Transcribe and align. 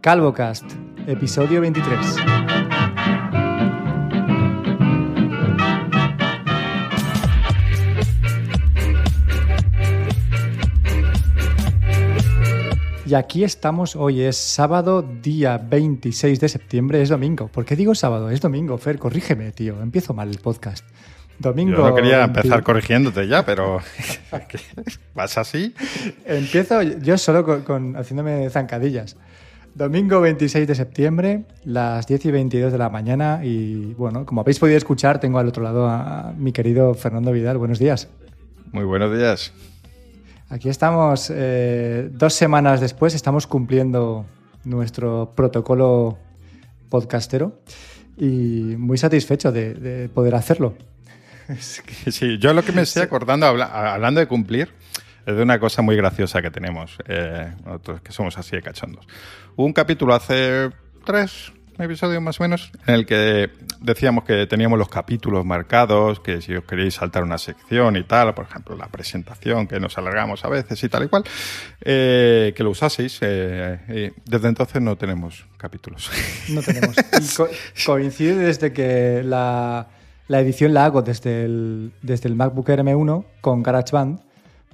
CalvoCast, 0.00 0.64
episodio 1.06 1.60
23. 1.60 2.16
Y 13.04 13.14
aquí 13.14 13.44
estamos, 13.44 13.94
hoy 13.94 14.22
es 14.22 14.38
sábado, 14.38 15.02
día 15.02 15.58
26 15.58 16.40
de 16.40 16.48
septiembre, 16.48 17.02
es 17.02 17.10
domingo. 17.10 17.48
¿Por 17.48 17.66
qué 17.66 17.76
digo 17.76 17.94
sábado? 17.94 18.30
Es 18.30 18.40
domingo, 18.40 18.78
Fer, 18.78 18.98
corrígeme, 18.98 19.52
tío. 19.52 19.82
Empiezo 19.82 20.14
mal 20.14 20.30
el 20.30 20.38
podcast. 20.38 20.82
Domingo. 21.38 21.76
Yo 21.76 21.88
no 21.90 21.94
quería 21.94 22.24
empezar 22.24 22.62
corrigiéndote 22.62 23.28
ya, 23.28 23.44
pero 23.44 23.80
¿vas 25.14 25.36
así? 25.36 25.74
Empiezo 26.24 26.80
yo 26.82 27.18
solo 27.18 27.44
con, 27.44 27.62
con, 27.62 27.96
haciéndome 27.96 28.48
zancadillas. 28.48 29.16
Domingo 29.80 30.20
26 30.20 30.68
de 30.68 30.74
septiembre, 30.74 31.44
las 31.64 32.06
10 32.06 32.26
y 32.26 32.30
22 32.30 32.70
de 32.70 32.76
la 32.76 32.90
mañana. 32.90 33.40
Y 33.42 33.94
bueno, 33.94 34.26
como 34.26 34.42
habéis 34.42 34.58
podido 34.58 34.76
escuchar, 34.76 35.20
tengo 35.20 35.38
al 35.38 35.48
otro 35.48 35.62
lado 35.62 35.88
a 35.88 36.34
mi 36.36 36.52
querido 36.52 36.92
Fernando 36.92 37.32
Vidal. 37.32 37.56
Buenos 37.56 37.78
días. 37.78 38.10
Muy 38.72 38.84
buenos 38.84 39.16
días. 39.16 39.54
Aquí 40.50 40.68
estamos, 40.68 41.32
eh, 41.34 42.10
dos 42.12 42.34
semanas 42.34 42.82
después, 42.82 43.14
estamos 43.14 43.46
cumpliendo 43.46 44.26
nuestro 44.64 45.32
protocolo 45.34 46.18
podcastero 46.90 47.62
y 48.18 48.76
muy 48.76 48.98
satisfecho 48.98 49.50
de, 49.50 49.72
de 49.72 50.10
poder 50.10 50.34
hacerlo. 50.34 50.74
Sí, 51.58 52.36
yo 52.38 52.52
lo 52.52 52.62
que 52.62 52.72
me 52.72 52.82
estoy 52.82 53.00
acordando, 53.00 53.46
habla, 53.46 53.94
hablando 53.94 54.20
de 54.20 54.28
cumplir, 54.28 54.68
es 55.26 55.36
de 55.36 55.42
una 55.42 55.58
cosa 55.58 55.82
muy 55.82 55.96
graciosa 55.96 56.42
que 56.42 56.50
tenemos, 56.50 56.98
eh, 57.06 57.52
nosotros 57.64 58.00
que 58.00 58.12
somos 58.12 58.36
así 58.38 58.56
de 58.56 58.62
cachondos. 58.62 59.06
Hubo 59.56 59.66
un 59.66 59.72
capítulo 59.72 60.14
hace 60.14 60.70
tres 61.04 61.52
episodios 61.78 62.20
más 62.20 62.38
o 62.40 62.42
menos, 62.42 62.70
en 62.86 62.94
el 62.94 63.06
que 63.06 63.50
decíamos 63.80 64.24
que 64.24 64.46
teníamos 64.46 64.78
los 64.78 64.88
capítulos 64.88 65.46
marcados, 65.46 66.20
que 66.20 66.42
si 66.42 66.54
os 66.54 66.64
queréis 66.64 66.94
saltar 66.94 67.22
una 67.22 67.38
sección 67.38 67.96
y 67.96 68.04
tal, 68.04 68.34
por 68.34 68.44
ejemplo, 68.44 68.76
la 68.76 68.88
presentación, 68.88 69.66
que 69.66 69.80
nos 69.80 69.96
alargamos 69.96 70.44
a 70.44 70.48
veces 70.48 70.82
y 70.84 70.88
tal 70.88 71.04
y 71.04 71.08
cual, 71.08 71.24
eh, 71.80 72.52
que 72.54 72.62
lo 72.62 72.70
usaseis. 72.70 73.18
Eh, 73.22 74.12
desde 74.26 74.48
entonces 74.48 74.82
no 74.82 74.96
tenemos 74.96 75.46
capítulos. 75.56 76.10
No 76.50 76.62
tenemos. 76.62 76.96
Co 77.36 77.48
coincide 77.86 78.34
desde 78.34 78.72
que 78.72 79.22
la 79.24 79.86
la 80.30 80.38
edición 80.38 80.72
la 80.72 80.84
hago 80.84 81.02
desde 81.02 81.44
el, 81.44 81.92
desde 82.02 82.28
el 82.28 82.36
MacBook 82.36 82.68
Air 82.68 82.84
M1 82.84 83.24
con 83.40 83.64
GarageBand 83.64 84.20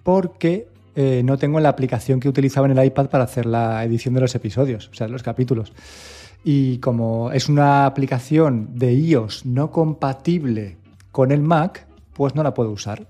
porque 0.06 0.68
eh, 0.94 1.22
no 1.24 1.36
tengo 1.36 1.58
la 1.58 1.68
aplicación 1.68 2.20
que 2.20 2.28
utilizaba 2.28 2.68
en 2.68 2.78
el 2.78 2.86
iPad 2.86 3.08
para 3.08 3.24
hacer 3.24 3.44
la 3.44 3.82
edición 3.82 4.14
de 4.14 4.20
los 4.20 4.36
episodios, 4.36 4.88
o 4.88 4.94
sea, 4.94 5.08
los 5.08 5.24
capítulos. 5.24 5.72
Y 6.44 6.78
como 6.78 7.32
es 7.32 7.48
una 7.48 7.86
aplicación 7.86 8.68
de 8.78 8.92
iOS 8.92 9.46
no 9.46 9.72
compatible 9.72 10.76
con 11.10 11.32
el 11.32 11.42
Mac, 11.42 11.88
pues 12.12 12.36
no 12.36 12.44
la 12.44 12.54
puedo 12.54 12.70
usar. 12.70 13.08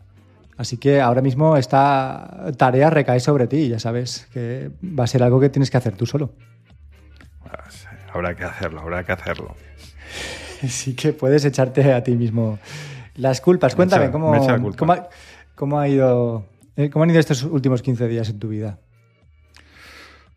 Así 0.56 0.78
que 0.78 1.02
ahora 1.02 1.20
mismo 1.20 1.58
esta 1.58 2.46
tarea 2.56 2.88
recae 2.88 3.20
sobre 3.20 3.46
ti, 3.46 3.68
ya 3.68 3.78
sabes 3.78 4.26
que 4.32 4.70
va 4.82 5.04
a 5.04 5.06
ser 5.06 5.22
algo 5.22 5.38
que 5.38 5.50
tienes 5.50 5.70
que 5.70 5.76
hacer 5.76 5.96
tú 5.96 6.06
solo. 6.06 6.32
Pues, 7.42 7.86
habrá 8.10 8.34
que 8.34 8.44
hacerlo, 8.44 8.80
habrá 8.80 9.04
que 9.04 9.12
hacerlo. 9.12 9.54
sí 10.66 10.94
que 10.94 11.12
puedes 11.12 11.44
echarte 11.44 11.92
a 11.92 12.02
ti 12.02 12.16
mismo 12.16 12.58
las 13.16 13.42
culpas. 13.42 13.74
Cuéntame, 13.74 14.10
¿cómo, 14.10 14.32
cómo, 14.78 14.92
ha, 14.94 15.08
cómo, 15.54 15.78
ha, 15.78 15.88
ido, 15.88 16.38
eh, 16.38 16.55
¿cómo 16.92 17.04
han 17.04 17.10
ido 17.10 17.20
estos 17.20 17.42
últimos 17.42 17.82
15 17.82 18.08
días 18.08 18.28
en 18.28 18.38
tu 18.38 18.48
vida? 18.48 18.78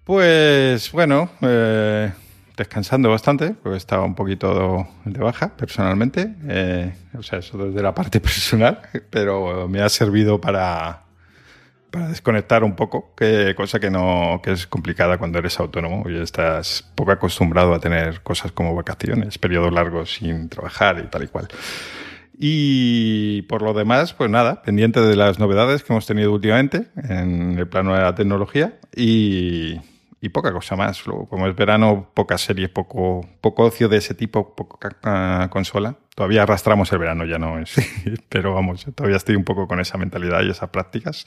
Pues 0.04 0.92
bueno, 0.92 1.30
eh, 1.42 2.12
descansando 2.58 3.10
bastante, 3.10 3.52
porque 3.52 3.78
estaba 3.78 4.04
un 4.04 4.16
poquito 4.16 4.88
de 5.06 5.20
baja 5.20 5.56
personalmente, 5.56 6.34
eh, 6.48 6.94
o 7.18 7.22
sea, 7.22 7.40
eso 7.40 7.58
desde 7.58 7.84
la 7.84 7.94
parte 7.94 8.20
personal, 8.22 8.80
pero 9.10 9.68
me 9.68 9.82
ha 9.82 9.90
servido 9.90 10.42
para, 10.42 11.04
para 11.92 12.08
desconectar 12.08 12.64
un 12.64 12.76
poco, 12.76 13.14
que, 13.16 13.54
cosa 13.56 13.80
que 13.80 13.90
no 13.90 14.42
que 14.44 14.52
es 14.54 14.66
complicada 14.66 15.18
cuando 15.18 15.40
eres 15.40 15.60
autónomo 15.60 16.10
y 16.10 16.18
estás 16.18 16.90
poco 16.96 17.12
acostumbrado 17.12 17.74
a 17.74 17.80
tener 17.80 18.22
cosas 18.22 18.52
como 18.52 18.74
vacaciones, 18.74 19.38
periodos 19.38 19.72
largos 19.72 20.16
sin 20.16 20.50
trabajar 20.50 21.02
y 21.06 21.08
tal 21.08 21.24
y 21.24 21.28
cual. 21.28 21.48
Y 22.42 23.42
por 23.44 23.62
lo 23.62 23.74
demás, 23.74 24.14
pues 24.14 24.30
nada, 24.30 24.62
pendiente 24.62 25.02
de 25.02 25.18
las 25.18 25.40
novedades 25.40 25.84
que 25.84 25.92
hemos 25.92 26.06
tenido 26.06 26.32
últimamente 26.32 26.88
en 26.96 27.60
el 27.60 27.68
plano 27.68 27.94
de 27.94 28.02
la 28.02 28.16
tecnología 28.16 28.80
y, 28.96 29.78
y 30.22 30.30
poca 30.30 30.54
cosa 30.54 30.78
más. 30.78 31.06
Luego, 31.06 31.28
como 31.28 31.48
es 31.48 31.56
verano, 31.58 32.12
pocas 32.14 32.40
series, 32.40 32.70
poco, 32.70 33.28
poco 33.42 33.64
ocio 33.64 33.90
de 33.90 33.98
ese 33.98 34.14
tipo, 34.14 34.56
poca 34.56 35.50
consola. 35.50 35.98
Todavía 36.16 36.44
arrastramos 36.44 36.90
el 36.94 37.00
verano, 37.00 37.26
ya 37.26 37.40
no 37.40 37.60
es. 37.60 37.76
Pero 38.30 38.54
vamos, 38.54 38.86
todavía 38.96 39.18
estoy 39.18 39.36
un 39.36 39.44
poco 39.44 39.68
con 39.68 39.82
esa 39.82 39.98
mentalidad 39.98 40.42
y 40.44 40.50
esas 40.50 40.70
prácticas. 40.70 41.26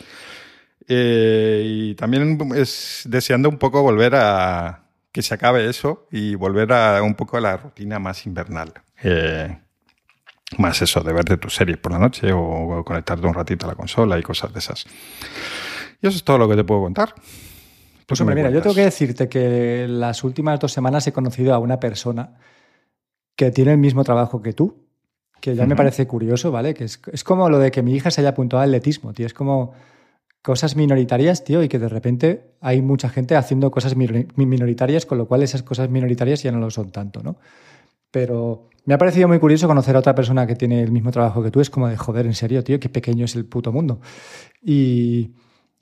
Eh, 0.88 1.62
y 1.66 1.94
también 1.94 2.38
es 2.56 3.02
deseando 3.06 3.50
un 3.50 3.58
poco 3.58 3.82
volver 3.82 4.14
a 4.16 4.84
que 5.12 5.20
se 5.20 5.34
acabe 5.34 5.68
eso 5.68 6.08
y 6.10 6.36
volver 6.36 6.72
a 6.72 7.02
un 7.02 7.14
poco 7.14 7.36
a 7.36 7.40
la 7.42 7.58
rutina 7.58 7.98
más 7.98 8.24
invernal. 8.24 8.72
Eh, 9.02 9.58
más 10.58 10.82
eso, 10.82 11.00
de 11.00 11.12
verte 11.12 11.36
tus 11.36 11.54
series 11.54 11.78
por 11.78 11.92
la 11.92 11.98
noche 11.98 12.32
o, 12.32 12.84
conectarte 12.84 13.26
un 13.26 13.34
ratito 13.34 13.66
a 13.66 13.70
la 13.70 13.74
consola 13.74 14.18
y 14.18 14.22
cosas 14.22 14.52
de 14.52 14.58
esas. 14.58 14.86
Y 16.00 16.06
eso 16.06 16.16
es 16.16 16.24
todo 16.24 16.38
lo 16.38 16.48
que 16.48 16.56
te 16.56 16.64
puedo 16.64 16.82
contar. 16.82 17.14
Pues 18.06 18.20
hombre, 18.20 18.36
mira, 18.36 18.50
yo 18.50 18.60
tengo 18.60 18.74
que 18.74 18.82
decirte 18.82 19.28
que 19.28 19.86
las 19.88 20.24
últimas 20.24 20.58
dos 20.60 20.72
semanas 20.72 21.06
he 21.06 21.12
conocido 21.12 21.54
a 21.54 21.58
una 21.58 21.80
persona 21.80 22.38
que 23.36 23.50
tiene 23.50 23.72
el 23.72 23.78
mismo 23.78 24.04
trabajo 24.04 24.42
que 24.42 24.52
tú, 24.52 24.86
que 25.40 25.54
ya 25.54 25.62
uh 25.62 25.66
-huh. 25.66 25.68
me 25.70 25.76
parece 25.76 26.06
curioso, 26.06 26.50
¿vale? 26.50 26.74
Que 26.74 26.84
es, 26.84 27.00
es, 27.10 27.24
como 27.24 27.48
lo 27.48 27.58
de 27.58 27.70
que 27.70 27.82
mi 27.82 27.94
hija 27.94 28.10
se 28.10 28.20
haya 28.20 28.30
apuntado 28.30 28.62
al 28.62 28.68
atletismo, 28.68 29.12
tío. 29.12 29.26
Es 29.26 29.34
como 29.34 29.72
cosas 30.42 30.74
minoritarias, 30.76 31.44
tío, 31.44 31.62
y 31.62 31.68
que 31.68 31.78
de 31.78 31.88
repente 31.88 32.54
hay 32.60 32.82
mucha 32.82 33.08
gente 33.08 33.36
haciendo 33.36 33.70
cosas 33.70 33.94
minoritarias, 33.96 35.06
con 35.06 35.18
lo 35.18 35.26
cual 35.26 35.42
esas 35.42 35.62
cosas 35.62 35.88
minoritarias 35.88 36.42
ya 36.42 36.50
no 36.50 36.58
lo 36.58 36.70
son 36.70 36.90
tanto, 36.90 37.22
¿no? 37.22 37.36
Pero 38.10 38.68
me 38.84 38.94
ha 38.94 38.98
parecido 38.98 39.28
muy 39.28 39.38
curioso 39.38 39.68
conocer 39.68 39.94
a 39.94 40.00
otra 40.00 40.14
persona 40.14 40.46
que 40.46 40.56
tiene 40.56 40.82
el 40.82 40.90
mismo 40.90 41.10
trabajo 41.10 41.42
que 41.42 41.50
tú. 41.50 41.60
Es 41.60 41.70
como 41.70 41.88
de, 41.88 41.96
joder, 41.96 42.26
en 42.26 42.34
serio, 42.34 42.64
tío, 42.64 42.80
qué 42.80 42.88
pequeño 42.88 43.24
es 43.24 43.36
el 43.36 43.44
puto 43.44 43.72
mundo. 43.72 44.00
Y 44.60 45.30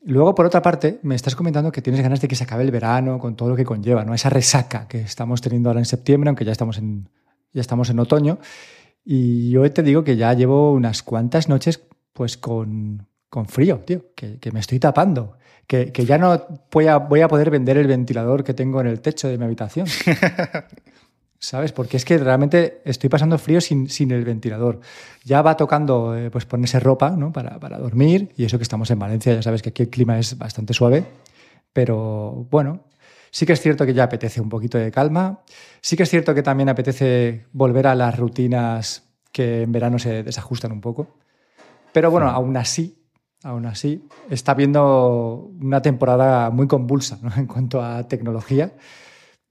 luego, 0.05 0.35
por 0.35 0.47
otra 0.47 0.61
parte, 0.61 1.01
me 1.03 1.15
estás 1.15 1.35
comentando 1.35 1.73
que 1.73 1.83
tienes 1.83 2.03
ganas 2.03 2.21
de 2.21 2.29
que 2.29 2.37
se 2.37 2.45
acabe 2.45 2.65
el 2.65 2.71
verano 2.71 3.19
con 3.19 3.37
todo 3.37 3.49
lo 3.49 3.57
que 3.57 3.65
conlleva, 3.65 4.05
¿no? 4.05 4.13
Esa 4.13 4.29
resaca 4.29 4.87
que 4.87 5.01
estamos 5.01 5.41
teniendo 5.41 5.71
ahora 5.71 5.81
en 5.81 5.87
septiembre, 5.87 6.29
aunque 6.29 6.45
ya 6.45 6.53
estamos 6.53 6.77
en, 6.77 7.09
ya 7.53 7.61
estamos 7.63 7.89
en 7.89 7.99
otoño. 7.99 8.39
Y 9.05 9.51
yo 9.51 9.71
te 9.73 9.83
digo 9.83 10.05
que 10.05 10.17
ya 10.17 10.35
llevo 10.35 10.73
unas 10.73 11.03
cuantas 11.03 11.49
noches 11.49 11.83
pues 12.13 12.37
con, 12.37 13.07
con 13.31 13.47
frío, 13.47 13.79
tío, 13.79 14.07
que, 14.15 14.39
que, 14.39 14.53
me 14.53 14.61
estoy 14.61 14.79
tapando, 14.79 15.39
que, 15.67 15.91
que 15.91 16.05
ya 16.05 16.19
no 16.19 16.39
voy 16.71 16.87
a, 16.87 16.99
voy 16.99 17.23
a, 17.23 17.29
poder 17.29 17.49
vender 17.49 17.79
el 17.79 17.87
ventilador 17.87 18.45
que 18.45 18.53
tengo 18.53 18.81
en 18.83 18.89
el 18.89 19.01
techo 19.01 19.29
de 19.29 19.39
mi 19.39 19.45
habitación. 19.45 19.87
¿Sabes? 21.43 21.73
Porque 21.73 21.97
es 21.97 22.05
que 22.05 22.19
realmente 22.19 22.83
estoy 22.85 23.09
pasando 23.09 23.39
frío 23.39 23.63
sin, 23.63 23.89
sin 23.89 24.11
el 24.11 24.25
ventilador. 24.25 24.81
Ya 25.25 25.41
va 25.41 25.57
tocando 25.57 26.15
eh, 26.15 26.31
pues 26.31 26.45
ponerse 26.45 26.79
ropa 26.79 27.11
¿no? 27.11 27.33
para, 27.33 27.59
para, 27.59 27.79
dormir, 27.79 28.33
y 28.37 28.45
eso 28.45 28.59
que 28.59 28.63
estamos 28.63 28.91
en 28.91 28.99
Valencia, 28.99 29.35
ya 29.35 29.43
sabes 29.43 29.63
que 29.63 29.71
aquí 29.71 29.85
el 29.85 29.89
clima 29.89 30.19
es 30.19 30.37
bastante 30.37 30.75
suave, 30.75 31.03
pero 31.73 32.47
bueno, 32.51 32.85
sí 33.31 33.47
que 33.47 33.55
es 33.55 33.61
cierto 33.61 33.87
que 33.87 33.95
ya 33.95 34.05
apetece 34.05 34.41
un 34.41 34.51
poquito 34.51 34.77
de 34.77 34.93
calma, 34.93 35.41
sí 35.81 35.97
que 35.97 36.03
es 36.03 36.11
cierto 36.11 36.35
que 36.35 36.43
también 36.43 36.69
apetece 36.69 37.47
volver 37.53 37.87
a 37.87 37.95
las 37.95 38.19
rutinas 38.19 39.05
que 39.33 39.63
en 39.63 39.73
verano 39.73 39.99
se 39.99 40.23
desajustan 40.23 40.73
un 40.73 40.83
poco, 40.83 41.17
pero 41.93 42.11
bueno, 42.11 42.29
sí. 42.29 42.35
aún 42.35 42.57
así 42.57 43.01
aún 43.43 43.67
así, 43.67 44.07
está 44.29 44.55
viendo 44.55 45.51
una 45.61 45.81
temporada 45.81 46.51
muy 46.51 46.67
convulsa 46.67 47.19
¿no? 47.23 47.31
en 47.37 47.47
cuanto 47.47 47.83
a 47.83 48.07
tecnología. 48.07 48.73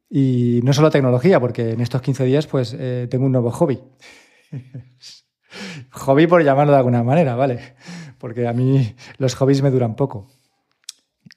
Y 0.09 0.61
no 0.63 0.73
solo 0.73 0.89
tecnología, 0.89 1.39
porque 1.39 1.71
en 1.71 1.81
estos 1.81 2.01
15 2.01 2.25
días 2.25 2.47
pues 2.47 2.75
eh, 2.77 3.07
tengo 3.09 3.25
un 3.25 3.31
nuevo 3.31 3.51
hobby. 3.51 3.79
hobby 5.91 6.27
por 6.27 6.43
llamarlo 6.43 6.71
de 6.73 6.79
alguna 6.79 7.03
manera, 7.03 7.35
¿vale? 7.35 7.75
Porque 8.17 8.47
a 8.47 8.53
mí 8.53 8.95
los 9.17 9.35
hobbies 9.35 9.61
me 9.61 9.69
duran 9.69 9.95
poco. 9.95 10.31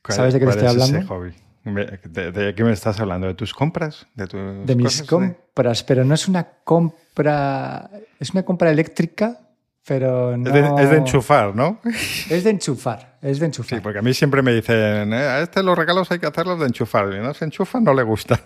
¿Sabes 0.09 0.35
de 0.35 0.41
qué 0.41 0.47
te 0.47 0.53
estoy 0.53 0.69
hablando? 0.69 0.99
Ese 0.99 1.07
hobby? 1.07 1.33
¿De, 1.65 2.33
¿De, 2.33 2.55
qué 2.55 2.65
me 2.65 2.73
estás 2.73 2.99
hablando? 2.99 3.29
¿De 3.29 3.35
tus 3.35 3.55
compras? 3.55 4.07
¿De, 4.15 4.27
tus 4.27 4.67
de 4.67 4.75
mis 4.75 5.03
compras, 5.03 5.85
pero 5.85 6.05
no 6.05 6.15
es 6.15 6.27
una 6.27 6.45
compra... 6.65 7.89
Es 8.19 8.31
una 8.31 8.43
compra 8.43 8.71
eléctrica 8.71 9.39
pero 9.87 10.37
no... 10.37 10.49
Es 10.49 10.55
de, 10.55 10.83
es 10.83 10.91
de, 10.91 10.97
enchufar, 10.97 11.55
¿no? 11.55 11.81
Es 12.31 12.45
de 12.45 12.51
enchufar, 12.51 13.19
es 13.21 13.41
de 13.41 13.47
enchufar. 13.47 13.79
Sí, 13.79 13.83
porque 13.83 13.99
a 13.99 14.03
mí 14.03 14.15
siempre 14.15 14.43
me 14.43 14.53
dicen, 14.53 15.13
eh, 15.13 15.17
a 15.17 15.41
este 15.41 15.63
los 15.63 15.77
regalos 15.77 16.11
hay 16.11 16.19
que 16.19 16.27
hacerlos 16.27 16.61
de 16.61 16.67
enchufar, 16.67 17.13
y 17.13 17.19
no 17.19 17.35
se 17.35 17.45
enchufan, 17.45 17.83
no 17.83 17.95
le 17.95 18.03
gustan. 18.03 18.39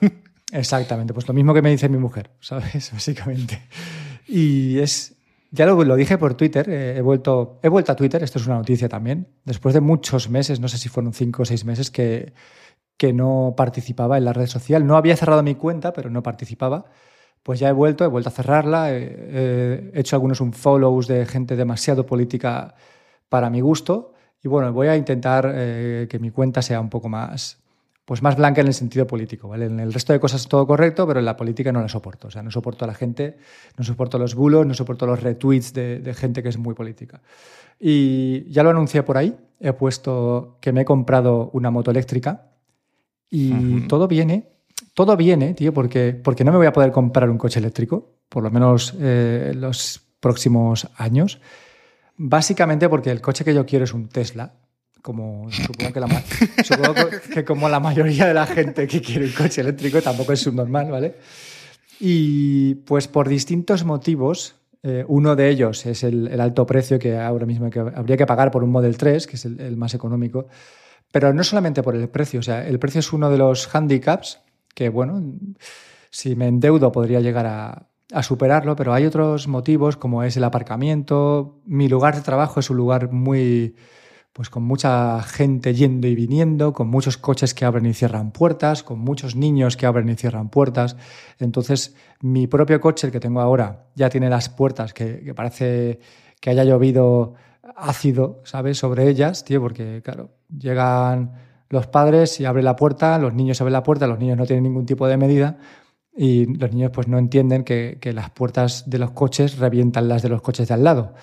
Exactamente, 0.52 1.12
pues 1.12 1.26
lo 1.26 1.34
mismo 1.34 1.52
que 1.52 1.62
me 1.62 1.70
dice 1.70 1.88
mi 1.88 1.98
mujer, 1.98 2.30
¿sabes? 2.40 2.90
Básicamente. 2.92 3.62
Y 4.28 4.78
es, 4.78 5.16
ya 5.50 5.66
lo, 5.66 5.96
dije 5.96 6.18
por 6.18 6.34
Twitter, 6.34 6.68
eh, 6.68 6.96
he, 6.96 7.00
vuelto, 7.00 7.58
he 7.62 7.68
vuelto 7.68 7.92
a 7.92 7.96
Twitter, 7.96 8.22
esto 8.22 8.38
es 8.38 8.46
una 8.46 8.56
noticia 8.56 8.88
también, 8.88 9.28
después 9.44 9.74
de 9.74 9.80
muchos 9.80 10.28
meses, 10.30 10.60
no 10.60 10.68
sé 10.68 10.78
si 10.78 10.88
fueron 10.88 11.12
cinco 11.12 11.42
o 11.42 11.44
seis 11.44 11.64
meses, 11.64 11.90
que, 11.90 12.32
que 12.96 13.12
no 13.12 13.54
participaba 13.56 14.18
en 14.18 14.24
la 14.24 14.32
red 14.32 14.46
social. 14.46 14.86
No 14.86 14.96
había 14.96 15.16
cerrado 15.16 15.42
mi 15.42 15.54
cuenta, 15.54 15.92
pero 15.92 16.10
no 16.10 16.22
participaba. 16.22 16.86
Pues 17.42 17.60
ya 17.60 17.68
he 17.68 17.72
vuelto, 17.72 18.04
he 18.04 18.08
vuelto 18.08 18.28
a 18.30 18.32
cerrarla, 18.32 18.92
he, 18.92 19.90
hecho 19.94 20.16
algunos 20.16 20.40
un 20.40 20.52
follows 20.52 21.06
de 21.06 21.26
gente 21.26 21.56
demasiado 21.56 22.06
política 22.06 22.74
para 23.28 23.50
mi 23.50 23.60
gusto. 23.60 24.14
Y 24.42 24.48
bueno, 24.48 24.72
voy 24.72 24.88
a 24.88 24.96
intentar 24.96 25.52
eh, 25.54 26.06
que 26.10 26.18
mi 26.18 26.30
cuenta 26.30 26.62
sea 26.62 26.80
un 26.80 26.90
poco 26.90 27.08
más, 27.08 27.62
pues 28.06 28.22
más 28.22 28.36
blanca 28.36 28.62
en 28.62 28.68
el 28.68 28.74
sentido 28.74 29.06
político. 29.06 29.48
¿vale? 29.48 29.66
En 29.66 29.78
el 29.78 29.92
resto 29.92 30.14
de 30.14 30.20
cosas 30.20 30.48
todo 30.48 30.66
correcto, 30.66 31.06
pero 31.06 31.18
en 31.18 31.26
la 31.26 31.36
política 31.36 31.72
no 31.72 31.82
la 31.82 31.88
soporto. 31.88 32.28
O 32.28 32.30
sea, 32.30 32.42
no 32.42 32.50
soporto 32.50 32.86
a 32.86 32.88
la 32.88 32.94
gente, 32.94 33.36
no 33.76 33.84
soporto 33.84 34.18
los 34.18 34.34
bulos, 34.34 34.64
no 34.64 34.72
soporto 34.72 35.06
los 35.06 35.22
retweets 35.22 35.74
de, 35.74 35.98
de 35.98 36.14
gente 36.14 36.42
que 36.42 36.48
es 36.48 36.56
muy 36.56 36.74
política. 36.74 37.20
Y 37.78 38.48
ya 38.50 38.62
lo 38.62 38.70
anuncié 38.70 39.02
por 39.02 39.18
ahí. 39.18 39.36
He 39.60 39.72
puesto 39.72 40.56
que 40.60 40.72
me 40.72 40.82
he 40.82 40.84
comprado 40.84 41.50
una 41.52 41.70
moto 41.70 41.90
eléctrica 41.90 42.52
y 43.28 43.86
todo 43.88 44.06
viene, 44.06 44.48
todo 44.94 45.16
viene, 45.16 45.54
tío, 45.54 45.74
porque, 45.74 46.12
porque 46.12 46.44
no 46.44 46.52
me 46.52 46.58
voy 46.58 46.66
a 46.66 46.72
poder 46.72 46.92
comprar 46.92 47.28
un 47.28 47.38
coche 47.38 47.58
eléctrico, 47.58 48.14
por 48.28 48.42
lo 48.42 48.50
menos 48.50 48.94
eh, 49.00 49.52
los 49.54 50.00
próximos 50.20 50.88
años. 50.96 51.40
Básicamente 52.16 52.88
porque 52.88 53.10
el 53.10 53.20
coche 53.20 53.44
que 53.44 53.54
yo 53.54 53.66
quiero 53.66 53.84
es 53.84 53.92
un 53.92 54.08
Tesla, 54.08 54.54
como 55.06 55.48
supongo 55.52 55.92
que, 55.92 56.00
la, 57.70 57.78
mayoría 57.78 58.26
de 58.26 58.34
la 58.34 58.44
gente 58.44 58.88
que 58.88 59.00
quiere 59.00 59.26
un 59.26 59.30
coche 59.30 59.60
eléctrico 59.60 60.02
tampoco 60.02 60.32
es 60.32 60.40
subnormal, 60.40 60.90
¿vale? 60.90 61.14
Y 62.00 62.74
pues 62.74 63.06
por 63.06 63.28
distintos 63.28 63.84
motivos, 63.84 64.56
eh, 64.82 65.04
uno 65.06 65.36
de 65.36 65.48
ellos 65.48 65.86
es 65.86 66.02
el, 66.02 66.40
alto 66.40 66.66
precio 66.66 66.98
que 66.98 67.16
ahora 67.16 67.46
mismo 67.46 67.70
habría 67.94 68.16
que 68.16 68.26
pagar 68.26 68.50
por 68.50 68.64
un 68.64 68.70
Model 68.70 68.98
3, 68.98 69.28
que 69.28 69.36
es 69.36 69.44
el, 69.44 69.76
más 69.76 69.94
económico, 69.94 70.48
pero 71.12 71.32
no 71.32 71.44
solamente 71.44 71.84
por 71.84 71.94
el 71.94 72.08
precio, 72.08 72.40
o 72.40 72.42
sea, 72.42 72.66
el 72.66 72.80
precio 72.80 72.98
es 72.98 73.12
uno 73.12 73.30
de 73.30 73.38
los 73.38 73.72
handicaps 73.72 74.40
que, 74.74 74.88
bueno, 74.88 75.22
si 76.10 76.34
me 76.34 76.48
endeudo 76.48 76.90
podría 76.90 77.20
llegar 77.20 77.46
a, 77.46 77.86
a 78.12 78.22
superarlo, 78.24 78.74
pero 78.74 78.92
hay 78.92 79.06
otros 79.06 79.46
motivos 79.46 79.96
como 79.96 80.24
es 80.24 80.36
el 80.36 80.42
aparcamiento, 80.42 81.60
mi 81.64 81.88
lugar 81.88 82.16
de 82.16 82.22
trabajo 82.22 82.58
es 82.58 82.70
un 82.70 82.76
lugar 82.76 83.12
muy 83.12 83.76
pues 84.36 84.50
con 84.50 84.64
mucha 84.64 85.22
gente 85.22 85.72
yendo 85.72 86.06
y 86.06 86.14
viniendo, 86.14 86.74
con 86.74 86.88
muchos 86.88 87.16
coches 87.16 87.54
que 87.54 87.64
abren 87.64 87.86
y 87.86 87.94
cierran 87.94 88.32
puertas, 88.32 88.82
con 88.82 88.98
muchos 88.98 89.34
niños 89.34 89.78
que 89.78 89.86
abren 89.86 90.10
y 90.10 90.14
cierran 90.14 90.50
puertas. 90.50 90.98
Entonces, 91.38 91.96
mi 92.20 92.46
propio 92.46 92.78
coche, 92.78 93.06
el 93.06 93.14
que 93.14 93.18
tengo 93.18 93.40
ahora, 93.40 93.86
ya 93.94 94.10
tiene 94.10 94.28
las 94.28 94.50
puertas 94.50 94.92
que, 94.92 95.32
parece 95.34 96.00
que 96.38 96.50
haya 96.50 96.64
llovido 96.64 97.32
ácido, 97.76 98.42
¿sabes?, 98.44 98.76
sobre 98.76 99.08
ellas, 99.08 99.42
tío, 99.42 99.62
porque, 99.62 100.02
claro, 100.04 100.28
llegan 100.50 101.32
los 101.70 101.86
padres 101.86 102.38
y 102.38 102.44
abren 102.44 102.66
la 102.66 102.76
puerta, 102.76 103.18
los 103.18 103.32
niños 103.32 103.58
abren 103.62 103.72
la 103.72 103.82
puerta, 103.82 104.06
los 104.06 104.18
niños 104.18 104.36
no 104.36 104.44
tienen 104.44 104.64
ningún 104.64 104.84
tipo 104.84 105.08
de 105.08 105.16
medida 105.16 105.56
y 106.14 106.44
los 106.44 106.74
niños 106.74 106.90
pues 106.92 107.08
no 107.08 107.16
entienden 107.16 107.64
que, 107.64 107.98
las 108.12 108.28
puertas 108.28 108.90
de 108.90 108.98
los 108.98 109.12
coches 109.12 109.56
revientan 109.56 110.08
las 110.08 110.20
de 110.20 110.28
los 110.28 110.42
coches 110.42 110.68
de 110.68 110.74
al 110.74 110.84
lado. 110.84 111.14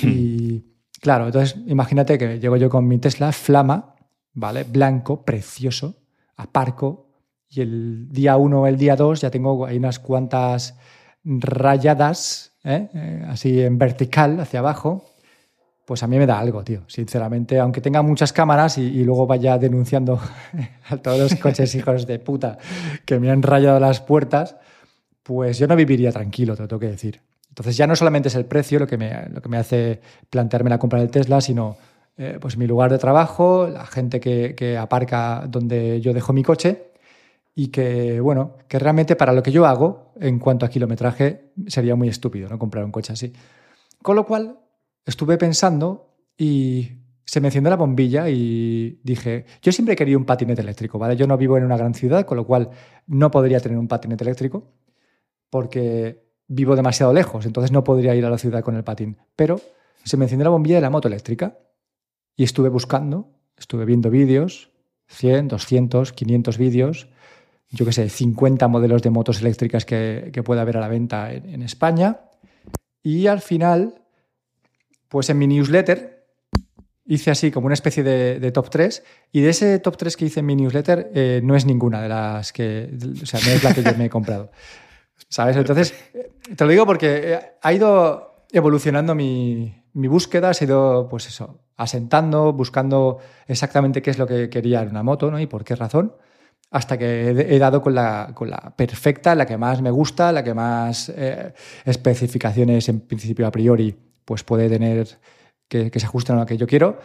Hmm. 0.00 0.08
Y 0.08 0.71
Claro, 1.02 1.26
entonces 1.26 1.56
imagínate 1.66 2.16
que 2.16 2.38
llego 2.38 2.56
yo 2.56 2.70
con 2.70 2.86
mi 2.86 2.96
Tesla 2.98 3.32
Flama, 3.32 3.96
¿vale? 4.34 4.62
Blanco, 4.62 5.24
precioso, 5.24 5.96
aparco, 6.36 7.08
y 7.48 7.60
el 7.60 8.08
día 8.08 8.36
1 8.36 8.60
o 8.60 8.66
el 8.68 8.76
día 8.76 8.94
2 8.94 9.20
ya 9.20 9.28
tengo 9.28 9.66
ahí 9.66 9.78
unas 9.78 9.98
cuantas 9.98 10.78
rayadas, 11.24 12.52
¿eh? 12.62 12.88
Eh, 12.94 13.26
así 13.28 13.60
en 13.60 13.78
vertical, 13.78 14.38
hacia 14.38 14.60
abajo. 14.60 15.04
Pues 15.84 16.04
a 16.04 16.06
mí 16.06 16.18
me 16.18 16.26
da 16.26 16.38
algo, 16.38 16.62
tío, 16.62 16.84
sinceramente. 16.86 17.58
Aunque 17.58 17.80
tenga 17.80 18.02
muchas 18.02 18.32
cámaras 18.32 18.78
y, 18.78 19.02
luego 19.02 19.26
vaya 19.26 19.58
denunciando 19.58 20.20
a 20.88 20.98
todos 20.98 21.18
los 21.18 21.34
coches 21.34 21.74
hijos 21.74 22.06
de 22.06 22.20
puta 22.20 22.58
que 23.04 23.18
me 23.18 23.28
han 23.28 23.42
rayado 23.42 23.80
las 23.80 24.00
puertas, 24.00 24.54
pues 25.24 25.58
yo 25.58 25.66
no 25.66 25.74
viviría 25.74 26.12
tranquilo, 26.12 26.54
te 26.54 26.62
lo 26.62 26.68
tengo 26.68 26.78
que 26.78 26.86
decir. 26.86 27.31
Entonces 27.52 27.76
ya 27.76 27.86
no 27.86 27.94
solamente 27.94 28.28
es 28.28 28.34
el 28.34 28.46
precio 28.46 28.78
lo 28.78 28.86
que 28.86 28.96
me, 28.96 29.28
lo 29.28 29.42
que 29.42 29.50
me 29.50 29.58
hace 29.58 30.00
plantearme 30.30 30.70
la 30.70 30.78
compra 30.78 31.00
del 31.00 31.10
Tesla, 31.10 31.38
sino 31.42 31.76
eh, 32.16 32.38
pues 32.40 32.56
mi 32.56 32.66
lugar 32.66 32.90
de 32.90 32.96
trabajo, 32.96 33.68
la 33.68 33.84
gente 33.84 34.20
que, 34.20 34.78
aparca 34.78 35.44
donde 35.46 36.00
yo 36.00 36.14
dejo 36.14 36.32
mi 36.32 36.42
coche 36.42 36.92
y 37.54 37.68
que, 37.68 38.20
bueno, 38.20 38.56
que 38.68 38.78
realmente 38.78 39.16
para 39.16 39.34
lo 39.34 39.42
que 39.42 39.52
yo 39.52 39.66
hago 39.66 40.14
en 40.18 40.38
cuanto 40.38 40.64
a 40.64 40.70
kilometraje 40.70 41.52
sería 41.66 41.94
muy 41.94 42.08
estúpido 42.08 42.48
no 42.48 42.58
comprar 42.58 42.86
un 42.86 42.90
coche 42.90 43.12
así. 43.12 43.34
Con 44.02 44.16
lo 44.16 44.24
cual 44.24 44.58
estuve 45.04 45.36
pensando 45.36 46.16
y 46.38 46.88
se 47.26 47.42
me 47.42 47.48
encendió 47.48 47.68
la 47.68 47.76
bombilla 47.76 48.30
y 48.30 48.98
dije, 49.04 49.44
yo 49.60 49.72
siempre 49.72 49.94
querido 49.94 50.18
un 50.18 50.24
patinete 50.24 50.62
eléctrico, 50.62 50.98
¿vale? 50.98 51.16
Yo 51.16 51.26
no 51.26 51.36
vivo 51.36 51.58
en 51.58 51.64
una 51.64 51.76
gran 51.76 51.92
ciudad, 51.92 52.24
con 52.24 52.38
lo 52.38 52.46
cual 52.46 52.70
no 53.06 53.30
podría 53.30 53.60
tener 53.60 53.76
un 53.76 53.88
patinete 53.88 54.24
eléctrico 54.24 54.72
porque 55.50 56.31
vivo 56.54 56.76
demasiado 56.76 57.12
lejos, 57.12 57.46
entonces 57.46 57.72
no 57.72 57.82
podría 57.82 58.14
ir 58.14 58.24
a 58.26 58.30
la 58.30 58.38
ciudad 58.38 58.62
con 58.62 58.76
el 58.76 58.84
patín. 58.84 59.16
Pero 59.36 59.60
se 60.04 60.16
me 60.16 60.26
encendió 60.26 60.44
la 60.44 60.50
bombilla 60.50 60.76
de 60.76 60.82
la 60.82 60.90
moto 60.90 61.08
eléctrica 61.08 61.58
y 62.36 62.44
estuve 62.44 62.68
buscando, 62.68 63.30
estuve 63.56 63.84
viendo 63.84 64.10
vídeos, 64.10 64.70
100, 65.08 65.48
200, 65.48 66.12
500 66.12 66.58
vídeos, 66.58 67.08
yo 67.70 67.86
qué 67.86 67.92
sé, 67.92 68.08
50 68.08 68.68
modelos 68.68 69.02
de 69.02 69.10
motos 69.10 69.40
eléctricas 69.40 69.84
que, 69.84 70.30
que 70.32 70.42
pueda 70.42 70.62
haber 70.62 70.76
a 70.76 70.80
la 70.80 70.88
venta 70.88 71.32
en, 71.32 71.62
España. 71.62 72.20
Y 73.02 73.26
al 73.26 73.40
final, 73.40 73.94
pues 75.08 75.30
en 75.30 75.38
mi 75.38 75.46
newsletter 75.46 76.26
hice 77.06 77.30
así 77.30 77.50
como 77.50 77.66
una 77.66 77.74
especie 77.74 78.02
de, 78.02 78.52
top 78.52 78.68
3 78.68 79.02
y 79.32 79.40
de 79.40 79.50
ese 79.50 79.78
top 79.78 79.96
3 79.96 80.16
que 80.16 80.26
hice 80.26 80.40
en 80.40 80.46
mi 80.46 80.56
newsletter 80.56 81.10
eh, 81.14 81.40
no 81.42 81.56
es 81.56 81.64
ninguna 81.64 82.02
de 82.02 82.08
las 82.08 82.52
que, 82.52 82.90
o 83.22 83.26
sea, 83.26 83.40
no 83.40 83.52
es 83.52 83.64
la 83.64 83.74
que 83.74 83.82
yo 83.82 83.96
me 83.96 84.06
he 84.06 84.10
comprado. 84.10 84.50
¿Sabes? 85.28 85.56
Entonces, 85.56 85.94
te 86.56 86.64
lo 86.64 86.70
digo 86.70 86.86
porque 86.86 87.38
ha 87.60 87.72
ido 87.72 88.46
evolucionando 88.52 89.14
mi, 89.14 89.74
búsqueda, 89.94 90.52
se 90.54 90.64
ha 90.64 90.68
ido, 90.68 91.08
pues 91.08 91.26
eso, 91.26 91.60
asentando, 91.76 92.52
buscando 92.52 93.18
exactamente 93.46 94.02
qué 94.02 94.10
es 94.10 94.18
lo 94.18 94.26
que 94.26 94.50
quería 94.50 94.82
en 94.82 94.90
una 94.90 95.02
moto, 95.02 95.30
¿no? 95.30 95.40
Y 95.40 95.46
por 95.46 95.64
qué 95.64 95.74
razón, 95.74 96.14
hasta 96.70 96.98
que 96.98 97.30
he, 97.30 97.58
dado 97.58 97.82
con 97.82 97.94
la, 97.94 98.32
con 98.34 98.50
la, 98.50 98.74
perfecta, 98.76 99.34
la 99.34 99.46
que 99.46 99.56
más 99.56 99.82
me 99.82 99.90
gusta, 99.90 100.32
la 100.32 100.44
que 100.44 100.54
más 100.54 101.10
eh, 101.10 101.52
especificaciones 101.84 102.88
en 102.88 103.00
principio 103.00 103.46
a 103.46 103.50
priori 103.50 103.94
pues 104.24 104.44
puede 104.44 104.68
tener 104.68 105.08
que, 105.68 105.90
se 105.94 106.06
ajusten 106.06 106.36
a 106.36 106.40
lo 106.40 106.46
que 106.46 106.56
yo 106.56 106.66
quiero. 106.66 106.98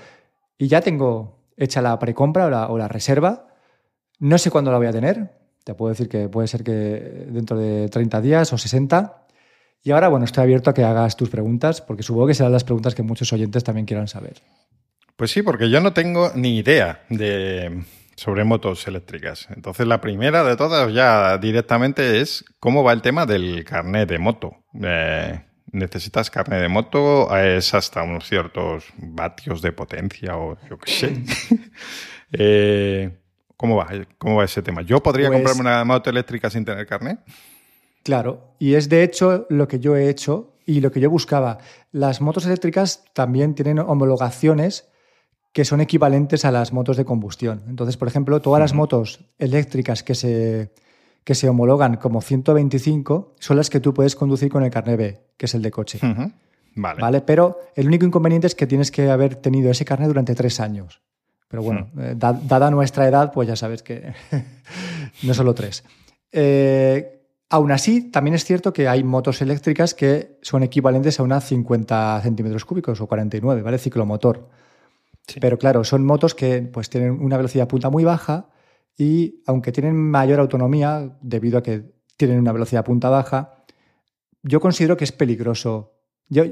Y 0.58 0.68
ya 0.68 0.82
tengo 0.82 1.40
hecha 1.58 1.82
la 1.82 1.98
precompra 2.00 2.46
o 2.46 2.50
la, 2.50 2.68
o 2.68 2.78
la 2.78 2.88
reserva. 2.88 3.48
No 4.20 4.38
sé 4.38 4.52
cuándo 4.52 4.72
la 4.72 4.78
voy 4.78 4.88
a 4.88 4.92
tener, 4.92 5.32
te 5.68 5.76
puedo 5.76 5.90
decir 5.90 6.08
que 6.08 6.30
puede 6.30 6.48
ser 6.48 6.64
que 6.64 6.72
dentro 6.72 7.60
de 7.60 7.90
30 7.90 8.22
días 8.22 8.54
o 8.54 8.58
60. 8.58 9.26
Y 9.84 9.92
ahora, 9.92 10.08
bueno, 10.08 10.24
estoy 10.24 10.44
abierto 10.44 10.70
a 10.70 10.74
que 10.74 10.86
hagas 10.86 11.18
tus 11.18 11.30
preguntas, 11.30 11.82
porque 11.82 12.04
supongo 12.04 12.28
que 12.28 12.36
serán 12.36 12.54
las 12.54 12.64
preguntas 12.64 12.96
que 12.96 13.04
muchos 13.04 13.34
oyentes 13.34 13.66
también 13.66 13.86
quieran 13.86 14.08
saber. 14.08 14.42
Pues 15.18 15.32
sí, 15.32 15.42
porque 15.42 15.70
yo 15.70 15.82
no 15.82 15.92
tengo 15.92 16.32
ni 16.36 16.58
idea 16.58 17.04
de, 17.10 17.84
sobre 18.16 18.46
motos 18.46 18.88
eléctricas. 18.88 19.50
Entonces, 19.54 19.86
la 19.86 20.00
primera 20.00 20.46
de 20.46 20.56
todas 20.56 20.94
ya 20.94 21.38
directamente 21.38 22.22
es 22.22 22.46
cómo 22.62 22.82
va 22.82 22.94
el 22.94 23.02
tema 23.02 23.26
del 23.26 23.66
carnet 23.66 24.08
de 24.08 24.20
moto. 24.20 24.54
Eh, 24.82 25.42
¿Necesitas 25.74 26.32
carnet 26.32 26.62
de 26.62 26.70
moto? 26.70 27.36
¿Es 27.38 27.74
hasta 27.74 28.04
unos 28.04 28.26
ciertos 28.26 28.86
vatios 28.96 29.62
de 29.62 29.74
potencia 29.74 30.38
o 30.38 30.58
yo 30.70 30.78
qué 30.78 30.92
sé? 30.92 31.24
eh, 32.32 33.18
¿Cómo 33.58 33.76
va? 33.76 33.88
¿Cómo 34.20 34.38
va 34.38 34.46
ese 34.46 34.62
tema? 34.62 34.84
¿Yo 34.84 35.02
podría 35.02 35.28
pues 35.28 35.38
comprarme 35.38 35.62
una 35.62 35.84
moto 35.84 36.10
eléctrica 36.10 36.50
sin 36.50 36.64
tener 36.64 36.86
carnet? 36.86 37.20
Claro, 38.04 38.54
y 38.60 38.76
es 38.76 38.88
de 38.88 39.04
hecho 39.04 39.48
lo 39.50 39.68
que 39.68 39.80
yo 39.80 39.98
he 39.98 40.10
hecho 40.10 40.54
y 40.66 40.80
lo 40.80 40.92
que 40.92 41.00
yo 41.00 41.10
buscaba. 41.10 41.58
Las 41.92 42.22
motos 42.22 42.46
eléctricas 42.46 43.04
también 43.14 43.56
tienen 43.56 43.80
homologaciones 43.80 44.88
que 45.54 45.66
son 45.66 45.82
equivalentes 45.82 46.46
a 46.46 46.52
las 46.52 46.72
motos 46.72 46.98
de 46.98 47.06
combustión. 47.06 47.64
Entonces, 47.68 47.98
por 47.98 48.08
ejemplo, 48.08 48.42
todas 48.42 48.60
las 48.60 48.74
motos 48.74 49.26
eléctricas 49.40 50.04
que 50.04 50.14
se, 50.14 50.72
que 51.24 51.34
se 51.34 51.50
homologan 51.50 51.98
como 51.98 52.22
125 52.22 53.36
son 53.40 53.58
las 53.58 53.70
que 53.72 53.80
tú 53.80 53.94
puedes 53.94 54.16
conducir 54.16 54.50
con 54.50 54.64
el 54.64 54.70
carnet 54.70 54.98
B, 54.98 55.22
que 55.36 55.48
es 55.48 55.56
el 55.56 55.64
de 55.64 55.72
coche. 55.72 56.00
Vale. 56.76 57.02
vale. 57.02 57.22
Pero 57.22 57.60
el 57.76 57.88
único 57.88 58.06
inconveniente 58.06 58.46
es 58.46 58.54
que 58.54 58.68
tienes 58.68 58.92
que 58.92 59.10
haber 59.10 59.36
tenido 59.36 59.72
ese 59.72 59.84
carnet 59.84 60.10
durante 60.10 60.36
tres 60.36 60.60
años. 60.60 61.02
Pero 61.48 61.64
bueno, 61.64 61.90
hmm. 61.94 62.00
eh, 62.00 62.14
dada 62.16 62.72
nuestra 62.72 63.08
edad, 63.08 63.32
pues 63.32 63.48
ya 63.48 63.56
sabes 63.56 63.84
que 63.84 64.14
no 65.24 65.34
solo 65.34 65.54
tres. 65.54 65.84
Eh, 66.32 67.22
aún 67.50 67.72
así, 67.72 68.12
también 68.12 68.36
es 68.36 68.44
cierto 68.44 68.74
que 68.74 68.88
hay 68.88 69.04
motos 69.04 69.42
eléctricas 69.42 69.94
que 69.94 70.38
son 70.42 70.64
equivalentes 70.64 71.20
a 71.20 71.24
unas 71.24 71.46
50 71.46 72.22
centímetros 72.22 72.66
cúbicos 72.66 73.00
o 73.00 73.08
49, 73.08 73.62
¿vale? 73.62 73.78
Ciclomotor. 73.78 74.50
Pero 75.42 75.58
claro, 75.58 75.84
son 75.84 76.06
motos 76.06 76.36
que 76.36 76.62
pues, 76.62 76.90
tienen 76.90 77.12
una 77.22 77.38
velocidad 77.38 77.68
punta 77.68 77.90
muy 77.90 78.04
baja 78.04 78.50
y 78.98 79.44
aunque 79.46 79.72
tienen 79.72 79.96
mayor 79.96 80.40
autonomía 80.40 81.18
debido 81.22 81.58
a 81.58 81.64
que 81.64 81.92
tienen 82.16 82.40
una 82.40 82.54
velocidad 82.54 82.86
punta 82.86 83.10
baja, 83.10 83.64
yo 84.42 84.60
considero 84.60 84.98
que 84.98 85.04
es 85.04 85.12
peligroso. 85.12 85.94
Yo, 86.30 86.44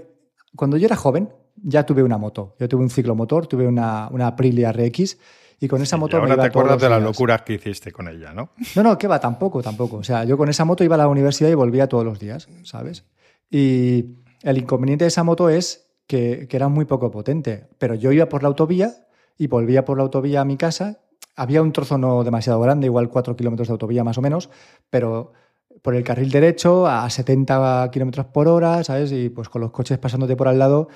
cuando 0.55 0.77
yo 0.77 0.85
era 0.85 0.95
joven, 0.95 1.33
ya 1.55 1.85
tuve 1.85 2.03
una 2.03 2.17
moto. 2.17 2.55
Yo 2.59 2.67
tuve 2.67 2.83
un 2.83 2.89
ciclomotor, 2.89 3.47
tuve 3.47 3.67
una, 3.67 4.07
una 4.11 4.27
Aprilia 4.27 4.71
RX 4.71 5.17
y 5.59 5.67
con 5.67 5.81
esa 5.81 5.97
moto... 5.97 6.17
Y 6.17 6.19
ahora 6.19 6.35
te 6.35 6.47
acuerdas 6.47 6.81
de 6.81 6.89
las 6.89 7.01
locuras 7.01 7.41
que 7.43 7.53
hiciste 7.53 7.91
con 7.91 8.07
ella, 8.07 8.33
¿no? 8.33 8.49
No, 8.75 8.83
no, 8.83 8.97
que 8.97 9.07
va, 9.07 9.19
tampoco, 9.19 9.61
tampoco. 9.61 9.97
O 9.97 10.03
sea, 10.03 10.23
yo 10.23 10.37
con 10.37 10.49
esa 10.49 10.65
moto 10.65 10.83
iba 10.83 10.95
a 10.95 10.97
la 10.97 11.07
universidad 11.07 11.49
y 11.49 11.53
volvía 11.53 11.87
todos 11.87 12.05
los 12.05 12.19
días, 12.19 12.47
¿sabes? 12.63 13.05
Y 13.49 14.17
el 14.43 14.57
inconveniente 14.57 15.05
de 15.05 15.09
esa 15.09 15.23
moto 15.23 15.49
es 15.49 15.87
que, 16.07 16.47
que 16.49 16.57
era 16.57 16.67
muy 16.67 16.85
poco 16.85 17.09
potente, 17.11 17.67
pero 17.77 17.95
yo 17.95 18.11
iba 18.11 18.27
por 18.27 18.43
la 18.43 18.49
autovía 18.49 18.93
y 19.37 19.47
volvía 19.47 19.85
por 19.85 19.97
la 19.97 20.03
autovía 20.03 20.41
a 20.41 20.45
mi 20.45 20.57
casa. 20.57 20.99
Había 21.35 21.61
un 21.61 21.71
trozo 21.71 21.97
no 21.97 22.23
demasiado 22.23 22.59
grande, 22.59 22.87
igual 22.87 23.09
4 23.09 23.35
kilómetros 23.35 23.67
de 23.67 23.73
autovía 23.73 24.03
más 24.03 24.17
o 24.17 24.21
menos, 24.21 24.49
pero 24.89 25.33
por 25.81 25.95
el 25.95 26.03
carril 26.03 26.31
derecho 26.31 26.87
a 26.87 27.09
70 27.09 27.89
kilómetros 27.91 28.25
por 28.27 28.47
hora, 28.47 28.83
¿sabes? 28.83 29.11
Y 29.11 29.29
pues 29.29 29.49
con 29.49 29.61
los 29.61 29.71
coches 29.71 29.97
pasándote 29.97 30.35
por 30.35 30.47
al 30.47 30.59
lado, 30.59 30.87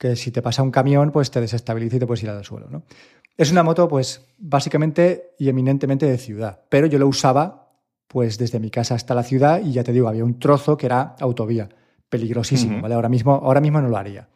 que 0.00 0.16
si 0.16 0.30
te 0.30 0.40
pasa 0.40 0.62
un 0.62 0.70
camión, 0.70 1.12
pues 1.12 1.30
te 1.30 1.42
desestabiliza 1.42 1.96
y 1.96 1.98
te 1.98 2.06
puedes 2.06 2.22
ir 2.22 2.30
al 2.30 2.42
suelo, 2.42 2.68
¿no? 2.70 2.84
Es 3.36 3.52
una 3.52 3.62
moto, 3.62 3.86
pues, 3.86 4.22
básicamente 4.38 5.34
y 5.38 5.50
eminentemente 5.50 6.06
de 6.06 6.16
ciudad, 6.16 6.62
pero 6.70 6.86
yo 6.86 6.98
lo 6.98 7.06
usaba, 7.06 7.74
pues, 8.08 8.38
desde 8.38 8.60
mi 8.60 8.70
casa 8.70 8.94
hasta 8.94 9.14
la 9.14 9.22
ciudad 9.22 9.60
y 9.62 9.72
ya 9.72 9.84
te 9.84 9.92
digo, 9.92 10.08
había 10.08 10.24
un 10.24 10.38
trozo 10.38 10.78
que 10.78 10.86
era 10.86 11.16
autovía, 11.20 11.68
peligrosísimo, 12.08 12.80
¿vale? 12.80 12.94
Ahora 12.94 13.10
mismo, 13.10 13.34
ahora 13.34 13.60
mismo 13.60 13.78
no 13.82 13.90
lo 13.90 13.98
haría. 13.98 14.26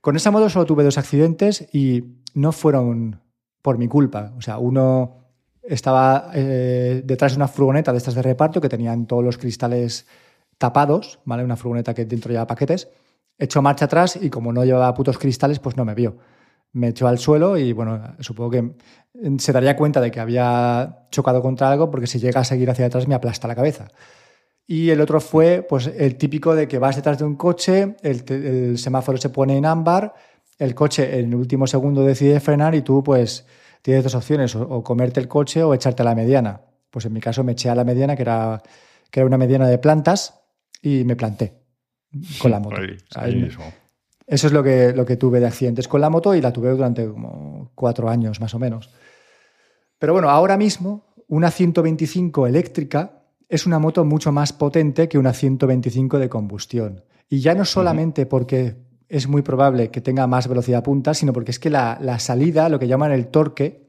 Con 0.00 0.16
esa 0.16 0.30
moto 0.30 0.48
solo 0.48 0.64
tuve 0.64 0.82
dos 0.82 0.96
accidentes 0.96 1.68
y 1.70 2.04
no 2.32 2.52
fueron 2.52 3.20
por 3.60 3.76
mi 3.76 3.88
culpa. 3.88 4.32
O 4.38 4.40
sea, 4.40 4.56
uno 4.56 5.18
estaba 5.62 6.30
eh, 6.32 7.02
detrás 7.04 7.32
de 7.32 7.36
una 7.36 7.48
furgoneta 7.48 7.92
de 7.92 7.98
estas 7.98 8.14
de 8.14 8.22
reparto 8.22 8.58
que 8.58 8.70
tenían 8.70 9.06
todos 9.06 9.22
los 9.22 9.36
cristales 9.36 10.06
tapados, 10.56 11.18
¿vale? 11.26 11.44
Una 11.44 11.56
furgoneta 11.56 11.92
que 11.92 12.06
dentro 12.06 12.30
llevaba 12.30 12.46
paquetes. 12.46 12.88
Echó 13.38 13.62
marcha 13.62 13.86
atrás 13.86 14.18
y 14.20 14.30
como 14.30 14.52
no 14.52 14.64
llevaba 14.64 14.94
putos 14.94 15.18
cristales, 15.18 15.58
pues 15.58 15.76
no 15.76 15.84
me 15.84 15.94
vio. 15.94 16.16
Me 16.72 16.88
echó 16.88 17.08
al 17.08 17.18
suelo 17.18 17.56
y 17.56 17.72
bueno, 17.72 18.16
supongo 18.20 18.50
que 18.50 18.72
se 19.38 19.52
daría 19.52 19.76
cuenta 19.76 20.00
de 20.00 20.10
que 20.10 20.20
había 20.20 21.06
chocado 21.10 21.42
contra 21.42 21.70
algo 21.70 21.90
porque 21.90 22.06
si 22.06 22.18
llega 22.18 22.40
a 22.40 22.44
seguir 22.44 22.70
hacia 22.70 22.86
atrás 22.86 23.08
me 23.08 23.14
aplasta 23.14 23.48
la 23.48 23.54
cabeza. 23.54 23.88
Y 24.66 24.90
el 24.90 25.00
otro 25.00 25.20
fue 25.20 25.64
pues 25.68 25.86
el 25.86 26.16
típico 26.16 26.54
de 26.54 26.68
que 26.68 26.78
vas 26.78 26.96
detrás 26.96 27.18
de 27.18 27.24
un 27.24 27.36
coche, 27.36 27.96
el, 28.02 28.78
semáforo 28.78 29.18
se 29.18 29.28
pone 29.28 29.56
en 29.56 29.66
ámbar, 29.66 30.14
el 30.58 30.74
coche 30.74 31.18
en 31.18 31.26
el 31.26 31.34
último 31.34 31.66
segundo 31.66 32.02
decide 32.04 32.40
frenar 32.40 32.74
y 32.74 32.82
tú 32.82 33.02
pues 33.02 33.46
tienes 33.82 34.04
dos 34.04 34.14
opciones, 34.14 34.54
o, 34.56 34.82
comerte 34.82 35.20
el 35.20 35.28
coche 35.28 35.62
o 35.62 35.74
echarte 35.74 36.02
a 36.02 36.06
la 36.06 36.14
mediana. 36.14 36.62
Pues 36.90 37.04
en 37.04 37.12
mi 37.12 37.20
caso 37.20 37.44
me 37.44 37.52
eché 37.52 37.68
a 37.68 37.74
la 37.74 37.84
mediana, 37.84 38.16
que 38.16 38.22
era, 38.22 38.62
que 39.10 39.20
era 39.20 39.26
una 39.26 39.38
mediana 39.38 39.68
de 39.68 39.78
plantas, 39.78 40.40
y 40.80 41.04
me 41.04 41.16
planté 41.16 41.63
con 42.38 42.50
la 42.50 42.60
moto. 42.60 42.76
Eso 44.26 44.46
es 44.46 44.52
lo 44.52 44.62
que, 44.62 44.92
lo 44.94 45.04
que 45.04 45.16
tuve 45.16 45.40
de 45.40 45.46
accidentes 45.46 45.86
con 45.86 46.00
la 46.00 46.08
moto 46.10 46.34
y 46.34 46.40
la 46.40 46.52
tuve 46.52 46.70
durante 46.70 47.06
como 47.06 47.70
cuatro 47.74 48.08
años 48.08 48.40
más 48.40 48.54
o 48.54 48.58
menos. 48.58 48.90
Pero 49.98 50.12
bueno, 50.12 50.30
ahora 50.30 50.56
mismo 50.56 51.14
una 51.28 51.50
125 51.50 52.46
eléctrica 52.46 53.22
es 53.48 53.66
una 53.66 53.78
moto 53.78 54.04
mucho 54.04 54.32
más 54.32 54.52
potente 54.52 55.08
que 55.08 55.18
una 55.18 55.32
125 55.32 56.18
de 56.18 56.28
combustión. 56.28 57.04
Y 57.28 57.40
ya 57.40 57.54
no 57.54 57.64
solamente 57.64 58.26
porque 58.26 58.76
es 59.08 59.28
muy 59.28 59.42
probable 59.42 59.90
que 59.90 60.00
tenga 60.00 60.26
más 60.26 60.48
velocidad 60.48 60.82
punta, 60.82 61.14
sino 61.14 61.32
porque 61.32 61.50
es 61.50 61.58
que 61.58 61.70
la, 61.70 62.18
salida, 62.18 62.68
lo 62.68 62.78
que 62.78 62.88
llaman 62.88 63.12
el 63.12 63.28
torque, 63.28 63.84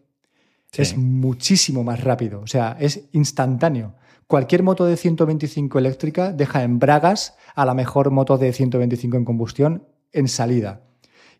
es 0.73 0.97
muchísimo 0.97 1.85
más 1.85 2.03
rápido, 2.03 2.41
o 2.41 2.47
sea, 2.47 2.75
es 2.79 3.07
instantáneo. 3.13 3.95
Cualquier 4.27 4.63
moto 4.63 4.85
de 4.85 4.97
125 4.97 5.77
eléctrica 5.77 6.31
deja 6.31 6.63
en 6.63 6.79
bragas 6.79 7.35
a 7.53 7.65
la 7.65 7.73
mejor 7.73 8.11
moto 8.11 8.37
de 8.37 8.51
125 8.51 9.17
en 9.17 9.25
combustión 9.25 9.87
en 10.11 10.27
salida. 10.27 10.81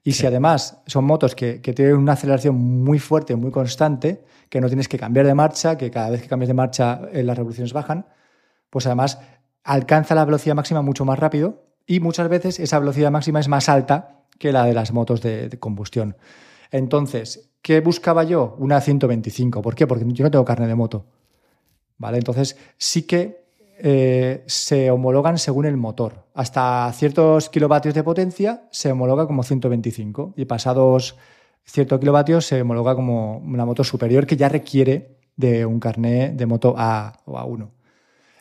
Y 0.04 0.12
si 0.12 0.28
además 0.28 0.84
son 0.86 1.06
motos 1.06 1.34
que, 1.34 1.62
que, 1.62 1.74
tienen 1.74 1.96
una 1.96 2.14
aceleración 2.14 2.56
muy 2.56 3.00
fuerte, 3.00 3.36
muy 3.36 3.50
constante, 3.50 4.24
que 4.50 4.62
no 4.62 4.68
tienes 4.68 4.88
que 4.88 5.00
cambiar 5.00 5.26
de 5.26 5.34
marcha, 5.34 5.78
que 5.78 5.90
cada 5.90 6.12
vez 6.12 6.22
que 6.22 6.28
cambias 6.28 6.48
de 6.48 6.54
marcha 6.54 7.02
eh, 7.12 7.24
las 7.24 7.36
revoluciones 7.36 7.74
bajan, 7.74 8.06
pues 8.70 8.86
además 8.86 9.20
alcanza 9.64 10.14
la 10.14 10.24
velocidad 10.24 10.56
máxima 10.56 10.84
mucho 10.84 11.06
más 11.06 11.18
rápido 11.18 11.66
y 11.88 12.00
muchas 12.00 12.30
veces 12.30 12.60
esa 12.60 12.80
velocidad 12.80 13.12
máxima 13.12 13.40
es 13.40 13.48
más 13.48 13.68
alta 13.68 14.26
que 14.38 14.52
la 14.52 14.66
de 14.66 14.74
las 14.74 14.92
motos 14.92 15.22
de, 15.22 15.50
combustión. 15.60 16.18
Entonces, 16.72 17.52
¿qué 17.62 17.80
buscaba 17.80 18.24
yo? 18.24 18.56
Una 18.60 18.82
125. 18.82 19.62
¿Por 19.62 19.76
qué? 19.76 19.88
Porque 19.88 20.06
yo 20.08 20.24
no 20.24 20.32
tengo 20.32 20.46
carne 20.46 20.68
de 20.68 20.76
moto. 20.76 21.06
¿Vale? 21.98 22.18
Entonces, 22.18 22.58
sí 22.78 23.04
que 23.04 23.46
eh, 23.78 24.44
se 24.48 24.92
homologan 24.92 25.38
según 25.38 25.66
el 25.66 25.78
motor. 25.78 26.26
Hasta 26.34 26.92
ciertos 26.94 27.50
kilovatios 27.50 27.94
de 27.94 28.04
potencia 28.04 28.64
se 28.72 28.92
homologa 28.92 29.28
como 29.28 29.44
125 29.44 30.34
y 30.38 30.46
pasados 30.46 31.16
ciertos 31.66 32.00
kilovatios 32.00 32.46
se 32.46 32.62
homologa 32.62 32.96
como 32.96 33.38
una 33.40 33.66
moto 33.66 33.84
superior 33.84 34.26
que 34.26 34.38
ya 34.38 34.50
requiere 34.50 35.18
de 35.36 35.66
un 35.66 35.80
carné 35.80 36.32
de 36.32 36.46
moto 36.46 36.76
A 36.78 37.20
o 37.26 37.38
A1. 37.38 37.70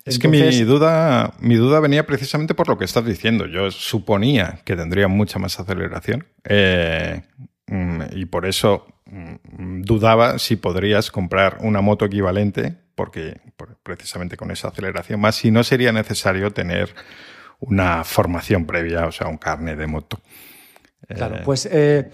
Es 0.04 0.18
que 0.18 0.28
mi 0.28 0.38
duda, 0.64 1.32
mi 1.40 1.54
duda 1.54 1.80
venía 1.80 2.04
precisamente 2.04 2.54
por 2.54 2.68
lo 2.68 2.76
que 2.76 2.84
estás 2.84 3.06
diciendo. 3.06 3.46
Yo 3.46 3.70
suponía 3.70 4.60
que 4.64 4.76
tendría 4.76 5.08
mucha 5.08 5.38
más 5.38 5.58
aceleración 5.58 6.26
eh, 6.44 7.22
mm, 7.66 8.02
y 8.12 8.26
por 8.26 8.44
eso 8.44 8.86
mm, 9.06 9.80
dudaba 9.80 10.38
si 10.38 10.56
podrías 10.56 11.10
comprar 11.10 11.56
una 11.62 11.80
moto 11.80 12.04
equivalente, 12.04 12.76
porque 12.94 13.40
precisamente 13.82 14.36
con 14.36 14.50
esa 14.50 14.68
aceleración, 14.68 15.20
más 15.20 15.36
si 15.36 15.50
no 15.50 15.64
sería 15.64 15.92
necesario 15.92 16.52
tener 16.52 16.94
una 17.60 18.04
formación 18.04 18.66
previa, 18.66 19.06
o 19.06 19.12
sea, 19.12 19.28
un 19.28 19.38
carne 19.38 19.76
de 19.76 19.86
moto. 19.86 20.20
Claro, 21.08 21.36
eh, 21.36 21.42
pues 21.44 21.68
eh, 21.70 22.10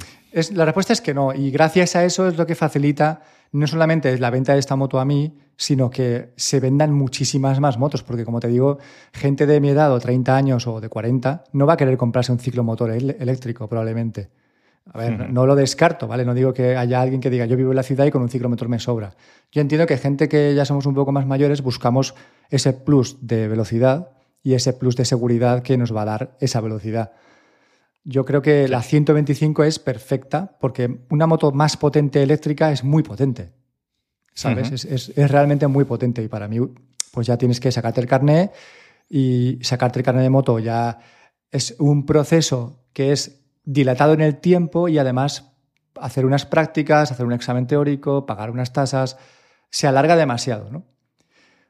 la 0.53 0.65
respuesta 0.65 0.93
es 0.93 1.01
que 1.01 1.15
no. 1.15 1.35
Y 1.35 1.51
gracias 1.51 1.97
a 1.97 2.05
eso 2.05 2.29
es 2.29 2.37
lo 2.37 2.47
que 2.47 2.55
facilita 2.55 3.23
no 3.53 3.67
solamente 3.67 4.17
la 4.19 4.31
venta 4.31 4.53
de 4.53 4.61
esta 4.61 4.77
moto 4.77 5.01
a 5.01 5.05
mí, 5.05 5.37
sino 5.57 5.91
que 5.91 6.33
se 6.37 6.61
vendan 6.61 6.93
muchísimas 6.93 7.61
más 7.61 7.79
motos, 7.79 8.03
porque 8.03 8.25
como 8.25 8.41
te 8.41 8.49
digo, 8.49 8.79
gente 9.13 9.47
de 9.47 9.61
mi 9.61 9.71
edad 9.71 9.93
o 9.93 9.99
30 9.99 10.37
años 10.37 10.67
o 10.67 10.81
de 10.81 10.89
40 10.89 11.45
no 11.53 11.67
va 11.67 11.75
a 11.75 11.77
querer 11.77 11.97
comprarse 11.97 12.33
un 12.33 12.39
ciclomotor 12.39 12.91
eléctrico 12.93 13.69
probablemente. 13.69 14.31
A 14.93 14.99
ver, 14.99 15.31
no 15.31 15.47
lo 15.47 15.55
descarto, 15.55 16.09
¿vale? 16.09 16.25
No 16.25 16.35
digo 16.35 16.53
que 16.53 16.77
haya 16.77 17.01
alguien 17.01 17.21
que 17.21 17.31
diga 17.31 17.47
yo 17.47 17.57
vivo 17.57 17.71
en 17.71 17.77
la 17.77 17.85
ciudad 17.85 18.07
y 18.07 18.11
con 18.11 18.23
un 18.23 18.29
ciclomotor 18.29 18.69
me 18.69 18.81
sobra. 18.81 19.15
Yo 19.53 19.61
entiendo 19.61 19.87
que 19.87 19.97
gente 19.97 20.29
que 20.29 20.53
ya 20.55 20.65
somos 20.65 20.85
un 20.85 20.95
poco 20.95 21.13
más 21.13 21.27
mayores 21.27 21.63
buscamos 21.63 22.15
ese 22.51 22.73
plus 22.73 23.19
de 23.21 23.47
velocidad 23.47 24.11
y 24.43 24.55
ese 24.55 24.73
plus 24.73 24.97
de 24.97 25.05
seguridad 25.05 25.63
que 25.63 25.79
nos 25.79 25.95
va 25.95 26.03
a 26.03 26.07
dar 26.07 26.37
esa 26.41 26.61
velocidad. 26.61 27.13
Yo 28.03 28.25
creo 28.25 28.43
que 28.43 28.67
la 28.67 28.83
125 28.83 29.63
es 29.63 29.79
perfecta 29.79 30.57
porque 30.59 31.03
una 31.11 31.29
moto 31.29 31.53
más 31.53 31.77
potente 31.77 32.23
eléctrica 32.23 32.73
es 32.73 32.83
muy 32.83 33.05
potente. 33.05 33.53
¿sabes? 34.35 34.85
es, 34.85 35.31
realmente 35.31 35.67
muy 35.67 35.85
potente 35.85 36.23
y 36.23 36.29
para 36.29 36.49
mí, 36.49 36.59
pues 37.13 37.27
ya 37.27 37.37
tienes 37.37 37.61
que 37.61 37.71
sacarte 37.71 38.01
el 38.01 38.07
carnet 38.07 38.53
y 39.09 39.59
sacarte 39.63 39.99
el 39.99 40.05
carnet 40.05 40.23
de 40.23 40.31
moto 40.31 40.59
ya 40.59 40.99
es 41.51 41.75
un 41.79 42.07
proceso 42.07 42.85
que 42.93 43.13
es 43.13 43.40
dilatado 43.73 44.15
en 44.15 44.21
el 44.21 44.39
tiempo 44.39 44.89
y 44.89 44.99
además 44.99 45.53
hacer 46.00 46.27
unas 46.27 46.45
prácticas, 46.45 47.12
hacer 47.12 47.25
un 47.25 47.33
examen 47.33 47.69
teórico, 47.69 48.27
pagar 48.27 48.50
unas 48.50 48.73
tasas, 48.73 49.17
se 49.71 49.87
alarga 49.87 50.17
demasiado, 50.17 50.71
¿no? 50.71 50.85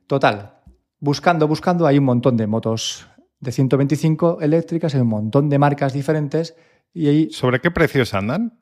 Total, 0.07 0.55
buscando, 0.99 1.47
buscando, 1.47 1.87
hay 1.87 1.99
un 1.99 2.05
montón 2.05 2.39
de 2.39 2.47
motos 2.47 3.07
de 3.39 3.53
125 3.53 4.39
eléctricas, 4.41 4.95
hay 4.95 5.03
un 5.03 5.09
montón 5.09 5.51
de 5.51 5.59
marcas 5.59 5.93
diferentes 5.93 6.57
y 6.95 7.09
ahí... 7.09 7.31
¿Sobre 7.31 7.61
qué 7.61 7.71
precios 7.71 8.15
andan? 8.15 8.59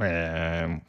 Eh, 0.00 0.80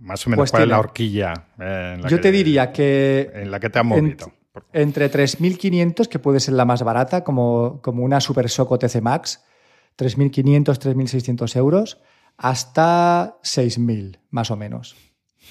más 0.00 0.26
o 0.26 0.30
menos, 0.30 0.42
pues 0.42 0.50
¿cuál 0.52 0.62
es 0.62 0.68
la 0.68 0.78
horquilla? 0.78 1.32
Eh, 1.58 2.00
yo 2.08 2.20
te 2.20 2.30
diría 2.30 2.70
que... 2.70 3.28
En 3.34 3.50
la 3.50 3.58
que 3.58 3.70
te 3.70 3.78
ha 3.80 3.82
movido. 3.82 4.32
entre 4.72 5.10
3.500, 5.10 6.06
que 6.06 6.20
puede 6.20 6.38
ser 6.38 6.54
la 6.54 6.64
más 6.64 6.84
barata, 6.84 7.24
como, 7.24 7.80
como 7.82 8.04
una 8.04 8.20
Super 8.20 8.48
Soco 8.48 8.78
TC 8.78 9.00
Max, 9.02 9.44
3.500, 9.96 10.78
3.600 10.78 11.56
euros, 11.56 11.98
hasta 12.36 13.38
6.000, 13.42 14.18
más 14.30 14.50
o 14.50 14.56
menos. 14.56 14.96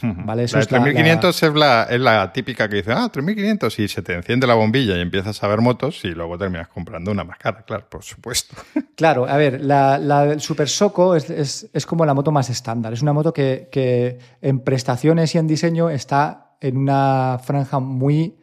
¿Vale? 0.01 0.43
Eso 0.45 0.57
la 0.57 0.61
de 0.61 0.67
3500 0.67 1.43
es, 1.43 1.53
la, 1.53 1.83
es 1.83 1.99
la 1.99 2.33
típica 2.33 2.67
que 2.67 2.77
dice, 2.77 2.91
ah, 2.91 3.09
3500 3.11 3.79
y 3.79 3.87
se 3.87 4.01
te 4.01 4.13
enciende 4.13 4.47
la 4.47 4.55
bombilla 4.55 4.97
y 4.97 5.01
empiezas 5.01 5.43
a 5.43 5.47
ver 5.47 5.61
motos 5.61 6.03
y 6.05 6.09
luego 6.09 6.37
terminas 6.37 6.69
comprando 6.69 7.11
una 7.11 7.23
más 7.23 7.37
cara, 7.37 7.63
claro, 7.63 7.87
por 7.89 8.03
supuesto. 8.03 8.55
Claro, 8.95 9.25
a 9.27 9.35
ver, 9.35 9.65
la, 9.65 9.97
la 9.97 10.37
Super 10.37 10.69
Soco 10.69 11.15
es, 11.15 11.27
es, 11.31 11.67
es, 11.73 11.85
como 11.87 12.05
la 12.05 12.13
moto 12.13 12.31
más 12.31 12.51
estándar. 12.51 12.93
Es 12.93 13.01
una 13.01 13.13
moto 13.13 13.33
que, 13.33 13.67
que 13.71 14.19
en 14.41 14.59
prestaciones 14.59 15.33
y 15.33 15.39
en 15.39 15.47
diseño 15.47 15.89
está 15.89 16.55
en 16.61 16.77
una 16.77 17.39
franja 17.43 17.79
muy 17.79 18.37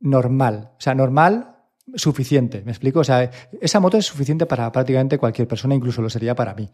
normal. 0.00 0.72
O 0.76 0.80
sea, 0.80 0.96
normal 0.96 1.51
suficiente, 1.94 2.62
¿me 2.64 2.72
explico? 2.72 3.00
O 3.00 3.04
sea, 3.04 3.30
esa 3.60 3.80
moto 3.80 3.96
es 3.96 4.06
suficiente 4.06 4.46
para 4.46 4.70
prácticamente 4.72 5.18
cualquier 5.18 5.48
persona, 5.48 5.74
incluso 5.74 6.02
lo 6.02 6.10
sería 6.10 6.34
para 6.34 6.54
mí. 6.54 6.70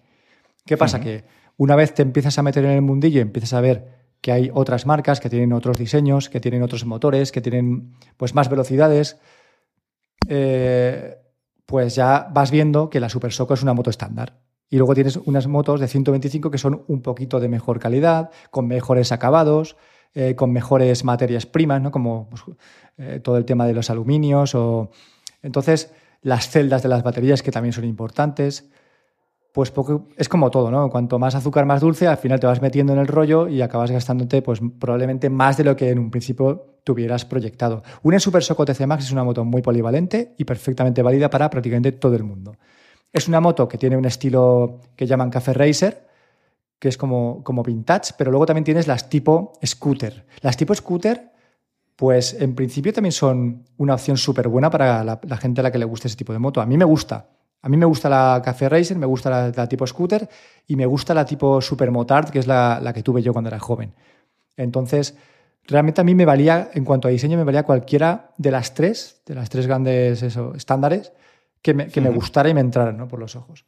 ¿Qué 0.64 0.76
pasa? 0.76 1.00
Que 1.00 1.25
una 1.56 1.76
vez 1.76 1.94
te 1.94 2.02
empiezas 2.02 2.38
a 2.38 2.42
meter 2.42 2.64
en 2.64 2.72
el 2.72 2.82
mundillo 2.82 3.18
y 3.18 3.22
empiezas 3.22 3.52
a 3.54 3.60
ver 3.60 3.98
que 4.20 4.32
hay 4.32 4.50
otras 4.52 4.87
marcas 4.87 5.20
que 5.20 5.30
tienen 5.30 5.52
otros 5.52 5.78
diseños, 5.78 6.28
que 6.28 6.40
tienen 6.40 6.62
otros 6.62 6.84
motores, 6.84 7.32
que 7.32 7.40
tienen 7.40 7.94
pues 8.16 8.34
más 8.34 8.48
velocidades, 8.48 9.18
eh, 10.28 11.16
pues 11.66 11.94
ya 11.94 12.28
vas 12.32 12.50
viendo 12.50 12.90
que 12.90 13.00
la 13.00 13.08
Super 13.08 13.32
Soco 13.32 13.54
es 13.54 13.62
una 13.62 13.75
moto 13.75 13.90
estándar. 13.90 14.40
Y 14.70 14.76
luego 14.76 14.94
tienes 14.94 15.16
unas 15.16 15.46
motos 15.46 15.80
de 15.80 15.88
125 15.88 16.50
que 16.50 16.58
son 16.58 16.84
un 16.88 17.00
poquito 17.02 17.40
de 17.40 17.48
mejor 17.48 17.78
calidad, 17.78 18.30
con 18.50 18.66
mejores 18.66 19.12
acabados, 19.12 19.76
eh, 20.14 20.34
con 20.34 20.52
mejores 20.52 21.04
materias 21.04 21.46
primas, 21.46 21.80
¿no? 21.82 21.90
como 21.90 22.28
pues, 22.30 22.42
eh, 22.96 23.20
todo 23.20 23.36
el 23.36 23.44
tema 23.44 23.66
de 23.66 23.74
los 23.74 23.90
aluminios. 23.90 24.54
O... 24.54 24.90
Entonces, 25.42 25.92
las 26.22 26.48
celdas 26.48 26.82
de 26.82 26.88
las 26.88 27.02
baterías 27.02 27.42
que 27.42 27.50
también 27.50 27.72
son 27.72 27.84
importantes. 27.84 28.68
Pues 29.52 29.72
es 30.16 30.28
como 30.28 30.50
todo, 30.50 30.70
¿no? 30.70 30.88
Cuanto 30.88 31.18
más 31.18 31.34
azúcar, 31.34 31.66
más 31.66 31.80
dulce, 31.80 32.06
al 32.06 32.18
final 32.18 32.38
te 32.38 32.46
vas 32.46 32.62
metiendo 32.62 32.92
en 32.92 33.00
el 33.00 33.08
rollo 33.08 33.48
y 33.48 33.60
acabas 33.60 33.90
gastándote 33.90 34.40
pues, 34.42 34.60
probablemente 34.78 35.30
más 35.30 35.56
de 35.56 35.64
lo 35.64 35.74
que 35.74 35.90
en 35.90 35.98
un 35.98 36.10
principio 36.10 36.78
tuvieras 36.84 37.24
proyectado. 37.24 37.82
Una 38.02 38.20
Super 38.20 38.42
Soco 38.42 38.64
TC 38.64 38.86
Max 38.86 39.04
es 39.04 39.12
una 39.12 39.24
moto 39.24 39.44
muy 39.44 39.62
polivalente 39.62 40.34
y 40.38 40.44
perfectamente 40.44 41.02
válida 41.02 41.28
para 41.28 41.50
prácticamente 41.50 41.92
todo 41.92 42.14
el 42.14 42.24
mundo. 42.24 42.56
Es 43.12 43.26
una 43.26 43.40
moto 43.40 43.68
que 43.68 43.78
tiene 43.78 43.96
un 43.96 44.04
estilo 44.04 44.80
que 44.94 45.06
llaman 45.06 45.30
Café 45.30 45.54
Racer, 45.54 46.07
que 46.78 46.88
es 46.88 46.97
como, 46.97 47.42
como 47.42 47.62
vintage, 47.62 48.14
pero 48.16 48.30
luego 48.30 48.47
también 48.47 48.64
tienes 48.64 48.87
las 48.87 49.08
tipo 49.08 49.52
scooter. 49.64 50.26
Las 50.40 50.56
tipo 50.56 50.75
scooter, 50.75 51.32
pues 51.97 52.35
en 52.35 52.54
principio 52.54 52.92
también 52.92 53.12
son 53.12 53.64
una 53.76 53.94
opción 53.94 54.16
súper 54.16 54.49
buena 54.49 54.70
para 54.70 55.02
la, 55.02 55.20
la, 55.23 55.37
gente 55.37 55.61
a 55.61 55.64
la 55.64 55.73
que 55.73 55.78
le 55.78 55.85
guste 55.85 56.08
ese 56.08 56.16
tipo 56.16 56.32
de 56.32 56.38
moto. 56.38 56.61
A 56.61 56.66
mí 56.66 56.76
me 56.76 56.85
gusta. 56.85 57.30
A 57.61 57.68
mí 57.68 57.76
me 57.76 57.87
gusta 57.87 58.08
la 58.08 58.40
Café 58.44 58.68
Racer, 58.68 58.97
me 58.97 59.06
gusta 59.06 59.30
la, 59.30 59.52
la 59.54 59.68
tipo 59.68 59.85
scooter 59.87 60.28
y 60.66 60.76
me 60.76 60.87
gusta 60.87 61.12
la 61.12 61.25
tipo 61.25 61.61
Supermotard, 61.61 62.30
que 62.30 62.38
es 62.38 62.47
la, 62.47 62.78
la 62.80 62.92
que 62.92 63.02
tuve 63.02 63.23
yo 63.23 63.32
cuando 63.32 63.49
era 63.49 63.58
joven. 63.58 63.94
Entonces, 64.56 65.16
realmente 65.64 66.00
a 66.00 66.04
mí 66.04 66.14
me 66.14 66.25
valía, 66.25 66.70
en 66.75 66.85
cuanto 66.85 67.08
a 67.08 67.11
diseño, 67.11 67.37
me 67.37 67.44
valía 67.44 67.64
cualquiera 67.64 68.30
de 68.38 68.52
las 68.52 68.75
tres, 68.75 69.23
de 69.26 69.35
las 69.35 69.50
tres 69.50 69.66
grandes 69.66 70.23
eso, 70.23 70.54
estándares, 70.54 71.12
que 71.61 71.75
me, 71.75 71.88
que 71.88 72.00
me 72.00 72.11
gustara 72.11 72.49
y 72.49 72.54
me 72.54 72.61
entrara 72.61 72.92
¿no? 72.92 73.08
por 73.08 73.18
los 73.18 73.35
ojos. 73.35 73.66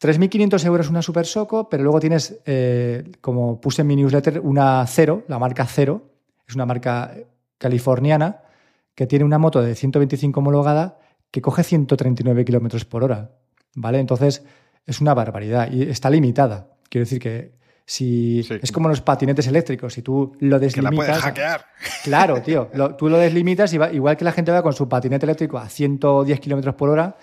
3.500 0.00 0.64
euros 0.66 0.90
una 0.90 1.02
Super 1.02 1.26
Soco, 1.26 1.68
pero 1.68 1.82
luego 1.82 2.00
tienes, 2.00 2.38
eh, 2.44 3.12
como 3.20 3.60
puse 3.60 3.82
en 3.82 3.88
mi 3.88 3.96
newsletter, 3.96 4.40
una 4.40 4.86
Cero, 4.86 5.24
la 5.28 5.38
marca 5.38 5.66
Cero, 5.66 6.10
es 6.46 6.54
una 6.54 6.66
marca 6.66 7.14
californiana 7.58 8.42
que 8.94 9.06
tiene 9.06 9.24
una 9.24 9.38
moto 9.38 9.62
de 9.62 9.74
125 9.74 10.40
homologada 10.40 10.98
que 11.30 11.40
coge 11.40 11.62
139 11.62 12.44
kilómetros 12.44 12.84
por 12.84 13.04
hora. 13.04 13.32
¿Vale? 13.74 13.98
Entonces 13.98 14.42
es 14.86 15.00
una 15.00 15.14
barbaridad 15.14 15.70
y 15.70 15.82
está 15.82 16.08
limitada. 16.08 16.68
Quiero 16.88 17.04
decir 17.04 17.20
que 17.20 17.56
si 17.84 18.42
sí. 18.42 18.54
es 18.60 18.72
como 18.72 18.88
los 18.88 19.00
patinetes 19.00 19.46
eléctricos, 19.46 19.94
si 19.94 20.02
tú 20.02 20.32
lo 20.40 20.58
deslimitas. 20.58 20.90
Que 20.90 20.96
la 20.96 21.06
puedes 21.06 21.22
hackear. 21.22 21.66
Claro, 22.04 22.42
tío. 22.42 22.68
Lo, 22.74 22.96
tú 22.96 23.08
lo 23.08 23.18
deslimitas 23.18 23.72
y 23.72 23.78
va, 23.78 23.92
igual 23.92 24.16
que 24.16 24.24
la 24.24 24.32
gente 24.32 24.50
va 24.50 24.62
con 24.62 24.72
su 24.72 24.88
patinete 24.88 25.26
eléctrico 25.26 25.58
a 25.58 25.68
110 25.68 26.40
kilómetros 26.40 26.74
por 26.74 26.88
hora, 26.88 27.16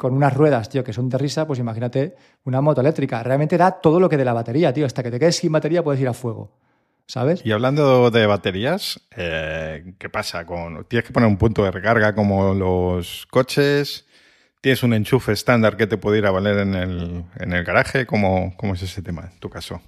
con 0.00 0.14
unas 0.14 0.32
ruedas, 0.32 0.70
tío, 0.70 0.82
que 0.82 0.94
son 0.94 1.10
de 1.10 1.18
risa, 1.18 1.46
pues 1.46 1.58
imagínate 1.58 2.16
una 2.44 2.62
moto 2.62 2.80
eléctrica. 2.80 3.22
Realmente 3.22 3.58
da 3.58 3.70
todo 3.70 4.00
lo 4.00 4.08
que 4.08 4.16
de 4.16 4.24
la 4.24 4.32
batería, 4.32 4.72
tío. 4.72 4.86
Hasta 4.86 5.02
que 5.02 5.10
te 5.10 5.18
quedes 5.20 5.36
sin 5.36 5.52
batería 5.52 5.84
puedes 5.84 6.00
ir 6.00 6.08
a 6.08 6.14
fuego. 6.14 6.56
¿Sabes? 7.04 7.44
Y 7.44 7.52
hablando 7.52 8.10
de 8.10 8.24
baterías, 8.24 8.98
eh, 9.14 9.92
¿qué 9.98 10.08
pasa? 10.08 10.46
con 10.46 10.86
Tienes 10.86 11.06
que 11.06 11.12
poner 11.12 11.28
un 11.28 11.36
punto 11.36 11.64
de 11.64 11.70
recarga 11.70 12.14
como 12.14 12.54
los 12.54 13.26
coches. 13.30 14.06
¿Tienes 14.62 14.82
un 14.82 14.94
enchufe 14.94 15.32
estándar 15.32 15.76
que 15.76 15.86
te 15.86 15.98
puede 15.98 16.16
ir 16.16 16.24
a 16.24 16.30
valer 16.30 16.60
en 16.60 16.74
el, 16.74 17.24
en 17.38 17.52
el 17.52 17.62
garaje? 17.62 18.06
¿Cómo, 18.06 18.54
¿Cómo, 18.56 18.72
es 18.72 18.80
ese 18.80 19.02
tema 19.02 19.28
en 19.30 19.38
tu 19.38 19.50
caso? 19.50 19.82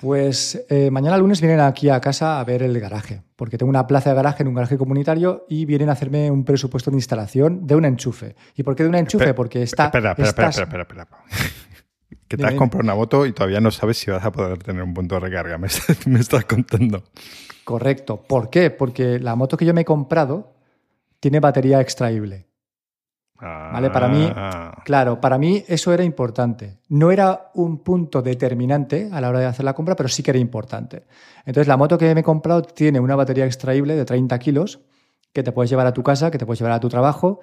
Pues 0.00 0.64
eh, 0.68 0.90
mañana 0.90 1.18
lunes 1.18 1.40
vienen 1.40 1.60
aquí 1.60 1.88
a 1.88 2.00
casa 2.00 2.38
a 2.38 2.44
ver 2.44 2.62
el 2.62 2.78
garaje, 2.78 3.22
porque 3.34 3.58
tengo 3.58 3.70
una 3.70 3.86
plaza 3.86 4.10
de 4.10 4.16
garaje 4.16 4.42
en 4.42 4.48
un 4.48 4.54
garaje 4.54 4.78
comunitario 4.78 5.44
y 5.48 5.64
vienen 5.64 5.88
a 5.88 5.92
hacerme 5.92 6.30
un 6.30 6.44
presupuesto 6.44 6.90
de 6.90 6.96
instalación 6.96 7.66
de 7.66 7.74
un 7.74 7.84
enchufe. 7.84 8.36
¿Y 8.54 8.62
por 8.62 8.76
qué 8.76 8.84
de 8.84 8.90
un 8.90 8.94
enchufe? 8.94 9.24
Espera, 9.24 9.34
porque 9.34 9.62
está... 9.62 9.86
Espera, 9.86 10.10
espera, 10.10 10.28
estás... 10.28 10.58
espera, 10.58 10.82
espera, 10.82 11.02
espera. 11.02 11.24
Que 12.28 12.36
te 12.36 12.44
has 12.44 12.54
comprado 12.54 12.84
una 12.84 12.94
moto 12.94 13.24
y 13.24 13.32
todavía 13.32 13.58
no 13.58 13.70
sabes 13.70 13.96
si 13.96 14.10
vas 14.10 14.22
a 14.22 14.30
poder 14.30 14.62
tener 14.62 14.82
un 14.82 14.92
punto 14.92 15.14
de 15.14 15.20
recarga. 15.22 15.56
Me 15.56 15.66
estás, 15.66 16.06
me 16.06 16.20
estás 16.20 16.44
contando. 16.44 17.02
Correcto. 17.64 18.22
¿Por 18.22 18.50
qué? 18.50 18.70
Porque 18.70 19.18
la 19.18 19.34
moto 19.34 19.56
que 19.56 19.64
yo 19.64 19.72
me 19.72 19.80
he 19.80 19.84
comprado 19.86 20.54
tiene 21.20 21.40
batería 21.40 21.80
extraíble. 21.80 22.47
Ah, 23.40 23.70
¿Vale? 23.72 23.90
Para 23.90 24.08
mí, 24.08 24.28
claro, 24.84 25.20
para 25.20 25.38
mí 25.38 25.64
eso 25.68 25.92
era 25.92 26.02
importante. 26.02 26.78
No 26.88 27.12
era 27.12 27.50
un 27.54 27.84
punto 27.84 28.20
determinante 28.20 29.08
a 29.12 29.20
la 29.20 29.28
hora 29.28 29.40
de 29.40 29.46
hacer 29.46 29.64
la 29.64 29.74
compra, 29.74 29.94
pero 29.94 30.08
sí 30.08 30.22
que 30.22 30.32
era 30.32 30.40
importante. 30.40 31.04
Entonces, 31.46 31.68
la 31.68 31.76
moto 31.76 31.96
que 31.96 32.12
me 32.14 32.20
he 32.20 32.24
comprado 32.24 32.62
tiene 32.62 32.98
una 32.98 33.14
batería 33.14 33.44
extraíble 33.44 33.94
de 33.94 34.04
30 34.04 34.38
kilos 34.40 34.80
que 35.32 35.42
te 35.42 35.52
puedes 35.52 35.70
llevar 35.70 35.86
a 35.86 35.92
tu 35.92 36.02
casa, 36.02 36.30
que 36.30 36.38
te 36.38 36.46
puedes 36.46 36.58
llevar 36.58 36.72
a 36.72 36.80
tu 36.80 36.88
trabajo 36.88 37.40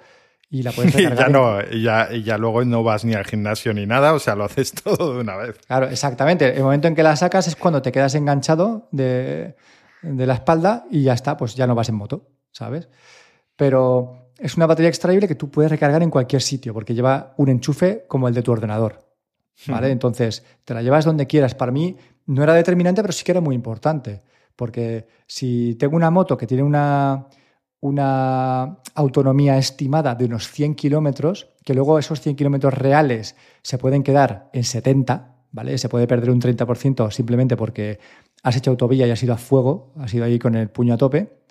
y 0.50 0.62
la 0.62 0.72
puedes 0.72 0.94
recargar. 0.94 1.18
y, 1.18 1.22
ya 1.22 1.28
no, 1.28 1.58
y, 1.70 1.82
ya, 1.82 2.08
y 2.12 2.22
ya 2.22 2.36
luego 2.36 2.62
no 2.64 2.82
vas 2.82 3.06
ni 3.06 3.14
al 3.14 3.24
gimnasio 3.24 3.72
ni 3.72 3.86
nada, 3.86 4.12
o 4.12 4.18
sea, 4.18 4.34
lo 4.34 4.44
haces 4.44 4.72
todo 4.84 5.14
de 5.14 5.20
una 5.20 5.36
vez. 5.36 5.58
Claro, 5.66 5.88
exactamente. 5.88 6.54
El 6.54 6.62
momento 6.62 6.88
en 6.88 6.94
que 6.94 7.02
la 7.02 7.16
sacas 7.16 7.48
es 7.48 7.56
cuando 7.56 7.80
te 7.80 7.90
quedas 7.90 8.14
enganchado 8.14 8.88
de, 8.92 9.56
de 10.02 10.26
la 10.26 10.34
espalda 10.34 10.84
y 10.90 11.04
ya 11.04 11.14
está, 11.14 11.38
pues 11.38 11.54
ya 11.54 11.66
no 11.66 11.74
vas 11.74 11.88
en 11.88 11.94
moto, 11.94 12.28
¿sabes? 12.52 12.90
Pero 13.56 14.25
es 14.38 14.56
una 14.56 14.66
batería 14.66 14.88
extraíble 14.88 15.28
que 15.28 15.34
tú 15.34 15.50
puedes 15.50 15.70
recargar 15.70 16.02
en 16.02 16.10
cualquier 16.10 16.42
sitio 16.42 16.74
porque 16.74 16.94
lleva 16.94 17.34
un 17.36 17.48
enchufe 17.48 18.04
como 18.08 18.28
el 18.28 18.34
de 18.34 18.42
tu 18.42 18.52
ordenador. 18.52 19.04
¿Vale? 19.68 19.90
Entonces, 19.90 20.44
te 20.64 20.74
la 20.74 20.82
llevas 20.82 21.06
donde 21.06 21.26
quieras. 21.26 21.54
Para 21.54 21.72
mí 21.72 21.96
no 22.26 22.42
era 22.42 22.52
determinante, 22.52 23.00
pero 23.00 23.12
sí 23.12 23.24
que 23.24 23.32
era 23.32 23.40
muy 23.40 23.54
importante. 23.54 24.22
Porque 24.54 25.06
si 25.26 25.76
tengo 25.76 25.96
una 25.96 26.10
moto 26.10 26.36
que 26.36 26.46
tiene 26.46 26.62
una, 26.62 27.26
una 27.80 28.78
autonomía 28.94 29.56
estimada 29.56 30.14
de 30.14 30.26
unos 30.26 30.50
100 30.50 30.74
kilómetros, 30.74 31.54
que 31.64 31.72
luego 31.72 31.98
esos 31.98 32.20
100 32.20 32.36
kilómetros 32.36 32.74
reales 32.74 33.34
se 33.62 33.78
pueden 33.78 34.02
quedar 34.02 34.50
en 34.52 34.64
70, 34.64 35.36
¿vale? 35.52 35.78
Se 35.78 35.88
puede 35.88 36.06
perder 36.06 36.30
un 36.30 36.40
30% 36.40 37.10
simplemente 37.10 37.56
porque 37.56 37.98
has 38.42 38.56
hecho 38.56 38.70
autovía 38.70 39.06
y 39.06 39.10
has 39.10 39.22
ido 39.22 39.32
a 39.32 39.38
fuego, 39.38 39.94
has 39.98 40.12
ido 40.12 40.26
ahí 40.26 40.38
con 40.38 40.54
el 40.54 40.68
puño 40.68 40.92
a 40.92 40.98
tope 40.98 41.45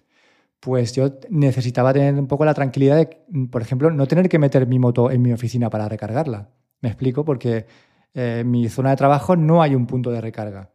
pues 0.60 0.94
yo 0.94 1.20
necesitaba 1.30 1.94
tener 1.94 2.16
un 2.16 2.28
poco 2.28 2.46
la 2.46 2.54
tranquilidad 2.54 2.98
de, 2.98 3.18
por 3.52 3.62
ejemplo, 3.62 3.92
no 3.92 4.08
tener 4.08 4.30
que 4.30 4.40
meter 4.40 4.68
mi 4.68 4.80
moto 4.80 5.12
en 5.12 5.22
mi 5.22 5.32
oficina 5.32 5.70
para 5.70 5.88
recargarla. 5.88 6.50
Me 6.82 6.90
explico, 6.90 7.24
porque 7.24 7.66
eh, 8.14 8.40
en 8.42 8.52
mi 8.52 8.68
zona 8.70 8.92
de 8.92 8.96
trabajo 8.96 9.36
no 9.36 9.62
hay 9.62 9.76
un 9.76 9.86
punto 9.86 10.12
de 10.12 10.22
recarga. 10.22 10.72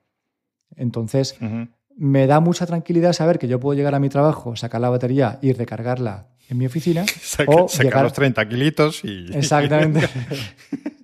Entonces, 0.77 1.37
uh 1.41 1.45
-huh. 1.45 1.69
me 1.97 2.27
da 2.27 2.41
mucha 2.41 2.67
tranquilidad 2.67 3.13
saber 3.13 3.39
que 3.39 3.49
yo 3.49 3.59
puedo 3.59 3.77
llegar 3.77 3.95
a 3.95 3.99
mi 3.99 4.09
trabajo, 4.09 4.55
sacar 4.57 4.81
la 4.81 4.91
batería 4.91 5.39
y 5.43 5.53
recargarla 5.53 6.29
en 6.49 6.59
mi 6.59 6.67
oficina. 6.67 7.05
Saca, 7.23 7.51
o 7.51 7.69
sacar 7.69 7.87
llegar... 7.87 8.03
los 8.05 8.13
30 8.13 8.49
kilitos 8.49 9.05
y... 9.05 9.27
Exactamente. 9.33 10.09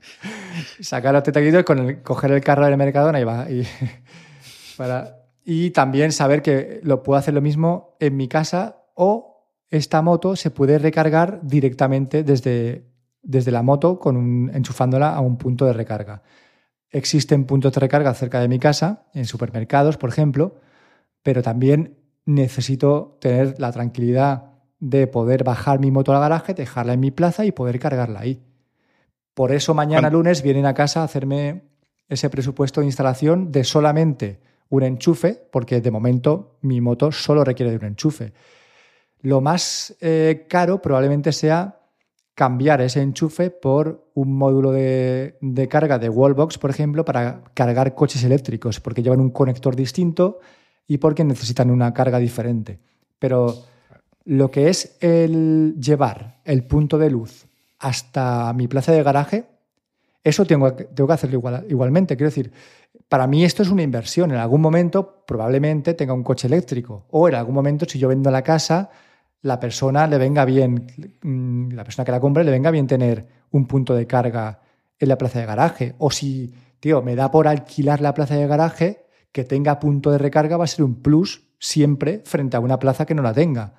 sacar 0.81 1.15
los 1.15 1.23
30 1.23 1.41
kilitos 1.41 1.65
con 1.65 1.79
el, 1.79 2.03
coger 2.03 2.33
el 2.33 2.41
carro 2.41 2.67
del 2.67 2.77
Mercadona 2.77 3.21
y 3.21 3.25
va. 3.25 3.51
Y 3.51 3.67
para, 4.77 5.26
y 5.49 5.71
también 5.71 6.11
saber 6.11 6.43
que 6.43 6.81
lo 6.83 7.05
puedo 7.05 7.17
hacer 7.17 7.33
lo 7.33 7.41
mismo 7.41 7.97
en 8.01 8.17
mi 8.17 8.27
casa 8.27 8.83
o 8.95 9.45
esta 9.71 10.03
moto 10.03 10.35
se 10.35 10.51
puede 10.51 10.77
recargar 10.81 11.39
directamente 11.45 12.25
desde, 12.25 12.85
desde 13.23 13.53
la 13.53 13.63
moto 13.63 14.01
con 14.01 14.17
un, 14.17 14.51
enchufándola 14.53 15.15
a 15.15 15.21
un 15.21 15.39
punto 15.39 15.65
de 15.65 15.73
recarga. 15.73 16.23
Existen 16.91 17.45
puntos 17.45 17.73
de 17.73 17.79
recarga 17.79 18.13
cerca 18.13 18.41
de 18.41 18.49
mi 18.49 18.59
casa, 18.59 19.07
en 19.15 19.25
supermercados, 19.25 19.97
por 19.99 20.11
ejemplo, 20.11 20.57
pero 21.23 21.43
también 21.43 21.97
necesito 22.25 23.17
tener 23.21 23.61
la 23.61 23.71
tranquilidad 23.71 24.51
de 24.81 25.07
poder 25.07 25.45
bajar 25.45 25.79
mi 25.79 25.93
moto 25.93 26.13
al 26.13 26.21
garaje, 26.21 26.55
dejarla 26.55 26.95
en 26.95 27.01
mi 27.01 27.13
plaza 27.13 27.45
y 27.45 27.53
poder 27.53 27.79
cargarla 27.79 28.19
ahí. 28.19 28.43
Por 29.33 29.53
eso 29.53 29.75
mañana 29.75 30.11
lunes 30.11 30.43
vienen 30.43 30.67
a 30.67 30.75
casa 30.75 31.03
a 31.03 31.05
hacerme 31.05 31.63
ese 32.09 32.31
presupuesto 32.31 32.81
de 32.81 32.87
instalación 32.87 33.53
de 33.53 33.63
solamente 33.63 34.41
un 34.69 34.83
enchufe, 34.83 35.49
porque 35.51 35.81
de 35.81 35.91
momento 35.91 36.59
mi 36.63 36.81
moto 36.81 37.13
solo 37.13 37.45
requiere 37.45 37.71
de 37.71 37.79
un 37.79 37.85
enchufe. 37.85 38.33
Lo 39.23 39.41
más 39.41 39.97
eh, 40.01 40.47
caro 40.49 40.81
probablemente 40.81 41.33
sea 41.33 41.81
cambiar 42.37 42.83
ese 42.83 43.01
enchufe 43.01 43.51
por 43.51 44.11
un 44.15 44.37
módulo 44.37 44.71
de, 44.71 45.69
carga 45.71 45.99
de 45.99 46.11
Wallbox, 46.11 46.59
por 46.59 46.69
ejemplo, 46.69 47.05
para 47.05 47.43
cargar 47.55 47.95
coches 47.95 48.23
eléctricos, 48.25 48.79
porque 48.79 49.03
llevan 49.03 49.21
un 49.21 49.31
conector 49.31 49.75
distinto 49.75 50.41
y 50.87 50.99
porque 50.99 51.25
necesitan 51.25 51.71
una 51.71 51.95
carga 51.95 52.19
diferente. 52.19 52.79
Pero 53.19 53.57
lo 54.25 54.51
que 54.51 54.69
es 54.69 54.99
el 55.01 55.77
llevar 55.81 56.41
el 56.45 56.65
punto 56.65 56.99
de 56.99 57.11
luz 57.11 57.47
hasta 57.79 58.53
mi 58.53 58.69
plaza 58.69 58.93
de 58.93 59.03
garaje, 59.03 59.47
eso 60.23 60.45
tengo, 60.45 60.75
tengo 60.75 61.07
que 61.09 61.15
hacerlo 61.15 61.37
igual, 61.37 61.67
igualmente. 61.71 62.17
Quiero 62.17 62.29
decir, 62.29 62.53
para 63.09 63.27
mí 63.27 63.45
esto 63.45 63.63
es 63.63 63.71
una 63.71 63.83
inversión. 63.83 64.31
En 64.31 64.39
algún 64.39 64.61
momento 64.61 65.25
probablemente 65.27 65.95
tenga 65.95 66.13
un 66.13 66.23
coche 66.23 66.47
eléctrico 66.47 67.07
o 67.11 67.29
en 67.29 67.35
algún 67.35 67.55
momento 67.55 67.87
si 67.89 67.99
yo 67.99 68.09
vendo 68.09 68.31
la 68.31 68.43
casa, 68.43 68.91
la 69.43 69.61
persona 69.61 70.07
le 70.07 70.19
venga 70.19 70.45
bien, 70.45 70.87
mm, 71.23 71.73
la 71.73 71.85
persona 71.85 72.05
que 72.05 72.13
la 72.13 72.21
compre 72.21 72.45
le 72.45 72.51
venga 72.51 72.71
bien 72.71 72.87
tener 72.87 73.27
un 73.51 73.67
punto 73.67 73.95
de 73.95 74.07
carga 74.07 74.61
en 74.99 75.09
la 75.09 75.19
plaza 75.19 75.41
de 75.41 75.47
garaje. 75.47 75.95
O 75.99 76.11
si, 76.11 76.53
tío, 76.81 77.03
me 77.03 77.15
da 77.15 77.31
por 77.31 77.49
alquilar 77.49 78.01
la 78.01 78.15
plaza 78.15 78.35
de 78.35 78.47
garaje, 78.47 79.07
que 79.33 79.45
tenga 79.45 79.79
punto 79.79 80.11
de 80.11 80.19
recarga 80.19 80.57
va 80.57 80.65
a 80.65 80.69
ser 80.69 80.85
un 80.85 81.03
plus 81.03 81.45
siempre 81.59 82.23
frente 82.25 82.57
a 82.57 82.61
una 82.61 82.79
plaza 82.79 83.07
que 83.07 83.15
no 83.15 83.23
la 83.23 83.35
tenga. 83.35 83.75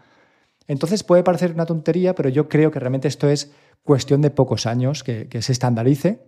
Entonces 0.68 1.04
puede 1.04 1.24
parecer 1.24 1.54
una 1.54 1.66
tontería, 1.66 2.14
pero 2.14 2.30
yo 2.30 2.48
creo 2.50 2.72
que 2.72 2.80
realmente 2.80 3.08
esto 3.08 3.30
es 3.30 3.52
cuestión 3.84 4.22
de 4.22 4.30
pocos 4.32 4.66
años 4.66 5.04
que, 5.04 5.28
que 5.28 5.42
se 5.42 5.54
estandarice 5.54 6.28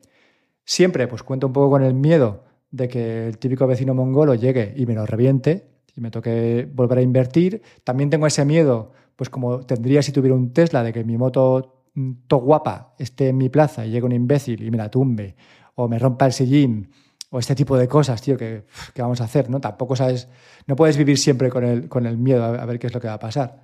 Siempre 0.69 1.07
pues 1.07 1.23
cuento 1.23 1.47
un 1.47 1.53
poco 1.53 1.71
con 1.71 1.83
el 1.83 1.95
miedo 1.95 2.43
de 2.71 2.87
que 2.87 3.27
el 3.27 3.37
típico 3.37 3.67
vecino 3.67 3.93
mongolo 3.93 4.35
llegue 4.35 4.73
y 4.75 4.85
me 4.85 4.93
lo 4.93 5.05
reviente 5.05 5.67
y 5.95 6.01
me 6.01 6.11
toque 6.11 6.67
volver 6.73 6.99
a 6.99 7.01
invertir. 7.01 7.61
También 7.83 8.09
tengo 8.09 8.27
ese 8.27 8.45
miedo, 8.45 8.91
pues 9.15 9.29
como 9.29 9.61
tendría 9.61 10.01
si 10.01 10.11
tuviera 10.11 10.35
un 10.35 10.53
Tesla, 10.53 10.83
de 10.83 10.93
que 10.93 11.03
mi 11.03 11.17
moto 11.17 11.83
mm, 11.93 12.11
to 12.27 12.37
guapa 12.37 12.93
esté 12.99 13.29
en 13.29 13.37
mi 13.37 13.49
plaza 13.49 13.85
y 13.85 13.91
llegue 13.91 14.05
un 14.05 14.11
imbécil 14.11 14.63
y 14.63 14.71
me 14.71 14.77
la 14.77 14.89
tumbe 14.89 15.35
o 15.75 15.87
me 15.87 15.97
rompa 15.97 16.25
el 16.25 16.33
sillín 16.33 16.89
o 17.31 17.39
este 17.39 17.55
tipo 17.55 17.77
de 17.77 17.87
cosas, 17.87 18.21
tío, 18.21 18.37
que, 18.37 18.65
vamos 18.97 19.21
a 19.21 19.25
hacer, 19.25 19.49
¿no? 19.49 19.61
Tampoco 19.61 19.95
sabes, 19.95 20.27
no 20.65 20.75
puedes 20.75 20.97
vivir 20.97 21.17
siempre 21.17 21.49
con 21.49 21.63
el, 21.63 21.87
con 21.87 22.05
el 22.07 22.17
miedo 22.17 22.43
a, 22.43 22.65
ver 22.65 22.79
qué 22.79 22.87
es 22.87 22.93
lo 22.93 22.99
que 22.99 23.07
va 23.07 23.13
a 23.13 23.19
pasar. 23.19 23.61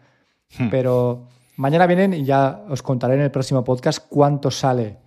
Hmm. 0.57 0.69
Pero 0.69 1.27
mañana 1.57 1.87
vienen 1.87 2.13
y 2.13 2.23
ya 2.23 2.63
os 2.69 2.83
contaré 2.83 3.15
en 3.15 3.21
el 3.21 3.31
próximo 3.31 3.63
podcast 3.63 4.05
cuánto 4.07 4.51
sale 4.51 4.97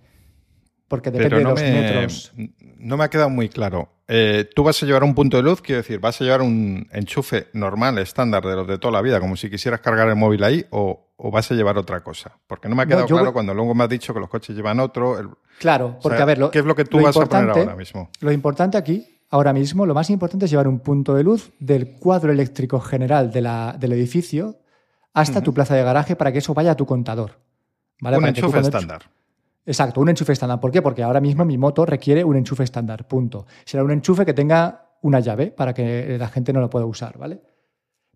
porque 0.89 1.11
depende 1.11 1.37
de 1.37 1.43
los 1.43 1.61
metros. 1.61 2.33
No 2.79 2.97
me 2.97 3.03
ha 3.03 3.09
quedado 3.09 3.29
muy 3.29 3.49
claro. 3.49 3.89
Eh, 4.07 4.49
¿Tú 4.55 4.63
vas 4.63 4.81
a 4.81 4.85
llevar 4.85 5.03
un 5.03 5.13
punto 5.13 5.37
de 5.37 5.43
luz? 5.43 5.61
Quiero 5.61 5.81
decir, 5.81 5.99
¿vas 5.99 6.19
a 6.19 6.23
llevar 6.23 6.41
un 6.41 6.87
enchufe 6.91 7.47
normal, 7.53 7.97
estándar 7.99 8.43
de 8.43 8.55
los 8.55 8.67
de 8.67 8.77
toda 8.79 8.93
la 8.93 9.01
vida, 9.01 9.19
como 9.19 9.35
si 9.35 9.49
quisieras 9.49 9.81
cargar 9.81 10.07
el 10.07 10.15
móvil 10.15 10.43
ahí, 10.43 10.65
o, 10.71 11.07
vas 11.31 11.51
a 11.51 11.55
llevar 11.55 11.77
otra 11.77 11.99
cosa? 11.99 12.31
Porque 12.47 12.69
no 12.69 12.75
me 12.75 12.83
ha 12.83 12.85
quedado 12.85 13.05
claro 13.05 13.33
cuando 13.33 13.53
luego 13.53 13.75
me 13.75 13.83
has 13.83 13.89
dicho 13.89 14.13
que 14.13 14.19
los 14.19 14.29
coches 14.29 14.55
llevan 14.55 14.79
otro. 14.79 15.37
Claro, 15.59 15.99
porque 16.01 16.21
a 16.21 16.25
ver, 16.25 16.39
¿qué 16.51 16.59
es 16.59 16.65
lo 16.65 16.75
que 16.75 16.85
tú 16.85 17.01
vas 17.01 17.15
a 17.15 17.25
poner 17.25 17.49
ahora 17.49 17.75
mismo? 17.75 18.09
Lo 18.21 18.31
importante 18.31 18.77
aquí, 18.77 19.05
ahora 19.29 19.53
mismo, 19.53 19.85
lo 19.85 19.93
más 19.93 20.09
importante 20.09 20.45
es 20.45 20.51
llevar 20.51 20.67
un 20.67 20.79
punto 20.79 21.13
de 21.13 21.23
luz 21.23 21.51
del 21.59 21.97
cuadro 21.99 22.31
eléctrico 22.31 22.79
general 22.79 23.31
del 23.31 23.91
edificio 23.91 24.57
hasta 25.13 25.41
tu 25.41 25.53
plaza 25.53 25.75
de 25.75 25.83
garaje 25.83 26.15
para 26.15 26.31
que 26.31 26.39
eso 26.39 26.53
vaya 26.53 26.71
a 26.71 26.75
tu 26.75 26.85
contador. 26.85 27.33
¿vale? 27.99 28.17
Un 28.17 28.27
enchufe 28.27 28.59
estándar. 28.59 29.03
Exacto, 29.65 30.01
un 30.01 30.09
enchufe 30.09 30.33
estándar. 30.33 30.59
¿Por 30.59 30.71
qué? 30.71 30.81
Porque 30.81 31.03
ahora 31.03 31.21
mismo 31.21 31.45
mi 31.45 31.57
moto 31.57 31.85
requiere 31.85 32.23
un 32.23 32.35
enchufe 32.35 32.63
estándar, 32.63 33.07
punto. 33.07 33.45
Será 33.65 33.83
un 33.83 33.91
enchufe 33.91 34.25
que 34.25 34.33
tenga 34.33 34.89
una 35.01 35.19
llave 35.19 35.51
para 35.51 35.73
que 35.73 36.17
la 36.17 36.27
gente 36.27 36.53
no 36.53 36.59
lo 36.59 36.69
pueda 36.69 36.85
usar, 36.85 37.17
¿vale? 37.17 37.41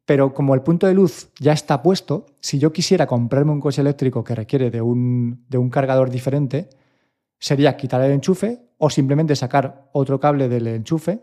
Pero 0.06 0.34
como 0.34 0.54
el 0.54 0.62
punto 0.62 0.88
de 0.88 0.94
luz 0.94 1.30
ya 1.40 1.54
está 1.54 1.82
puesto, 1.82 2.26
si 2.42 2.60
yo 2.60 2.74
quisiera 2.74 3.08
comprarme 3.08 3.52
un 3.52 3.62
coche 3.62 3.82
eléctrico 3.82 4.24
que 4.24 4.36
requiere 4.36 4.70
de 4.70 4.82
un, 4.82 5.46
de 5.48 5.58
un 5.58 5.70
cargador 5.70 6.10
diferente, 6.10 6.70
sería 7.40 7.78
quitar 7.78 8.02
el 8.02 8.12
enchufe 8.12 8.70
o 8.78 8.90
simplemente 8.90 9.36
sacar 9.36 9.90
otro 9.94 10.20
cable 10.20 10.50
del 10.50 10.68
enchufe 10.68 11.20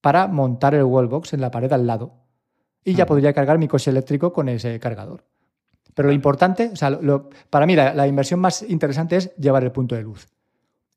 para 0.00 0.26
montar 0.26 0.74
el 0.74 0.84
wallbox 0.84 1.32
en 1.32 1.40
la 1.40 1.50
pared 1.50 1.72
al 1.72 1.86
lado. 1.86 2.14
Y 2.84 2.94
ya 2.94 3.06
podría 3.06 3.32
cargar 3.32 3.58
mi 3.58 3.68
coche 3.68 3.90
eléctrico 3.90 4.32
con 4.32 4.48
ese 4.48 4.78
cargador. 4.80 5.24
Pero 5.94 6.08
lo 6.08 6.14
importante, 6.14 6.70
o 6.72 6.76
sea, 6.76 6.98
para 7.48 7.66
mí 7.66 7.74
la, 7.74 8.06
inversión 8.06 8.40
más 8.40 8.62
interesante 8.62 9.16
es 9.16 9.34
llevar 9.36 9.64
el 9.64 9.72
punto 9.72 9.94
de 9.94 10.02
luz. 10.02 10.28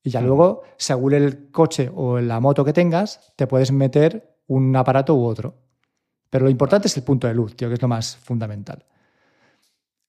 Y 0.04 0.10
ya 0.10 0.22
luego, 0.22 0.64
según 0.78 1.14
el 1.14 1.50
coche 1.52 1.90
o 1.94 2.20
la 2.20 2.40
moto 2.40 2.66
que 2.66 2.74
tengas, 2.74 3.34
te 3.36 3.48
puedes 3.48 3.72
meter 3.72 4.38
un 4.48 4.76
aparato 4.76 5.16
u 5.16 5.24
otro. 5.24 5.56
Pero 6.30 6.46
lo 6.46 6.52
importante 6.52 6.88
es 6.88 6.98
el 6.98 7.04
punto 7.04 7.28
de 7.28 7.34
luz, 7.34 7.56
tío, 7.56 7.70
que 7.70 7.76
es 7.76 7.82
lo 7.82 7.88
más 7.88 8.18
fundamental. 8.18 8.86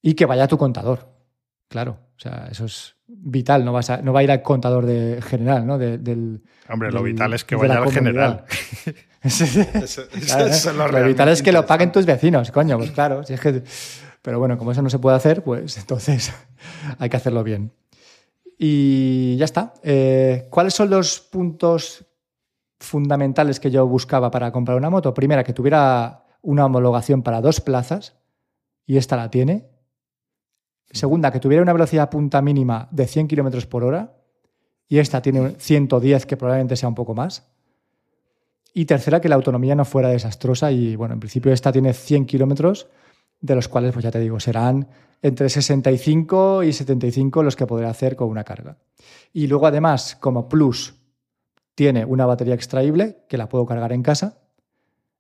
Y 0.03 0.15
que 0.15 0.27
vaya 0.27 0.45
a 0.45 0.49
tu 0.49 0.59
contador. 0.59 1.15
Claro, 1.69 1.99
o 2.17 2.21
sea, 2.21 2.49
eso 2.51 2.65
es 2.65 2.97
vital, 3.07 3.65
no, 3.65 3.73
vas 3.73 3.91
no 4.03 4.13
va 4.13 4.21
a 4.21 4.23
ir 4.23 4.31
al 4.31 4.43
contador 4.43 4.87
de 4.87 5.21
general, 5.23 5.67
¿no? 5.67 5.79
del, 5.79 6.43
Hombre, 6.69 6.91
lo 6.91 7.03
vital 7.03 7.35
es 7.35 7.45
que 7.45 7.57
vaya 7.57 7.79
al 7.79 7.91
general. 7.91 8.45
lo, 10.77 11.05
vital 11.05 11.29
es 11.29 11.43
que 11.43 11.53
lo 11.53 11.67
paguen 11.67 11.93
tus 11.93 12.07
vecinos, 12.07 12.51
coño, 12.51 12.79
pues 12.79 12.91
claro, 12.93 13.25
si 13.25 13.35
es 13.35 13.41
que 13.41 13.63
pero 14.25 14.39
bueno, 14.39 14.57
como 14.57 14.73
eso 14.73 14.81
no 14.81 14.89
se 14.89 14.99
puede 14.99 15.17
hacer, 15.17 15.45
pues 15.45 15.77
entonces 15.79 16.33
hay 16.99 17.11
que 17.11 17.17
hacerlo 17.19 17.45
bien. 17.45 17.73
Y 18.59 19.37
ya 19.37 19.45
está. 19.45 19.75
Eh, 19.83 20.47
¿Cuáles 20.49 20.73
son 20.73 20.89
los 20.89 21.21
puntos 21.21 22.07
fundamentales 22.81 23.61
que 23.61 23.71
yo 23.71 23.87
buscaba 23.87 24.31
para 24.31 24.51
comprar 24.51 24.79
una 24.79 24.89
moto? 24.89 25.13
Primera, 25.13 25.45
que 25.45 25.53
tuviera 25.53 26.25
una 26.41 26.65
homologación 26.65 27.23
para 27.23 27.43
dos 27.43 27.61
plazas, 27.61 28.15
y 28.87 28.97
esta 28.97 29.17
la 29.17 29.31
tiene. 29.31 29.67
Segunda, 30.91 31.31
que 31.31 31.41
tuviera 31.41 31.63
una 31.63 31.75
velocidad 31.75 32.09
punta 32.09 32.41
mínima 32.41 32.89
de 32.93 33.07
100 33.07 33.29
km 33.29 33.67
por 33.67 33.85
hora, 33.85 34.15
y 34.89 35.01
esta 35.01 35.21
tiene 35.21 35.57
110, 35.59 36.25
que 36.25 36.39
probablemente 36.39 36.77
sea 36.77 36.89
un 36.89 36.95
poco 36.95 37.15
más. 37.15 37.47
Y 38.73 38.87
tercera, 38.87 39.21
que 39.21 39.29
la 39.29 39.35
autonomía 39.35 39.75
no 39.75 39.85
fuera 39.85 40.09
desastrosa, 40.09 40.73
y 40.73 40.97
bueno, 40.97 41.13
en 41.13 41.21
principio 41.21 41.53
esta 41.53 41.73
tiene 41.73 41.93
100 41.93 42.25
kilómetros 42.25 42.89
de 43.41 43.55
los 43.55 43.69
cuales, 43.69 43.93
pues 43.93 44.05
ya 44.05 44.11
te 44.11 44.21
digo, 44.21 44.41
serán 44.41 44.89
entre 45.23 45.49
65 45.49 46.65
y 46.65 46.73
75 46.73 47.43
los 47.43 47.57
que 47.57 47.67
podré 47.67 47.87
hacer 47.87 48.17
con 48.17 48.29
una 48.29 48.45
carga. 48.45 48.79
Y 49.33 49.47
luego, 49.47 49.67
además, 49.67 50.17
como 50.21 50.49
plus, 50.49 50.95
tiene 51.75 52.05
una 52.05 52.27
batería 52.27 52.55
extraíble 52.55 53.25
que 53.29 53.39
la 53.39 53.49
puedo 53.49 53.67
cargar 53.67 53.93
en 53.93 54.03
casa 54.03 54.39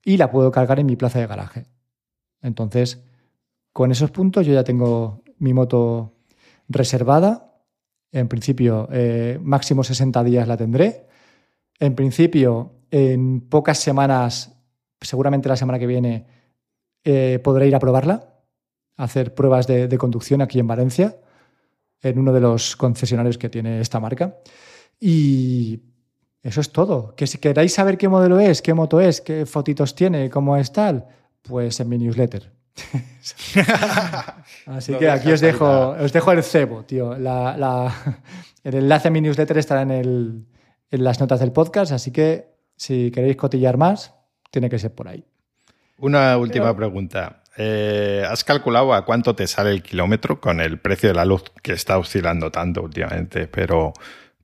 y 0.05 0.16
la 0.16 0.31
puedo 0.31 0.50
cargar 0.50 0.79
en 0.79 0.87
mi 0.87 0.96
plaza 0.96 1.18
de 1.18 1.27
garaje. 1.27 1.66
Entonces, 2.42 3.03
con 3.72 3.90
esos 3.90 4.11
puntos 4.11 4.46
yo 4.46 4.53
ya 4.53 4.62
tengo 4.62 5.22
mi 5.38 5.53
moto 5.55 6.14
reservada. 6.68 7.55
En 8.12 8.29
principio, 8.29 8.88
eh, 8.92 9.38
máximo 9.42 9.83
60 9.83 10.22
días 10.22 10.46
la 10.46 10.57
tendré. 10.57 11.07
En 11.79 11.94
principio, 11.94 12.72
en 12.90 13.40
pocas 13.40 13.79
semanas, 13.79 14.55
seguramente 15.00 15.48
la 15.48 15.57
semana 15.57 15.79
que 15.79 15.87
viene, 15.87 16.27
eh, 17.04 17.38
podré 17.42 17.68
ir 17.68 17.74
a 17.74 17.78
probarla, 17.78 18.34
a 18.96 19.04
hacer 19.04 19.34
pruebas 19.34 19.66
de, 19.66 19.96
conducción 19.98 20.42
aquí 20.42 20.58
en 20.58 20.66
Valencia, 20.66 21.16
en 22.02 22.18
uno 22.18 22.32
de 22.32 22.40
los 22.40 22.76
concesionarios 22.76 23.38
que 23.38 23.48
tiene 23.48 23.80
esta 23.80 24.00
marca. 24.00 24.38
Y 24.98 25.80
eso 26.42 26.60
es 26.60 26.70
todo. 26.72 27.14
Que 27.14 27.26
si 27.26 27.38
queréis 27.38 27.74
saber 27.74 27.98
qué 27.98 28.08
modelo 28.08 28.40
es, 28.40 28.62
qué 28.62 28.74
moto 28.74 29.00
es, 29.00 29.20
qué 29.20 29.46
fotitos 29.46 29.94
tiene, 29.94 30.30
cómo 30.30 30.56
es 30.56 30.72
tal, 30.72 31.06
pues 31.42 31.78
en 31.80 31.88
mi 31.88 31.98
newsletter. 31.98 32.52
Así 34.66 34.94
que 34.94 35.08
aquí 35.08 35.30
os 35.30 35.40
dejo, 35.40 35.90
os 35.90 36.12
dejo 36.12 36.32
el 36.32 36.42
cebo, 36.42 36.84
tío. 36.84 37.14
el 37.14 38.74
enlace 38.74 39.08
a 39.08 39.10
mi 39.10 39.20
newsletter 39.20 39.58
estará 39.58 39.82
en, 39.82 40.46
en 40.90 41.04
las 41.04 41.20
notas 41.20 41.40
del 41.40 41.52
podcast, 41.52 41.92
así 41.92 42.10
que 42.10 42.54
si 42.76 43.10
queréis 43.10 43.36
cotillar 43.36 43.76
más, 43.76 44.14
tiene 44.50 44.70
que 44.70 44.78
ser 44.78 44.94
por 44.94 45.08
ahí. 45.08 45.24
Una 45.98 46.37
última 46.37 46.74
pregunta. 46.76 47.42
Eh, 47.57 48.24
¿Has 48.28 48.42
calculado 48.42 48.94
a 48.94 49.04
cuánto 49.04 49.37
te 49.37 49.46
sale 49.46 49.70
el 49.70 49.83
kilómetro 49.83 50.40
con 50.40 50.61
el 50.61 50.78
precio 50.78 51.09
de 51.09 51.14
la 51.14 51.24
luz 51.24 51.44
que 51.62 51.72
está 51.72 51.98
oscilando 51.98 52.50
tanto 52.50 52.83
últimamente? 52.83 53.46
Pero 53.46 53.92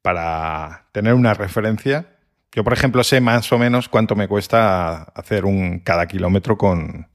para 0.02 0.86
tener 0.92 1.14
una 1.14 1.34
referencia, 1.34 2.06
yo 2.52 2.62
por 2.62 2.72
ejemplo 2.72 3.02
sé 3.02 3.20
más 3.20 3.52
o 3.52 3.58
menos 3.58 3.88
cuánto 3.88 4.14
me 4.14 4.28
cuesta 4.28 5.02
hacer 5.02 5.44
un 5.44 5.80
cada 5.80 6.06
kilómetro 6.06 6.56
con, 6.56 7.08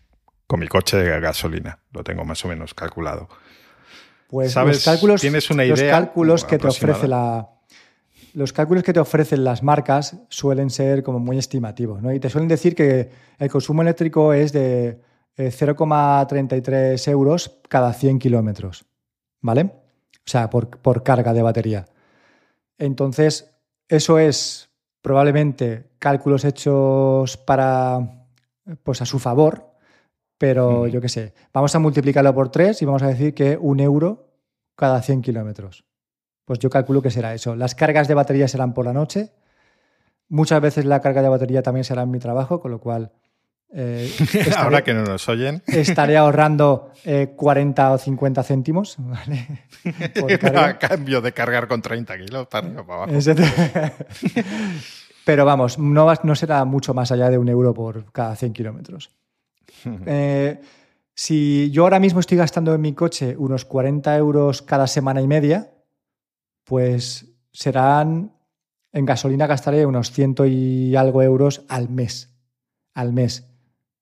mi 0.57 0.67
coche 0.67 0.97
de 0.97 1.19
gasolina. 1.19 1.79
Lo 1.91 2.03
tengo 2.03 2.25
más 2.25 2.43
o 2.45 2.47
menos 2.47 2.73
calculado. 2.73 3.29
Pues 4.27 4.51
¿Sabes? 4.51 4.77
los 4.77 4.85
cálculos, 4.85 5.21
¿Tienes 5.21 5.49
una 5.49 5.63
idea? 5.63 5.75
Los 5.75 5.91
cálculos 5.91 6.45
que 6.45 6.57
te 6.57 6.67
ofrece 6.67 7.07
la, 7.07 7.54
los 8.35 8.51
cálculos 8.51 8.83
que 8.83 8.91
te 8.91 8.99
ofrecen 8.99 9.45
las 9.45 9.63
marcas 9.63 10.17
suelen 10.29 10.69
ser 10.69 11.03
como 11.03 11.19
muy 11.19 11.37
estimativos, 11.37 12.01
¿no? 12.01 12.13
Y 12.13 12.19
te 12.19 12.29
suelen 12.29 12.49
decir 12.49 12.75
que 12.75 13.09
el 13.39 13.49
consumo 13.49 13.81
eléctrico 13.81 14.33
es 14.33 14.51
de 14.51 14.99
0,33 15.37 17.07
eh, 17.07 17.11
euros 17.11 17.59
cada 17.69 17.93
100 17.93 18.19
kilómetros, 18.19 18.85
¿vale? 19.41 19.63
O 19.63 20.29
sea, 20.29 20.49
por, 20.49 20.69
por, 20.69 21.01
carga 21.01 21.33
de 21.33 21.41
batería. 21.41 21.85
Entonces, 22.77 23.55
eso 23.87 24.19
es 24.19 24.69
probablemente 25.01 25.91
cálculos 25.97 26.43
hechos 26.43 27.37
para, 27.37 28.27
pues 28.83 29.01
a 29.01 29.05
su 29.05 29.17
favor, 29.17 29.71
pero 30.37 30.87
yo 30.87 30.99
qué 30.99 31.07
sé, 31.07 31.33
vamos 31.53 31.73
a 31.73 31.79
multiplicarlo 31.79 32.35
por 32.35 32.49
3 32.49 32.81
y 32.81 32.85
vamos 32.85 33.03
a 33.03 33.07
decir 33.07 33.33
que 33.33 33.57
un 33.57 33.79
euro 33.79 34.27
cada 34.75 35.01
100 35.01 35.21
kilómetros. 35.21 35.84
Pues 36.45 36.59
yo 36.59 36.69
calculo 36.69 37.01
que 37.01 37.11
será 37.11 37.33
eso. 37.33 37.55
Las 37.55 37.75
cargas 37.75 38.07
de 38.07 38.13
batería 38.13 38.47
serán 38.47 38.73
por 38.73 38.85
la 38.85 38.93
noche. 38.93 39.31
Muchas 40.29 40.61
veces 40.61 40.85
la 40.85 41.01
carga 41.01 41.21
de 41.21 41.29
batería 41.29 41.61
también 41.61 41.83
será 41.83 42.03
en 42.03 42.11
mi 42.11 42.19
trabajo, 42.19 42.59
con 42.59 42.71
lo 42.71 42.79
cual... 42.79 43.11
Eh, 43.73 44.09
Ahora 44.57 44.83
que 44.83 44.93
no 44.93 45.03
nos 45.03 45.27
oyen. 45.27 45.61
Estaré 45.67 46.15
ahorrando 46.15 46.91
40 47.35 47.83
eh, 47.83 47.93
o 47.93 47.97
50 47.97 48.43
céntimos. 48.43 48.95
¿vale? 48.99 49.47
A 50.55 50.77
cambio 50.77 51.19
de 51.21 51.33
cargar 51.33 51.67
con 51.67 51.81
30 51.81 52.17
kilos 52.19 52.47
para 52.47 52.67
arriba 52.67 52.85
para 52.85 53.03
abajo. 53.03 53.19
Pero 55.25 55.43
vamos, 55.43 55.79
no, 55.79 56.13
no 56.23 56.35
será 56.35 56.63
mucho 56.65 56.93
más 56.93 57.11
allá 57.11 57.29
de 57.31 57.39
un 57.39 57.49
euro 57.49 57.73
por 57.73 58.11
cada 58.11 58.35
100 58.35 58.53
kilómetros. 58.53 59.09
Eh, 60.05 60.61
si 61.15 61.71
yo 61.71 61.83
ahora 61.83 61.99
mismo 61.99 62.19
estoy 62.19 62.37
gastando 62.37 62.73
en 62.73 62.81
mi 62.81 62.93
coche 62.93 63.35
unos 63.37 63.65
40 63.65 64.15
euros 64.17 64.61
cada 64.61 64.85
semana 64.85 65.21
y 65.21 65.27
media, 65.27 65.71
pues 66.65 67.33
serán, 67.53 68.33
en 68.91 69.05
gasolina 69.05 69.47
gastaré 69.47 69.85
unos 69.85 70.11
ciento 70.11 70.45
y 70.45 70.95
algo 70.95 71.21
euros 71.21 71.63
al 71.69 71.89
mes, 71.89 72.35
al 72.93 73.13
mes. 73.13 73.47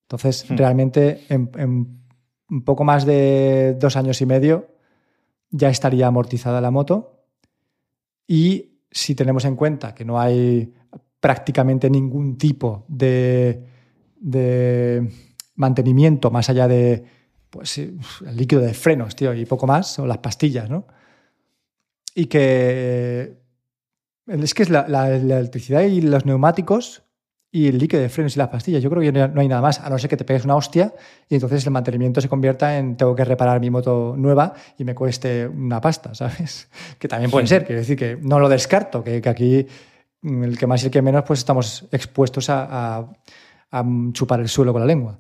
Entonces, 0.03 0.49
hmm. 0.49 0.55
realmente 0.55 1.25
en, 1.29 1.51
un 2.49 2.63
poco 2.63 2.83
más 2.83 3.05
de 3.05 3.75
dos 3.79 3.95
años 3.95 4.21
y 4.21 4.25
medio 4.25 4.69
ya 5.51 5.69
estaría 5.69 6.07
amortizada 6.07 6.61
la 6.61 6.71
moto 6.71 7.27
y 8.27 8.79
si 8.89 9.13
tenemos 9.13 9.45
en 9.45 9.55
cuenta 9.55 9.93
que 9.93 10.05
no 10.05 10.19
hay 10.19 10.73
prácticamente 11.19 11.89
ningún 11.89 12.37
tipo 12.37 12.85
de, 12.87 13.67
de 14.19 15.09
mantenimiento 15.55 16.31
más 16.31 16.49
allá 16.49 16.67
de 16.67 17.05
pues, 17.49 17.77
el 17.77 17.99
líquido 18.35 18.61
de 18.61 18.73
frenos, 18.73 19.15
tío, 19.15 19.33
y 19.33 19.45
poco 19.45 19.67
más, 19.67 19.99
o 19.99 20.05
las 20.05 20.17
pastillas, 20.19 20.69
¿no? 20.69 20.85
Y 22.15 22.27
que 22.27 23.37
es 24.27 24.53
que 24.53 24.63
es 24.63 24.69
la, 24.69 24.87
la 24.87 25.09
electricidad 25.15 25.81
y 25.81 26.01
los 26.01 26.25
neumáticos 26.25 27.03
y 27.55 27.67
el 27.67 27.77
líquido 27.77 28.01
de 28.01 28.09
frenos 28.09 28.35
y 28.35 28.39
las 28.39 28.49
pastillas. 28.49 28.81
Yo 28.81 28.89
creo 28.89 29.01
que 29.03 29.11
no 29.11 29.39
hay 29.39 29.47
nada 29.47 29.61
más, 29.61 29.79
a 29.79 29.87
no 29.87 29.99
ser 29.99 30.09
que 30.09 30.17
te 30.17 30.25
pegues 30.25 30.43
una 30.43 30.55
hostia 30.55 30.91
y 31.29 31.35
entonces 31.35 31.63
el 31.63 31.71
mantenimiento 31.71 32.19
se 32.19 32.27
convierta 32.27 32.79
en 32.79 32.97
tengo 32.97 33.15
que 33.15 33.23
reparar 33.23 33.59
mi 33.59 33.69
moto 33.69 34.15
nueva 34.17 34.53
y 34.75 34.83
me 34.83 34.95
cueste 34.95 35.47
una 35.47 35.79
pasta, 35.79 36.15
¿sabes? 36.15 36.67
Que 36.97 37.07
también 37.07 37.29
puede 37.29 37.45
ser, 37.45 37.63
quiero 37.63 37.81
decir 37.81 37.95
que 37.95 38.17
no 38.19 38.39
lo 38.39 38.49
descarto, 38.49 39.03
que, 39.03 39.21
aquí 39.23 39.67
mm, 40.21 40.43
el 40.43 40.57
que 40.57 40.65
más 40.65 40.81
y 40.81 40.87
el 40.87 40.91
que 40.91 41.03
menos 41.03 41.23
pues 41.25 41.39
estamos 41.39 41.87
expuestos 41.91 42.49
a, 42.49 43.07
chupar 44.13 44.39
el 44.39 44.49
suelo 44.49 44.71
con 44.71 44.81
la 44.81 44.87
lengua. 44.87 45.19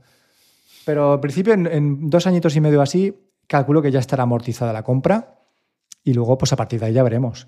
Pero 0.85 1.13
al 1.13 1.19
principio, 1.19 1.53
en, 1.53 1.65
en, 1.65 2.09
dos 2.09 2.27
añitos 2.27 2.55
y 2.55 2.61
medio 2.61 2.81
así, 2.81 3.15
calculo 3.47 3.81
que 3.81 3.91
ya 3.91 3.99
estará 3.99 4.23
amortizada 4.23 4.73
la 4.73 4.83
compra 4.83 5.42
y 6.03 6.13
luego 6.13 6.37
pues 6.37 6.53
a 6.53 6.55
partir 6.55 6.79
de 6.79 6.87
ahí 6.87 6.93
ya 6.93 7.03
veremos, 7.03 7.47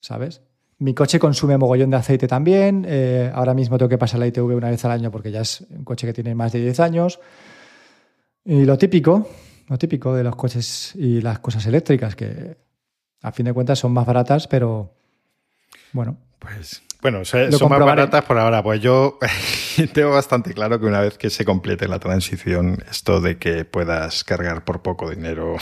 ¿sabes? 0.00 0.42
Mi 0.78 0.92
coche 0.92 1.18
consume 1.18 1.56
mogollón 1.56 1.90
de 1.90 1.96
aceite 1.96 2.28
también. 2.28 2.84
Eh, 2.86 3.30
ahora 3.34 3.54
mismo 3.54 3.78
tengo 3.78 3.88
que 3.88 3.96
pasar 3.96 4.20
la 4.20 4.26
ITV 4.26 4.54
una 4.54 4.68
vez 4.68 4.84
al 4.84 4.90
año 4.90 5.10
porque 5.10 5.30
ya 5.30 5.40
es 5.40 5.62
un 5.70 5.84
coche 5.84 6.06
que 6.06 6.12
tiene 6.12 6.34
más 6.34 6.52
de 6.52 6.60
10 6.60 6.80
años. 6.80 7.18
Y 8.44 8.64
lo 8.66 8.76
típico, 8.76 9.26
lo 9.68 9.78
típico 9.78 10.14
de 10.14 10.22
los 10.22 10.36
coches 10.36 10.94
y 10.94 11.22
las 11.22 11.38
cosas 11.38 11.64
eléctricas, 11.66 12.14
que 12.14 12.58
a 13.22 13.32
fin 13.32 13.46
de 13.46 13.54
cuentas 13.54 13.78
son 13.78 13.92
más 13.92 14.06
baratas, 14.06 14.46
pero 14.46 14.92
bueno. 15.92 16.18
Pues 16.38 16.82
bueno, 17.02 17.24
son 17.24 17.68
más 17.68 17.80
baratas 17.80 18.24
por 18.24 18.38
ahora. 18.38 18.62
Pues 18.62 18.80
yo 18.80 19.18
tengo 19.92 20.10
bastante 20.10 20.54
claro 20.54 20.80
que 20.80 20.86
una 20.86 21.00
vez 21.00 21.18
que 21.18 21.30
se 21.30 21.44
complete 21.44 21.88
la 21.88 21.98
transición, 21.98 22.78
esto 22.90 23.20
de 23.20 23.38
que 23.38 23.64
puedas 23.64 24.24
cargar 24.24 24.64
por 24.64 24.82
poco 24.82 25.10
dinero 25.10 25.56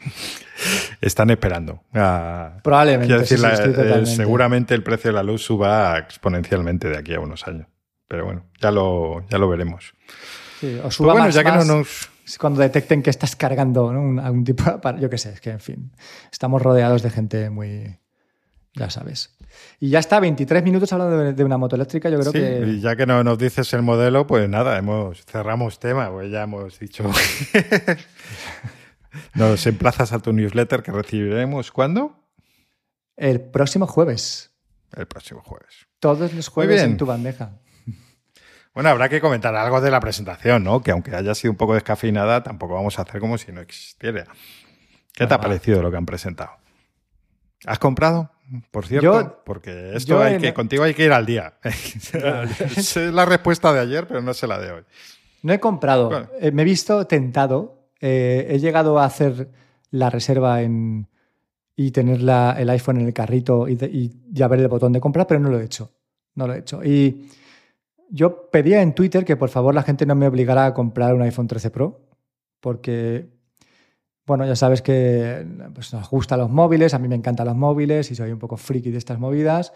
están 1.00 1.30
esperando. 1.30 1.82
Probablemente. 2.62 3.14
Eh, 3.14 4.06
seguramente 4.06 4.74
el 4.74 4.82
precio 4.82 5.10
de 5.10 5.14
la 5.14 5.22
luz 5.22 5.42
suba 5.42 5.98
exponencialmente 5.98 6.88
de 6.88 6.98
aquí 6.98 7.14
a 7.14 7.20
unos 7.20 7.46
años. 7.46 7.66
Pero 8.08 8.24
bueno, 8.24 8.46
ya 8.60 8.70
lo, 8.70 9.26
ya 9.28 9.38
lo 9.38 9.48
veremos. 9.48 9.94
Sí, 10.60 10.76
o 10.78 10.82
pues 10.82 10.94
suba 10.94 11.14
más, 11.14 11.34
ya 11.34 11.44
que 11.44 11.52
no 11.52 11.64
nos... 11.64 12.10
Cuando 12.38 12.60
detecten 12.60 13.02
que 13.02 13.10
estás 13.10 13.36
cargando 13.36 13.90
algún 13.90 14.44
tipo 14.44 14.64
de... 14.64 15.00
Yo 15.00 15.10
qué 15.10 15.18
sé, 15.18 15.30
es 15.30 15.40
que 15.40 15.50
en 15.50 15.60
fin, 15.60 15.92
estamos 16.32 16.62
rodeados 16.62 17.02
de 17.02 17.10
gente 17.10 17.50
muy... 17.50 17.98
Ya 18.74 18.90
sabes. 18.90 19.35
Y 19.80 19.90
ya 19.90 19.98
está, 19.98 20.20
23 20.20 20.62
minutos 20.64 20.92
hablando 20.92 21.32
de, 21.32 21.44
una 21.44 21.58
moto 21.58 21.76
eléctrica, 21.76 22.08
yo 22.08 22.18
creo 22.18 22.32
sí, 22.32 22.38
que... 22.38 22.64
Y 22.66 22.80
ya 22.80 22.96
que 22.96 23.06
no 23.06 23.22
nos 23.22 23.38
dices 23.38 23.72
el 23.74 23.82
modelo, 23.82 24.26
pues 24.26 24.48
nada, 24.48 24.78
hemos 24.78 25.24
cerramos 25.26 25.78
tema, 25.78 26.10
pues 26.10 26.30
ya 26.30 26.42
hemos 26.42 26.78
dicho... 26.78 27.04
Nos 29.34 29.66
emplazas 29.66 30.12
a 30.12 30.18
tu 30.18 30.32
newsletter 30.32 30.82
que 30.82 30.92
recibiremos 30.92 31.72
¿cuándo? 31.72 32.22
El 33.16 33.40
próximo 33.40 33.86
jueves. 33.86 34.52
El 34.94 35.06
próximo 35.06 35.42
jueves. 35.42 35.86
Todos 36.00 36.34
los 36.34 36.48
jueves 36.48 36.82
en 36.82 36.96
tu 36.96 37.06
bandeja. 37.06 37.52
Bueno, 38.74 38.90
habrá 38.90 39.08
que 39.08 39.22
comentar 39.22 39.54
algo 39.54 39.80
de 39.80 39.90
la 39.90 40.00
presentación, 40.00 40.62
¿no? 40.62 40.82
Que 40.82 40.90
aunque 40.90 41.16
haya 41.16 41.34
sido 41.34 41.50
un 41.50 41.56
poco 41.56 41.72
descafeinada, 41.72 42.42
tampoco 42.42 42.74
vamos 42.74 42.98
a 42.98 43.02
hacer 43.02 43.22
como 43.22 43.38
si 43.38 43.50
no 43.50 43.62
existiera. 43.62 44.26
¿Qué 45.14 45.26
te 45.26 45.32
ha 45.32 45.40
parecido 45.40 45.80
lo 45.80 45.90
que 45.90 45.96
han 45.96 46.04
presentado? 46.04 46.50
¿Has 47.64 47.78
comprado? 47.78 48.32
Por 48.70 48.86
cierto, 48.86 49.42
porque 49.44 49.96
esto 49.96 50.20
hay 50.20 50.38
que, 50.38 50.54
contigo 50.54 50.84
hay 50.84 50.94
que 50.94 51.04
ir 51.04 51.12
al 51.12 51.26
día. 51.26 51.54
es 51.62 52.96
la 52.96 53.24
respuesta 53.24 53.72
de 53.72 53.80
ayer, 53.80 54.06
pero 54.06 54.22
no 54.22 54.34
sé 54.34 54.46
la 54.46 54.58
de 54.58 54.72
hoy. 54.72 54.82
No 55.42 55.52
he 55.52 55.60
comprado. 55.60 56.28
Eh, 56.40 56.50
me 56.50 56.62
he 56.62 56.64
visto 56.64 57.06
tentado 57.06 57.76
eh, 58.00 58.46
he 58.50 58.58
llegado 58.58 58.98
a 58.98 59.04
hacer 59.04 59.50
la 59.90 60.10
reserva 60.10 60.62
en, 60.62 61.08
y 61.74 61.90
tener 61.90 62.20
el 62.20 62.70
iPhone 62.70 63.00
en 63.00 63.06
el 63.06 63.12
carrito 63.12 63.68
y, 63.68 64.12
ya 64.30 64.48
ver 64.48 64.60
el 64.60 64.68
botón 64.68 64.92
de 64.92 65.00
compra, 65.00 65.26
pero 65.26 65.40
no 65.40 65.48
lo 65.48 65.60
he 65.60 65.64
hecho. 65.64 65.92
No 66.34 66.46
lo 66.46 66.54
he 66.54 66.58
hecho. 66.58 66.84
Y 66.84 67.28
yo 68.10 68.50
pedía 68.50 68.82
en 68.82 68.94
Twitter 68.94 69.24
que 69.24 69.36
por 69.36 69.48
favor 69.48 69.74
la 69.74 69.82
gente 69.82 70.06
no 70.06 70.14
me 70.14 70.26
obligara 70.26 70.66
a 70.66 70.74
comprar 70.74 71.14
un 71.14 71.22
iPhone 71.22 71.46
13 71.46 71.70
Pro, 71.70 72.00
porque, 72.60 73.28
bueno, 74.26 74.44
ya 74.44 74.56
sabes 74.56 74.82
que 74.82 75.46
pues, 75.72 75.92
nos 75.92 76.10
gustan 76.10 76.40
los 76.40 76.50
móviles, 76.50 76.94
a 76.94 76.98
mí 76.98 77.06
me 77.08 77.14
encantan 77.14 77.46
los 77.46 77.56
móviles 77.56 78.10
y 78.10 78.16
soy 78.16 78.32
un 78.32 78.38
poco 78.38 78.56
friki 78.56 78.90
de 78.90 78.98
estas 78.98 79.20
movidas. 79.20 79.72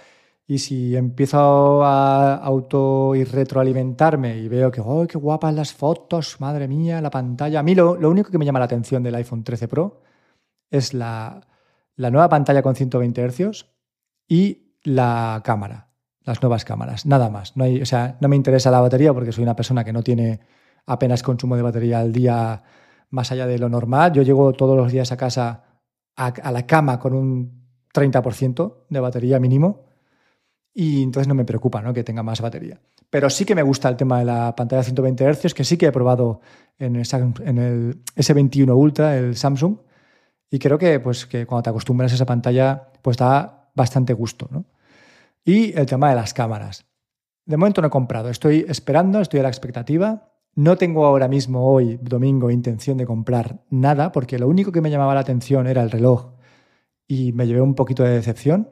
Y 0.46 0.58
si 0.58 0.96
empiezo 0.96 1.84
a 1.84 2.34
auto 2.34 3.14
y 3.14 3.22
retroalimentarme 3.22 4.36
y 4.38 4.48
veo 4.48 4.72
que, 4.72 4.80
¡oh, 4.80 5.06
qué 5.06 5.16
guapas 5.16 5.54
las 5.54 5.72
fotos! 5.72 6.40
Madre 6.40 6.66
mía, 6.66 7.00
la 7.00 7.10
pantalla. 7.10 7.60
A 7.60 7.62
mí 7.62 7.76
lo, 7.76 7.92
único 7.92 8.32
que 8.32 8.38
me 8.38 8.44
llama 8.44 8.58
la 8.58 8.64
atención 8.64 9.04
del 9.04 9.14
iPhone 9.14 9.44
13 9.44 9.68
Pro 9.68 10.02
es 10.68 10.92
la, 10.92 11.40
nueva 11.96 12.28
pantalla 12.28 12.62
con 12.62 12.74
120 12.74 13.28
Hz 13.28 13.66
y 14.26 14.74
la 14.82 15.40
cámara, 15.44 15.90
las 16.24 16.42
nuevas 16.42 16.64
cámaras. 16.64 17.06
Nada 17.06 17.30
más. 17.30 17.56
No, 17.56 17.66
o 17.66 17.86
sea, 17.86 18.18
no 18.20 18.26
me 18.26 18.34
interesa 18.34 18.72
la 18.72 18.80
batería 18.80 19.14
porque 19.14 19.30
soy 19.30 19.44
una 19.44 19.54
persona 19.54 19.84
que 19.84 19.92
no 19.92 20.02
tiene 20.02 20.40
apenas 20.86 21.22
consumo 21.22 21.54
de 21.54 21.62
batería 21.62 22.00
al 22.00 22.12
día 22.12 22.60
más 23.10 23.30
allá 23.32 23.46
de 23.46 23.58
lo 23.58 23.68
normal. 23.68 24.12
Yo 24.12 24.22
llego 24.22 24.52
todos 24.52 24.76
los 24.76 24.90
días 24.90 25.12
a 25.12 25.16
casa 25.16 25.64
a, 26.16 26.52
la 26.52 26.66
cama 26.66 26.98
con 26.98 27.14
un 27.14 27.66
30% 27.92 28.86
de 28.88 29.00
batería 29.00 29.38
mínimo 29.38 29.86
y 30.72 31.02
entonces 31.02 31.28
no 31.28 31.34
me 31.34 31.44
preocupa 31.44 31.82
¿no? 31.82 31.92
que 31.92 32.04
tenga 32.04 32.22
más 32.22 32.40
batería. 32.40 32.80
Pero 33.10 33.28
sí 33.28 33.44
que 33.44 33.54
me 33.54 33.62
gusta 33.62 33.88
el 33.88 33.96
tema 33.96 34.20
de 34.20 34.24
la 34.24 34.54
pantalla 34.54 34.82
120 34.82 35.32
Hz, 35.32 35.54
que 35.54 35.64
sí 35.64 35.76
que 35.76 35.86
he 35.86 35.92
probado 35.92 36.40
en 36.78 36.96
el, 36.96 37.06
en 37.44 37.58
el 37.58 38.04
S21 38.14 38.76
Ultra, 38.76 39.16
el 39.16 39.36
Samsung, 39.36 39.78
y 40.50 40.58
creo 40.58 40.78
que, 40.78 40.98
pues, 41.00 41.26
que 41.26 41.46
cuando 41.46 41.64
te 41.64 41.70
acostumbras 41.70 42.12
a 42.12 42.14
esa 42.16 42.26
pantalla, 42.26 42.88
pues 43.02 43.16
da 43.16 43.70
bastante 43.74 44.12
gusto. 44.12 44.48
¿no? 44.50 44.64
Y 45.44 45.76
el 45.78 45.86
tema 45.86 46.10
de 46.10 46.16
las 46.16 46.34
cámaras. 46.34 46.86
De 47.46 47.56
momento 47.56 47.80
no 47.80 47.88
he 47.88 47.90
comprado, 47.90 48.28
estoy 48.28 48.64
esperando, 48.68 49.20
estoy 49.20 49.40
a 49.40 49.44
la 49.44 49.48
expectativa. 49.48 50.29
No 50.54 50.76
tengo 50.76 51.06
ahora 51.06 51.28
mismo, 51.28 51.72
hoy, 51.72 51.98
domingo, 52.02 52.50
intención 52.50 52.98
de 52.98 53.06
comprar 53.06 53.64
nada, 53.70 54.12
porque 54.12 54.38
lo 54.38 54.48
único 54.48 54.72
que 54.72 54.80
me 54.80 54.90
llamaba 54.90 55.14
la 55.14 55.20
atención 55.20 55.66
era 55.66 55.82
el 55.82 55.90
reloj 55.90 56.32
y 57.06 57.32
me 57.32 57.46
llevé 57.46 57.60
un 57.60 57.74
poquito 57.74 58.02
de 58.02 58.10
decepción. 58.10 58.70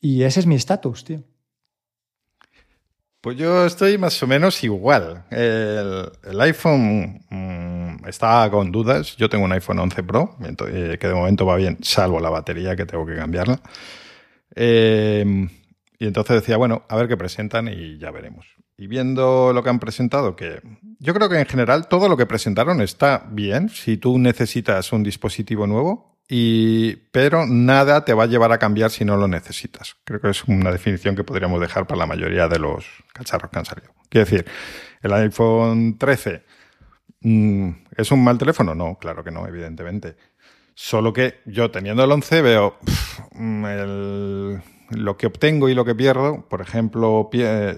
Y 0.00 0.22
ese 0.22 0.40
es 0.40 0.46
mi 0.46 0.54
estatus, 0.54 1.04
tío. 1.04 1.24
Pues 3.20 3.36
yo 3.36 3.66
estoy 3.66 3.98
más 3.98 4.22
o 4.22 4.26
menos 4.26 4.62
igual. 4.62 5.24
El, 5.30 6.40
iPhone 6.40 7.20
mm, 7.28 8.06
está 8.08 8.48
con 8.50 8.70
dudas. 8.70 9.16
Yo 9.16 9.28
tengo 9.28 9.44
un 9.44 9.52
iPhone 9.52 9.80
11 9.80 10.02
Pro, 10.04 10.36
eh, 10.40 10.96
que 11.00 11.08
de 11.08 11.14
momento 11.14 11.44
va 11.44 11.56
bien, 11.56 11.78
salvo 11.82 12.20
la 12.20 12.30
batería 12.30 12.76
que 12.76 12.86
tengo 12.86 13.04
que 13.04 13.16
cambiarla. 13.16 13.60
Em, 14.54 15.48
y 15.98 16.06
entonces 16.06 16.36
decía, 16.36 16.56
bueno, 16.56 16.84
a 16.88 16.96
ver 16.96 17.08
qué 17.08 17.16
presentan 17.16 17.68
y 17.68 17.98
ya 17.98 18.10
veremos. 18.10 18.46
Y 18.80 18.86
viendo 18.86 19.52
lo 19.52 19.62
que 19.64 19.70
han 19.70 19.80
presentado, 19.80 20.36
que 20.36 20.62
yo 21.00 21.12
creo 21.12 21.28
que 21.28 21.38
en 21.38 21.46
general 21.46 21.88
todo 21.88 22.08
lo 22.08 22.16
que 22.16 22.26
presentaron 22.26 22.80
está 22.80 23.26
bien. 23.28 23.68
Si 23.70 23.96
tú 23.96 24.18
necesitas 24.18 24.92
un 24.92 25.02
dispositivo 25.02 25.66
nuevo, 25.66 26.16
y, 26.28 26.94
pero 27.10 27.46
nada 27.46 28.04
te 28.04 28.14
va 28.14 28.24
a 28.24 28.26
llevar 28.26 28.52
a 28.52 28.58
cambiar 28.58 28.90
si 28.90 29.04
no 29.04 29.16
lo 29.16 29.26
necesitas. 29.26 29.96
Creo 30.04 30.20
que 30.20 30.28
es 30.28 30.44
una 30.44 30.70
definición 30.70 31.16
que 31.16 31.24
podríamos 31.24 31.60
dejar 31.60 31.86
para 31.88 31.98
la 31.98 32.06
mayoría 32.06 32.46
de 32.46 32.60
los 32.60 32.86
cacharros 33.12 33.50
que 33.50 33.58
han 33.58 33.64
salido. 33.64 33.92
Quiero 34.08 34.26
decir, 34.26 34.46
el 35.02 35.12
iPhone 35.12 35.98
13 35.98 36.44
mm, 37.22 37.70
es 37.96 38.12
un 38.12 38.22
mal 38.22 38.38
teléfono. 38.38 38.76
No, 38.76 38.96
claro 39.00 39.24
que 39.24 39.32
no, 39.32 39.46
evidentemente. 39.48 40.16
Solo 40.74 41.12
que 41.12 41.40
yo 41.46 41.72
teniendo 41.72 42.04
el 42.04 42.12
11 42.12 42.42
veo 42.42 42.78
mm, 43.32 43.64
lo 44.90 45.16
que 45.16 45.26
obtengo 45.26 45.68
y 45.68 45.74
lo 45.74 45.84
que 45.84 45.94
pierdo. 45.94 46.46
Por 46.48 46.60
ejemplo, 46.60 47.28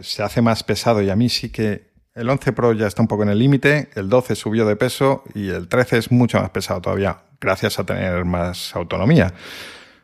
se 0.03 0.23
hace 0.23 0.43
más 0.43 0.63
pesado 0.65 1.03
y 1.03 1.11
a 1.11 1.17
mí 1.17 1.29
sí 1.29 1.51
que 1.51 1.91
el 2.15 2.29
11 2.29 2.53
Pro 2.53 2.73
ya 2.73 2.87
está 2.87 3.03
un 3.03 3.09
poco 3.09 3.23
en 3.23 3.29
el 3.29 3.39
límite, 3.39 3.89
el 3.95 4.09
12 4.09 4.35
subió 4.35 4.67
de 4.67 4.77
peso 4.77 5.23
y 5.35 5.49
el 5.49 5.69
13 5.69 5.99
es 5.99 6.11
mucho 6.11 6.41
más 6.41 6.51
pesado 6.51 6.81
todavía 6.81 7.23
gracias 7.41 7.79
a 7.79 7.85
tener 7.85 8.25
más 8.25 8.75
autonomía. 8.77 9.33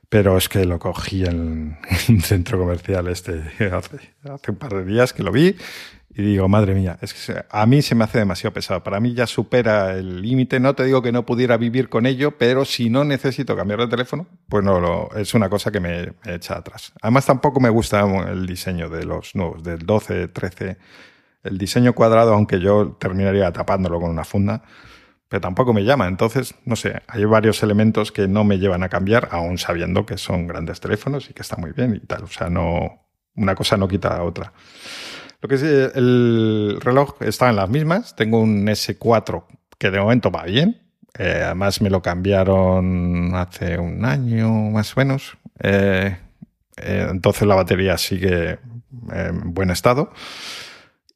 Pero 0.09 0.39
es 0.39 0.49
que 0.49 0.65
lo 0.65 0.79
cogí 0.79 1.25
en, 1.25 1.79
un 2.09 2.21
centro 2.21 2.59
comercial 2.59 3.09
este 3.09 3.43
hace, 3.73 4.51
un 4.51 4.57
par 4.57 4.73
de 4.73 4.85
días 4.85 5.13
que 5.13 5.23
lo 5.23 5.33
vi 5.33 5.57
y 6.19 6.23
digo, 6.23 6.49
madre 6.49 6.75
mía, 6.75 6.97
es 7.03 7.13
que 7.13 7.45
a 7.51 7.67
mí 7.67 7.83
se 7.83 7.95
me 7.95 8.05
hace 8.05 8.21
demasiado 8.21 8.55
pesado. 8.55 8.83
Para 8.83 9.01
mí 9.01 9.13
ya 9.13 9.27
supera 9.27 9.93
el 9.93 10.23
límite. 10.23 10.59
No 10.59 10.75
te 10.75 10.85
digo 10.85 11.03
que 11.03 11.13
no 11.13 11.27
pudiera 11.27 11.59
vivir 11.59 11.91
con 11.91 12.07
ello, 12.07 12.39
pero 12.39 12.65
si 12.65 12.89
no 12.89 13.05
necesito 13.05 13.55
cambiar 13.55 13.81
de 13.81 13.89
teléfono, 13.89 14.27
pues 14.49 14.65
no 14.65 14.81
lo, 14.81 15.15
es 15.15 15.35
una 15.35 15.51
cosa 15.51 15.71
que 15.71 15.79
me, 15.79 16.15
echa 16.25 16.57
atrás. 16.57 16.95
Además, 17.03 17.27
tampoco 17.27 17.61
me 17.61 17.69
gusta 17.69 18.01
el 18.31 18.47
diseño 18.47 18.89
de 18.89 19.05
los 19.05 19.35
nuevos, 19.35 19.63
del 19.63 19.85
12, 19.85 20.29
13. 20.29 20.79
El 21.43 21.59
diseño 21.59 21.93
cuadrado, 21.93 22.33
aunque 22.33 22.61
yo 22.61 22.97
terminaría 22.99 23.53
tapándolo 23.53 24.01
con 24.01 24.09
una 24.09 24.25
funda, 24.25 24.63
pero 25.29 25.43
tampoco 25.43 25.75
me 25.75 25.85
llama. 25.85 26.09
Entonces, 26.09 26.55
no 26.65 26.77
sé, 26.77 27.03
hay 27.09 27.27
varios 27.27 27.63
elementos 27.63 28.11
que 28.11 28.27
no 28.27 28.43
me 28.43 28.59
llevan 28.59 28.83
a 28.83 28.89
cambiar, 28.89 29.29
aún 29.33 29.59
sabiendo 29.59 30.07
que 30.07 30.17
son 30.17 30.47
grandes 30.47 30.81
teléfonos 30.81 31.29
y 31.29 31.35
que 31.35 31.43
están 31.43 31.61
muy 31.61 31.73
bien 31.73 31.95
y 31.95 32.07
tal. 32.07 32.25
O 32.25 32.29
sea, 32.29 32.49
no, 32.49 33.07
una 33.35 33.55
cosa 33.55 33.77
no 33.77 33.87
quita 33.87 34.17
la 34.17 34.23
otra. 34.23 34.55
Lo 35.41 35.49
que 35.49 35.55
es 35.57 35.63
el 35.63 36.79
reloj 36.81 37.17
está 37.21 37.51
en 37.51 37.57
las 37.57 37.69
mismas. 37.69 38.17
Tengo 38.17 38.41
un 38.41 38.67
S4 38.67 39.45
que 39.79 39.91
de 39.91 40.01
momento 40.01 40.31
va 40.31 40.45
bien. 40.45 40.83
Eh, 41.19 41.43
además 41.45 41.81
me 41.81 41.91
lo 41.91 42.03
cambiaron 42.03 43.35
hace 43.35 43.79
un 43.79 44.05
año 44.05 44.51
más 44.71 44.97
o 44.97 45.01
menos. 45.01 45.37
Eh, 45.61 46.17
eh, 46.77 47.07
entonces 47.11 47.47
la 47.47 47.55
batería 47.55 47.97
sigue 47.97 48.59
en 49.11 49.55
buen 49.55 49.71
estado. 49.71 50.13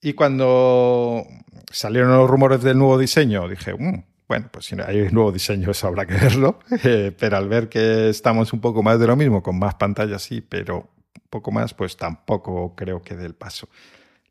Y 0.01 0.15
cuando 0.15 1.27
salieron 1.71 2.11
los 2.11 2.31
rumores 2.31 2.63
del 2.63 2.79
nuevo 2.79 2.99
diseño, 2.99 3.47
dije, 3.49 3.75
mm, 3.75 4.05
bueno, 4.27 4.49
pues 4.51 4.67
si 4.67 4.77
hay 4.81 5.09
nuevo 5.11 5.33
diseño, 5.33 5.71
eso 5.71 5.89
habrá 5.89 6.07
que 6.07 6.15
verlo. 6.15 6.61
pero 7.19 7.37
al 7.37 7.49
ver 7.49 7.69
que 7.69 8.09
estamos 8.09 8.53
un 8.53 8.61
poco 8.61 8.83
más 8.83 8.99
de 8.99 9.07
lo 9.07 9.17
mismo, 9.17 9.43
con 9.43 9.59
más 9.59 9.75
pantallas, 9.75 10.23
sí, 10.23 10.41
pero 10.41 10.77
un 10.79 11.29
poco 11.29 11.53
más, 11.53 11.75
pues 11.75 11.97
tampoco 11.97 12.75
creo 12.75 13.03
que 13.03 13.17
dé 13.17 13.27
el 13.27 13.35
paso. 13.35 13.69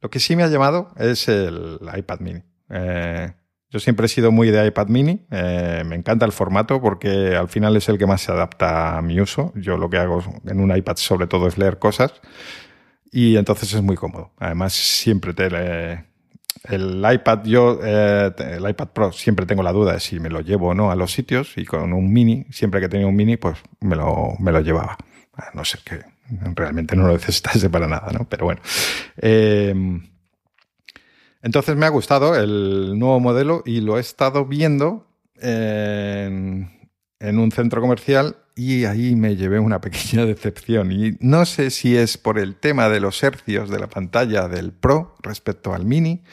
Lo 0.01 0.09
que 0.09 0.19
sí 0.19 0.35
me 0.35 0.43
ha 0.43 0.47
llamado 0.47 0.93
es 0.97 1.27
el 1.27 1.79
iPad 1.95 2.19
mini. 2.19 2.41
Eh, 2.69 3.31
yo 3.69 3.79
siempre 3.79 4.05
he 4.05 4.09
sido 4.09 4.31
muy 4.31 4.49
de 4.49 4.65
iPad 4.65 4.87
mini. 4.87 5.25
Eh, 5.29 5.83
me 5.85 5.95
encanta 5.95 6.25
el 6.25 6.31
formato 6.31 6.81
porque 6.81 7.35
al 7.35 7.49
final 7.49 7.75
es 7.75 7.89
el 7.89 7.97
que 7.97 8.07
más 8.07 8.21
se 8.21 8.31
adapta 8.31 8.97
a 8.97 9.01
mi 9.01 9.19
uso. 9.19 9.51
Yo 9.55 9.77
lo 9.77 9.89
que 9.89 9.97
hago 9.97 10.23
en 10.45 10.59
un 10.59 10.75
iPad 10.75 10.95
sobre 10.97 11.27
todo 11.27 11.47
es 11.47 11.57
leer 11.57 11.79
cosas 11.79 12.13
y 13.11 13.37
entonces 13.37 13.73
es 13.73 13.81
muy 13.81 13.95
cómodo. 13.95 14.31
Además, 14.37 14.73
siempre 14.73 15.33
te, 15.33 15.45
el 16.63 17.05
iPad, 17.13 17.43
yo, 17.43 17.79
eh, 17.83 18.31
el 18.37 18.69
iPad 18.69 18.87
Pro, 18.89 19.11
siempre 19.11 19.45
tengo 19.45 19.63
la 19.63 19.71
duda 19.71 19.93
de 19.93 19.99
si 19.99 20.19
me 20.19 20.29
lo 20.29 20.41
llevo 20.41 20.69
o 20.69 20.73
no 20.73 20.91
a 20.91 20.95
los 20.95 21.11
sitios 21.11 21.57
y 21.57 21.65
con 21.65 21.93
un 21.93 22.11
mini, 22.11 22.45
siempre 22.51 22.81
que 22.81 22.89
tenía 22.89 23.07
un 23.07 23.15
mini, 23.15 23.37
pues 23.37 23.57
me 23.81 23.95
lo, 23.95 24.35
me 24.39 24.51
lo 24.51 24.61
llevaba. 24.61 24.97
no 25.53 25.65
sé 25.65 25.79
que 25.83 26.01
realmente 26.55 26.95
no 26.95 27.07
lo 27.07 27.13
necesitase 27.13 27.69
para 27.69 27.87
nada, 27.87 28.11
¿no? 28.11 28.27
Pero 28.29 28.45
bueno. 28.45 28.61
Eh, 29.17 29.73
entonces 31.41 31.75
me 31.75 31.85
ha 31.85 31.89
gustado 31.89 32.35
el 32.35 32.97
nuevo 32.99 33.19
modelo 33.19 33.63
y 33.65 33.81
lo 33.81 33.97
he 33.97 34.01
estado 34.01 34.45
viendo 34.45 35.07
en, 35.41 36.69
un 37.21 37.51
centro 37.51 37.81
comercial 37.81 38.35
y 38.55 38.83
ahí 38.85 39.15
me 39.15 39.37
llevé 39.37 39.59
una 39.59 39.79
pequeña 39.79 40.25
decepción. 40.27 40.91
Y 40.91 41.17
no 41.21 41.45
sé 41.45 41.69
si 41.69 41.95
es 41.95 42.17
por 42.17 42.39
el 42.39 42.55
tema 42.55 42.89
de 42.89 42.99
los 42.99 43.23
hercios 43.23 43.69
de 43.69 43.79
la 43.79 43.87
pantalla 43.87 44.47
del 44.47 44.73
Pro 44.73 45.15
respecto 45.21 45.73
al 45.73 45.85
Mini. 45.85 46.23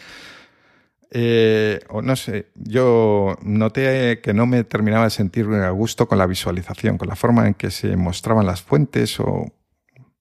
Eh, 1.13 1.81
o 1.89 2.03
no 2.03 2.17
sé, 2.17 2.49
yo 2.57 3.39
noté 3.43 4.21
que 4.21 4.35
no 4.35 4.45
me 4.45 4.65
terminaba 4.65 5.05
de 5.05 5.11
sentir 5.11 5.47
a 5.47 5.71
gusto 5.71 6.09
con 6.09 6.19
la 6.19 6.27
visualización, 6.27 6.99
con 6.99 7.09
la 7.09 7.15
forma 7.15 7.47
en 7.47 7.55
que 7.55 7.71
se 7.71 7.97
mostraban 7.97 8.45
las 8.45 8.61
fuentes 8.61 9.21
o 9.21 9.53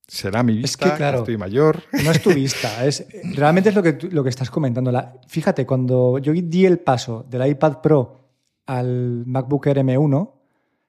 será 0.08 0.44
mi 0.44 0.58
vista, 0.58 0.86
es 0.86 0.92
que, 0.92 0.98
claro, 0.98 1.20
estoy 1.20 1.38
mayor. 1.38 1.84
No 2.04 2.12
es 2.12 2.22
tu 2.22 2.34
vista, 2.34 2.86
es, 2.86 3.08
realmente 3.36 3.70
es 3.70 3.76
lo 3.76 3.84
que, 3.84 3.98
lo 4.12 4.24
que 4.24 4.30
estás 4.30 4.50
comentando. 4.50 4.92
La, 4.92 5.20
fíjate, 5.28 5.66
cuando 5.66 6.18
yo 6.20 6.34
di 6.34 6.66
el 6.66 6.80
paso 6.80 7.26
del 7.30 7.48
iPad 7.48 7.82
Pro 7.82 8.30
al 8.66 9.26
MacBook 9.26 9.68
Air 9.68 9.78
M1, 9.78 10.32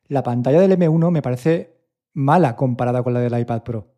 la 0.08 0.22
pantalla 0.22 0.60
del 0.60 0.78
M1 0.78 1.10
me 1.10 1.22
parece 1.22 1.76
mala 2.14 2.56
comparada 2.56 3.02
con 3.02 3.14
la 3.14 3.20
del 3.20 3.38
iPad 3.38 3.62
Pro. 3.62 3.94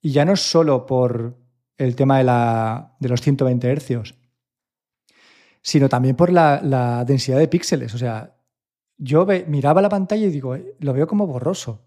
Y 0.00 0.12
ya 0.12 0.24
no 0.24 0.32
es 0.32 0.40
solo 0.40 0.86
por 0.86 1.36
el 1.76 1.96
tema 1.96 2.18
de, 2.18 2.24
la, 2.24 2.96
de 3.00 3.08
los 3.08 3.20
120 3.20 3.76
Hz, 3.76 4.14
sino 5.62 5.88
también 5.88 6.16
por 6.16 6.30
la, 6.30 7.04
densidad 7.06 7.38
de 7.38 7.48
píxeles. 7.48 7.94
O 7.94 7.98
sea, 7.98 8.36
yo 8.96 9.26
miraba 9.46 9.82
la 9.82 9.88
pantalla 9.88 10.26
y 10.26 10.30
digo, 10.30 10.54
eh, 10.54 10.76
lo 10.80 10.92
veo 10.92 11.06
como 11.06 11.26
borroso. 11.26 11.86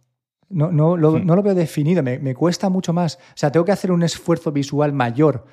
No, 0.50 0.72
no, 0.72 0.98
lo, 0.98 1.20
no 1.20 1.36
lo 1.36 1.44
veo 1.44 1.56
definido, 1.56 2.04
me, 2.04 2.20
me, 2.20 2.36
cuesta 2.36 2.70
mucho 2.70 2.94
más. 2.94 3.16
O 3.16 3.36
sea, 3.36 3.52
tengo 3.52 3.66
que 3.66 3.72
hacer 3.72 3.92
un 3.92 4.04
esfuerzo 4.04 4.52
visual 4.52 4.94
mayor 4.94 5.46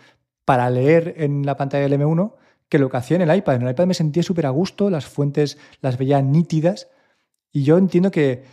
para 0.44 0.68
leer 0.68 1.14
en 1.16 1.46
la 1.46 1.56
pantalla 1.56 1.88
del 1.88 2.00
M1 2.00 2.34
que 2.68 2.78
lo 2.78 2.88
que 2.90 2.96
hacía 2.96 3.16
en 3.16 3.28
el 3.28 3.36
iPad. 3.36 3.56
En 3.56 3.62
el 3.62 3.70
iPad 3.70 3.86
me 3.86 3.94
sentía 3.94 4.22
súper 4.22 4.46
a 4.46 4.50
gusto, 4.50 4.90
las 4.90 5.06
fuentes 5.06 5.58
las 5.80 5.98
veía 5.98 6.20
nítidas 6.22 6.88
y 7.52 7.64
yo 7.64 7.78
entiendo 7.78 8.10
que 8.10 8.44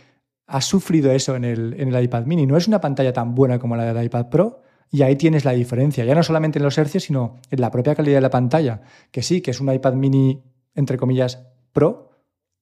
has 0.46 0.64
sufrido 0.64 1.12
eso 1.12 1.36
en 1.36 1.44
el, 1.44 1.74
en 1.78 1.94
el 1.94 2.04
iPad 2.04 2.24
mini. 2.24 2.46
No 2.46 2.56
es 2.56 2.66
una 2.66 2.80
pantalla 2.80 3.12
tan 3.12 3.34
buena 3.34 3.58
como 3.58 3.76
la 3.76 3.92
del 3.92 4.04
iPad 4.04 4.28
Pro, 4.28 4.62
y 4.90 5.02
ahí 5.02 5.16
tienes 5.16 5.44
la 5.44 5.52
diferencia, 5.52 6.04
ya 6.04 6.14
no 6.14 6.22
solamente 6.22 6.58
en 6.58 6.64
los 6.64 6.78
hercios, 6.78 7.04
sino 7.04 7.36
en 7.50 7.60
la 7.60 7.70
propia 7.70 7.94
calidad 7.94 8.16
de 8.16 8.22
la 8.22 8.30
pantalla, 8.30 8.80
que 9.10 9.22
sí, 9.22 9.42
que 9.42 9.50
es 9.50 9.60
un 9.60 9.72
iPad 9.72 9.94
mini, 9.94 10.42
entre 10.74 10.96
comillas, 10.96 11.46
Pro, 11.72 12.10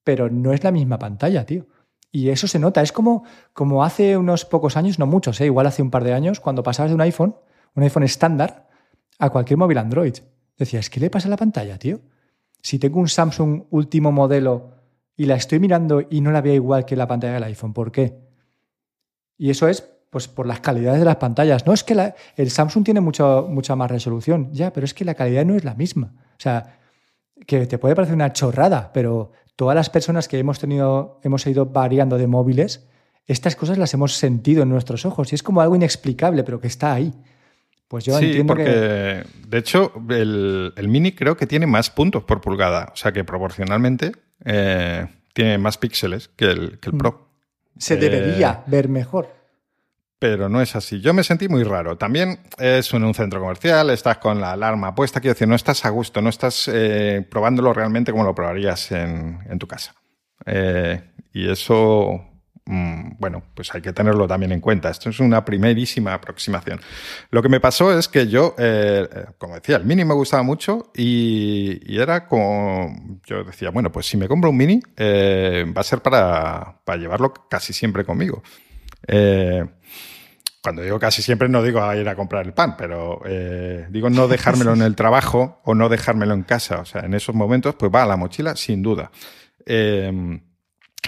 pero 0.02 0.28
no 0.28 0.52
es 0.52 0.64
la 0.64 0.72
misma 0.72 0.98
pantalla, 0.98 1.46
tío. 1.46 1.66
Y 2.16 2.30
eso 2.30 2.48
se 2.48 2.58
nota, 2.58 2.80
es 2.80 2.92
como, 2.92 3.24
como 3.52 3.84
hace 3.84 4.16
unos 4.16 4.46
pocos 4.46 4.78
años, 4.78 4.98
no 4.98 5.06
muchos, 5.06 5.38
¿eh? 5.42 5.44
igual 5.44 5.66
hace 5.66 5.82
un 5.82 5.90
par 5.90 6.02
de 6.02 6.14
años, 6.14 6.40
cuando 6.40 6.62
pasabas 6.62 6.90
de 6.90 6.94
un 6.94 7.02
iPhone, 7.02 7.36
un 7.74 7.82
iPhone 7.82 8.04
estándar, 8.04 8.68
a 9.18 9.28
cualquier 9.28 9.58
móvil 9.58 9.76
Android. 9.76 10.14
Decías, 10.56 10.88
¿qué 10.88 10.98
le 10.98 11.10
pasa 11.10 11.28
a 11.28 11.30
la 11.30 11.36
pantalla, 11.36 11.78
tío? 11.78 12.00
Si 12.62 12.78
tengo 12.78 13.00
un 13.00 13.10
Samsung 13.10 13.64
último 13.68 14.12
modelo 14.12 14.70
y 15.14 15.26
la 15.26 15.34
estoy 15.34 15.58
mirando 15.58 16.04
y 16.08 16.22
no 16.22 16.30
la 16.30 16.40
veo 16.40 16.54
igual 16.54 16.86
que 16.86 16.96
la 16.96 17.06
pantalla 17.06 17.34
del 17.34 17.44
iPhone. 17.44 17.74
¿Por 17.74 17.92
qué? 17.92 18.16
Y 19.36 19.50
eso 19.50 19.68
es 19.68 19.86
pues, 20.08 20.26
por 20.26 20.46
las 20.46 20.60
calidades 20.60 21.00
de 21.00 21.04
las 21.04 21.16
pantallas. 21.16 21.66
No 21.66 21.74
es 21.74 21.84
que 21.84 22.14
el 22.36 22.50
Samsung 22.50 22.82
tiene 22.82 23.02
mucho, 23.02 23.46
mucha 23.46 23.76
más 23.76 23.90
resolución, 23.90 24.48
ya, 24.54 24.72
pero 24.72 24.86
es 24.86 24.94
que 24.94 25.04
la 25.04 25.14
calidad 25.14 25.44
no 25.44 25.54
es 25.54 25.64
la 25.64 25.74
misma. 25.74 26.14
O 26.30 26.40
sea, 26.40 26.78
que 27.46 27.66
te 27.66 27.76
puede 27.76 27.94
parecer 27.94 28.14
una 28.14 28.32
chorrada, 28.32 28.90
pero 28.94 29.32
todas 29.56 29.74
las 29.74 29.90
personas 29.90 30.28
que 30.28 30.38
hemos 30.38 30.58
tenido, 30.58 31.18
hemos 31.22 31.46
ido 31.46 31.66
variando 31.66 32.18
de 32.18 32.26
móviles, 32.26 32.86
estas 33.26 33.56
cosas 33.56 33.78
las 33.78 33.92
hemos 33.94 34.12
sentido 34.12 34.62
en 34.62 34.68
nuestros 34.68 35.04
ojos 35.04 35.32
y 35.32 35.34
es 35.34 35.42
como 35.42 35.60
algo 35.60 35.74
inexplicable, 35.74 36.44
pero 36.44 36.60
que 36.60 36.68
está 36.68 36.92
ahí. 36.92 37.12
Pues 37.88 38.04
yo 38.04 38.18
sí, 38.18 38.26
entiendo 38.26 38.54
porque, 38.54 39.24
de 39.48 39.58
hecho, 39.58 39.92
el, 40.10 40.72
Mini 40.88 41.12
creo 41.12 41.36
que 41.36 41.46
tiene 41.46 41.66
más 41.66 41.90
puntos 41.90 42.24
por 42.24 42.40
pulgada. 42.40 42.90
O 42.92 42.96
sea 42.96 43.12
que 43.12 43.24
proporcionalmente 43.24 44.12
eh, 44.44 45.06
tiene 45.32 45.58
más 45.58 45.78
píxeles 45.78 46.28
que 46.28 46.50
el, 46.50 46.78
que 46.78 46.90
el 46.90 46.96
mm. 46.96 46.98
Pro. 46.98 47.28
Se 47.78 47.94
eh, 47.94 47.98
debería 47.98 48.64
ver 48.66 48.88
mejor. 48.88 49.35
Pero 50.18 50.48
no 50.48 50.62
es 50.62 50.74
así. 50.76 51.00
Yo 51.00 51.12
me 51.12 51.22
sentí 51.22 51.48
muy 51.48 51.62
raro. 51.62 51.98
También 51.98 52.40
es 52.58 52.92
en 52.94 53.04
un 53.04 53.14
centro 53.14 53.40
comercial, 53.40 53.90
estás 53.90 54.18
con 54.18 54.40
la 54.40 54.52
alarma 54.52 54.94
puesta, 54.94 55.20
quiero 55.20 55.34
decir, 55.34 55.46
no 55.46 55.54
estás 55.54 55.84
a 55.84 55.90
gusto, 55.90 56.22
no 56.22 56.30
estás 56.30 56.68
eh, 56.72 57.26
probándolo 57.30 57.72
realmente 57.72 58.12
como 58.12 58.24
lo 58.24 58.34
probarías 58.34 58.90
en, 58.92 59.58
tu 59.58 59.66
casa. 59.66 59.94
y 61.32 61.50
eso 61.50 62.36
Mm, 62.68 63.12
bueno, 63.20 63.44
pues 63.54 63.72
hay 63.74 63.80
que 63.80 63.92
tenerlo 63.92 64.26
también 64.26 64.50
en 64.50 64.60
cuenta. 64.60 64.90
Esto 64.90 65.10
es 65.10 65.20
una 65.20 65.44
primerísima 65.44 66.14
aproximación. 66.14 66.80
Lo 67.30 67.40
que 67.40 67.48
me 67.48 67.60
pasó 67.60 67.96
es 67.96 68.08
que 68.08 68.26
yo, 68.26 68.56
eh, 68.58 69.08
eh, 69.10 69.24
como 69.38 69.54
decía, 69.54 69.76
el 69.76 69.84
mini 69.84 70.04
me 70.04 70.14
gustaba 70.14 70.42
mucho 70.42 70.90
y, 70.94 71.96
era 71.96 72.26
como, 72.26 73.20
yo 73.24 73.44
decía, 73.44 73.70
bueno, 73.70 73.92
pues 73.92 74.06
si 74.06 74.16
me 74.16 74.26
compro 74.26 74.50
un 74.50 74.56
mini, 74.56 74.80
eh, 74.96 75.64
va 75.76 75.80
a 75.80 75.84
ser 75.84 76.00
para, 76.00 76.80
llevarlo 76.98 77.32
casi 77.48 77.72
siempre 77.72 78.04
conmigo. 78.04 78.42
Cuando 79.06 80.82
digo 80.82 80.98
casi 80.98 81.22
siempre 81.22 81.48
no 81.48 81.62
digo 81.62 81.82
a 81.82 81.96
ir 81.96 82.08
a 82.08 82.16
comprar 82.16 82.46
el 82.46 82.52
pan, 82.52 82.76
pero 82.76 83.22
digo 83.90 84.10
no 84.10 84.28
dejármelo 84.28 84.74
en 84.74 84.82
el 84.82 84.96
trabajo 84.96 85.60
o 85.64 85.74
no 85.74 85.88
dejármelo 85.88 86.34
en 86.34 86.42
casa. 86.42 86.80
O 86.80 86.84
sea, 86.84 87.02
en 87.02 87.14
esos 87.14 87.34
momentos, 87.34 87.74
pues 87.76 87.92
va 87.94 88.02
a 88.02 88.06
la 88.06 88.16
mochila 88.16 88.56
sin 88.56 88.82
duda. 88.82 89.10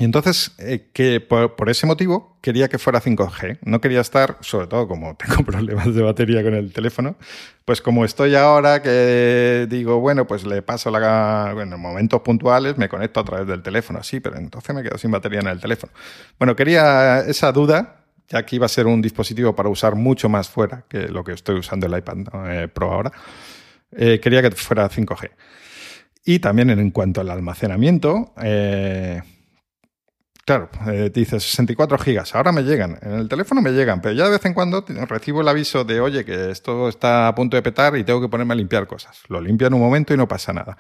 Y 0.01 0.05
entonces, 0.05 0.53
eh, 0.59 0.91
que 0.93 1.21
por, 1.21 1.69
ese 1.69 1.87
motivo 1.87 2.39
quería 2.41 2.69
que 2.69 2.79
fuera 2.79 3.01
5G. 3.01 3.59
No 3.63 3.81
quería 3.81 4.01
estar, 4.01 4.39
sobre 4.41 4.69
todo 4.69 4.87
como 4.87 5.17
tengo 5.19 5.45
problemas 5.45 5.93
de 5.93 6.03
batería 6.03 6.43
con 6.45 6.55
el 6.55 6.73
teléfono, 6.73 7.17
pues 7.65 7.83
como 7.83 8.05
estoy 8.05 8.37
ahora 8.37 8.81
que 8.81 9.67
digo, 9.69 9.99
bueno, 9.99 10.27
pues 10.27 10.47
le 10.47 10.63
paso 10.63 10.91
la... 10.91 11.51
Bueno, 11.53 11.75
en 11.75 11.83
momentos 11.83 12.21
puntuales 12.21 12.79
me 12.79 12.89
conecto 12.89 13.21
a 13.21 13.25
través 13.25 13.49
del 13.49 13.63
teléfono, 13.63 14.03
sí, 14.05 14.21
pero 14.21 14.37
entonces 14.37 14.75
me 14.75 14.83
quedo 14.83 14.97
sin 14.99 15.11
batería 15.11 15.41
en 15.41 15.49
el 15.49 15.61
teléfono. 15.61 15.93
Bueno, 16.39 16.55
quería 16.55 17.21
esa 17.21 17.51
duda, 17.51 18.05
ya 18.29 18.47
que 18.47 18.55
iba 18.57 18.67
a 18.67 18.69
ser 18.69 18.87
un 18.87 19.03
dispositivo 19.03 19.57
para 19.57 19.69
usar 19.69 19.97
mucho 19.97 20.29
más 20.29 20.49
fuera 20.49 20.85
que 20.89 21.09
lo 21.09 21.25
que 21.25 21.33
estoy 21.33 21.57
usando 21.57 21.87
el 21.87 21.99
iPad 21.99 22.19
eh, 22.47 22.69
Pro 22.69 22.93
ahora, 22.93 23.13
eh, 23.91 24.21
quería 24.23 24.43
que 24.43 24.53
fuera 24.53 24.89
5G. 24.89 25.31
Y 26.25 26.39
también 26.39 26.71
en 26.71 26.91
cuanto 26.91 27.21
al 27.21 27.31
almacenamiento, 27.31 28.35
Claro, 30.49 30.71
eh, 30.87 31.11
dices 31.13 31.43
64 31.43 31.99
gigas, 31.99 32.35
ahora 32.35 32.53
me 32.53 32.63
llegan, 32.63 32.99
en 33.03 33.13
el 33.13 33.29
teléfono 33.29 33.61
me 33.61 33.71
llegan, 33.73 34.01
pero 34.01 34.15
ya 34.15 34.25
de 34.25 34.31
vez 34.31 34.47
en 34.47 34.55
cuando 34.55 34.83
recibo 35.07 35.43
el 35.43 35.49
aviso 35.49 35.85
de, 35.85 36.01
oye, 36.01 36.25
que 36.25 36.51
esto 36.51 36.89
está 36.89 37.29
a 37.29 37.35
punto 37.35 37.55
de 37.55 37.61
petar 37.61 37.95
y 37.99 38.03
tengo 38.03 38.23
que 38.23 38.29
ponerme 38.29 38.55
a 38.55 38.57
limpiar 38.57 38.87
cosas. 38.87 39.21
Lo 39.29 39.43
limpio 39.43 39.67
en 39.67 39.75
un 39.75 39.81
momento 39.81 40.15
y 40.15 40.17
no 40.17 40.27
pasa 40.27 40.55
nada. 40.55 40.79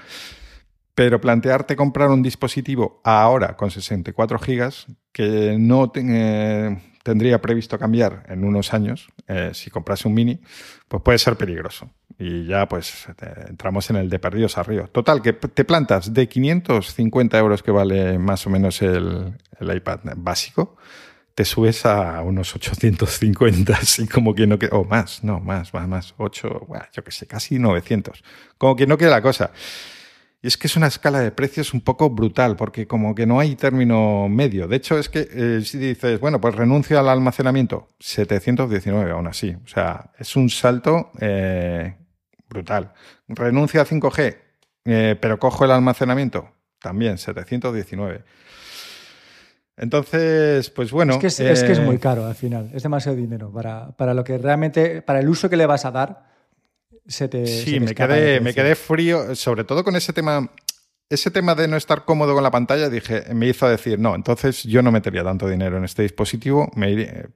Pero 0.94 1.20
plantearte 1.20 1.76
comprar 1.76 2.08
un 2.08 2.22
dispositivo 2.22 3.02
ahora 3.04 3.58
con 3.58 3.70
64 3.70 4.38
gigas 4.38 4.86
que 5.12 5.56
no 5.58 5.90
te, 5.90 6.00
tendría 7.02 7.38
previsto 7.42 7.78
cambiar 7.78 8.24
en 8.30 8.44
unos 8.44 8.72
años, 8.72 9.08
eh, 9.26 9.50
si 9.52 9.68
comprase 9.68 10.08
un 10.08 10.14
mini, 10.14 10.40
pues 10.88 11.02
puede 11.02 11.18
ser 11.18 11.36
peligroso. 11.36 11.90
Y 12.18 12.46
ya 12.46 12.66
pues 12.66 13.06
entramos 13.48 13.88
en 13.90 13.96
el 13.96 14.10
de 14.10 14.18
perdidos 14.18 14.58
a 14.58 14.64
río. 14.64 14.88
Total, 14.88 15.22
que 15.22 15.34
te 15.34 15.64
plantas 15.64 16.12
de 16.12 16.28
550 16.28 17.38
euros 17.38 17.62
que 17.62 17.70
vale 17.70 18.18
más 18.18 18.46
o 18.46 18.50
menos 18.50 18.82
el, 18.82 19.34
el 19.60 19.76
iPad 19.76 20.00
básico, 20.16 20.76
te 21.38 21.44
subes 21.44 21.86
a 21.86 22.20
unos 22.22 22.52
850, 22.56 23.72
así 23.72 24.08
como 24.08 24.34
que 24.34 24.48
no 24.48 24.58
queda, 24.58 24.76
o 24.76 24.84
más, 24.84 25.22
no, 25.22 25.38
más, 25.38 25.72
más, 25.72 25.86
más, 25.86 26.14
8, 26.18 26.64
bueno, 26.66 26.84
yo 26.92 27.04
qué 27.04 27.12
sé, 27.12 27.28
casi 27.28 27.60
900. 27.60 28.24
Como 28.58 28.74
que 28.74 28.88
no 28.88 28.98
queda 28.98 29.10
la 29.10 29.22
cosa. 29.22 29.52
Y 30.42 30.48
es 30.48 30.56
que 30.56 30.66
es 30.66 30.76
una 30.76 30.88
escala 30.88 31.20
de 31.20 31.30
precios 31.30 31.74
un 31.74 31.80
poco 31.80 32.10
brutal, 32.10 32.56
porque 32.56 32.88
como 32.88 33.14
que 33.14 33.24
no 33.24 33.38
hay 33.38 33.54
término 33.54 34.28
medio. 34.28 34.66
De 34.66 34.74
hecho, 34.74 34.98
es 34.98 35.08
que 35.08 35.28
eh, 35.30 35.60
si 35.64 35.78
dices, 35.78 36.18
bueno, 36.18 36.40
pues 36.40 36.56
renuncio 36.56 36.98
al 36.98 37.08
almacenamiento, 37.08 37.86
719 38.00 39.12
aún 39.12 39.28
así. 39.28 39.56
O 39.64 39.68
sea, 39.68 40.10
es 40.18 40.34
un 40.34 40.50
salto 40.50 41.12
eh, 41.20 41.94
brutal. 42.48 42.92
Renuncio 43.28 43.80
a 43.80 43.86
5G, 43.86 44.36
eh, 44.84 45.16
pero 45.20 45.38
cojo 45.38 45.64
el 45.64 45.70
almacenamiento, 45.70 46.50
también 46.80 47.18
719. 47.18 48.24
Entonces, 49.76 50.70
pues 50.70 50.90
bueno. 50.90 51.14
Es 51.14 51.18
que 51.20 51.26
es, 51.26 51.62
que 51.62 51.72
es 51.72 51.80
muy 51.80 51.98
caro 51.98 52.26
al 52.26 52.34
final, 52.34 52.70
es 52.74 52.82
demasiado 52.82 53.16
dinero 53.16 53.52
para, 53.52 53.92
para, 53.92 54.12
lo 54.12 54.24
que 54.24 54.36
realmente, 54.36 55.02
para 55.02 55.20
el 55.20 55.28
uso 55.28 55.48
que 55.48 55.56
le 55.56 55.66
vas 55.66 55.84
a 55.84 55.92
dar, 55.92 56.26
se 57.06 57.28
te. 57.28 57.46
Sí, 57.46 57.78
me, 57.78 57.94
quedé, 57.94 58.40
me 58.40 58.52
quedé 58.52 58.74
frío, 58.74 59.34
sobre 59.34 59.64
todo 59.64 59.84
con 59.84 59.94
ese 59.94 60.12
tema. 60.12 60.50
Ese 61.10 61.30
tema 61.30 61.54
de 61.54 61.68
no 61.68 61.78
estar 61.78 62.04
cómodo 62.04 62.34
con 62.34 62.42
la 62.42 62.50
pantalla, 62.50 62.90
dije, 62.90 63.32
me 63.32 63.48
hizo 63.48 63.66
decir, 63.66 63.98
no, 63.98 64.14
entonces 64.14 64.64
yo 64.64 64.82
no 64.82 64.92
metería 64.92 65.24
tanto 65.24 65.48
dinero 65.48 65.78
en 65.78 65.84
este 65.84 66.02
dispositivo, 66.02 66.70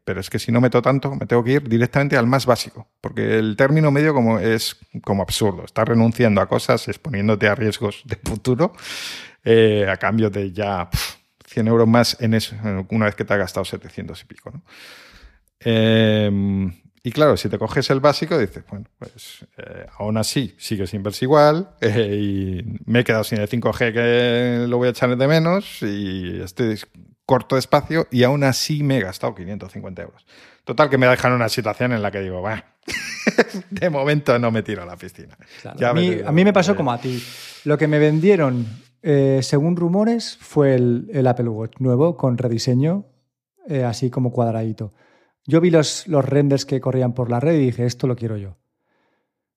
pero 0.05 0.21
es 0.21 0.29
que 0.29 0.39
si 0.39 0.53
no 0.53 0.61
meto 0.61 0.83
tanto, 0.83 1.15
me 1.15 1.25
tengo 1.25 1.43
que 1.43 1.53
ir 1.53 1.67
directamente 1.67 2.19
al 2.19 2.27
más 2.27 2.45
básico, 2.45 2.87
porque 3.01 3.39
el 3.39 3.57
término 3.57 3.91
medio 3.91 4.13
como 4.13 4.39
es 4.39 4.77
como 5.03 5.23
absurdo, 5.23 5.65
estás 5.65 5.89
renunciando 5.89 6.43
a 6.43 6.49
cosas, 6.49 6.87
exponiéndote 6.87 7.49
a 7.49 7.55
riesgos 7.55 8.03
de 8.05 8.17
futuro, 8.17 8.75
eh, 9.43 9.87
a 9.89 9.97
cambio 9.97 10.29
de 10.29 10.53
ya 10.53 10.91
100 11.47 11.69
euros 11.69 11.89
más 11.89 12.19
en 12.21 12.35
eso, 12.35 12.55
una 12.91 13.07
vez 13.07 13.15
que 13.15 13.25
te 13.25 13.33
ha 13.33 13.39
gastado 13.39 13.65
700 13.65 14.21
y 14.21 14.25
pico. 14.27 14.51
¿no? 14.51 14.63
Em, 15.61 16.82
y 17.05 17.11
claro, 17.11 17.37
si 17.37 17.49
te 17.49 17.59
coges 17.59 17.91
el 17.91 17.99
básico, 17.99 18.39
dices, 18.39 18.63
bueno, 18.71 18.87
pues 18.97 19.45
eh, 19.57 19.87
aún 19.99 20.17
así 20.19 20.55
sigue 20.57 20.87
sin 20.87 21.03
verse 21.03 21.25
igual 21.25 21.71
eh, 21.81 22.17
y 22.17 22.81
me 22.87 23.01
he 23.01 23.05
quedado 23.05 23.25
sin 23.25 23.41
el 23.41 23.49
5G 23.49 23.93
que 23.93 24.67
lo 24.69 24.77
voy 24.77 24.87
a 24.87 24.91
echar 24.91 25.17
de 25.17 25.27
menos 25.27 25.83
y 25.83 26.41
estoy 26.41 26.79
corto 27.27 27.57
de 27.57 27.61
espacio 27.61 28.07
y 28.13 28.23
aún 28.23 28.45
así 28.45 28.85
me 28.85 28.99
he 28.99 29.01
gastado 29.01 29.35
550 29.35 30.01
euros. 30.01 30.25
Total, 30.63 30.89
que 30.89 30.97
me 30.97 31.09
dejan 31.09 31.33
una 31.33 31.49
situación 31.49 31.93
en 31.93 32.03
la 32.03 32.13
que 32.13 32.21
digo, 32.21 32.41
va, 32.41 32.65
de 33.71 33.91
momento 33.91 34.39
no 34.39 34.53
me 34.53 34.63
tiro 34.63 34.85
a 34.85 34.87
la 34.87 34.97
piscina. 34.97 35.37
a, 35.65 35.93
mí, 35.93 36.19
a, 36.25 36.31
mí, 36.31 36.45
me 36.45 36.53
pasó 36.53 36.77
como 36.77 36.93
a 36.93 37.01
ti. 37.01 37.21
Lo 37.65 37.77
que 37.79 37.89
me 37.89 37.99
vendieron 37.99 38.65
eh, 39.03 39.41
según 39.43 39.75
rumores, 39.75 40.39
fue 40.41 40.77
el, 40.77 41.27
Apple 41.27 41.49
Watch 41.49 41.81
nuevo 41.81 42.17
con 42.17 42.39
rediseño, 42.39 43.07
así 43.85 44.09
como 44.09 44.31
cuadradito. 44.31 44.93
Yo 45.45 45.61
vi 45.61 45.71
los, 45.71 46.07
renders 46.07 46.65
que 46.65 46.81
corrían 46.81 47.15
por 47.15 47.31
la 47.31 47.41
red 47.41 47.55
y 47.55 47.67
dije, 47.67 47.85
esto 47.87 48.07
lo 48.07 48.17
quiero 48.17 48.37
yo. 48.37 48.57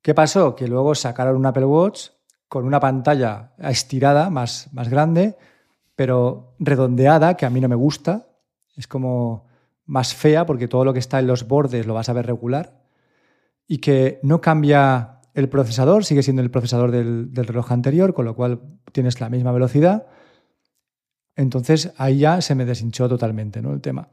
¿Qué 0.01 0.13
pasó? 0.13 0.55
Que 0.55 0.67
luego 0.67 0.95
sacaron 0.95 1.35
un 1.35 1.45
Apple 1.45 1.65
Watch 1.65 2.09
con 2.47 2.65
una 2.65 2.79
pantalla 2.79 3.53
estirada, 3.59 4.29
más, 4.29 4.69
más 4.71 4.89
grande, 4.89 5.35
pero 5.95 6.55
redondeada, 6.59 7.35
que 7.37 7.45
a 7.45 7.49
mí 7.49 7.59
no 7.59 7.67
me 7.67 7.75
gusta. 7.75 8.27
Es 8.75 8.87
como 8.87 9.45
más 9.85 10.13
fea 10.13 10.45
porque 10.45 10.67
todo 10.67 10.85
lo 10.85 10.93
que 10.93 10.99
está 10.99 11.19
en 11.19 11.27
los 11.27 11.47
bordes 11.47 11.85
lo 11.85 11.93
vas 11.93 12.09
a 12.09 12.13
ver 12.13 12.25
regular. 12.25 12.83
Y 13.67 13.79
que 13.79 14.19
no 14.21 14.41
cambia 14.41 15.15
el 15.35 15.49
procesador 15.49 16.05
sigue 16.05 16.23
siendo 16.23 16.41
el 16.41 16.49
procesador 16.49 16.91
del, 16.91 17.29
reloj 17.35 17.71
anterior, 17.71 18.13
con 18.13 18.25
lo 18.25 18.35
cual 18.35 18.61
tienes 18.93 19.19
la 19.19 19.29
misma 19.29 19.51
velocidad. 19.51 20.07
Entonces 21.35 21.91
ahí 21.97 22.19
ya 22.19 22.39
se 22.39 22.55
me 22.55 22.63
deshinchó 22.63 23.09
totalmente 23.09 23.61
¿no? 23.61 23.73
el 23.73 23.81
tema. 23.81 24.07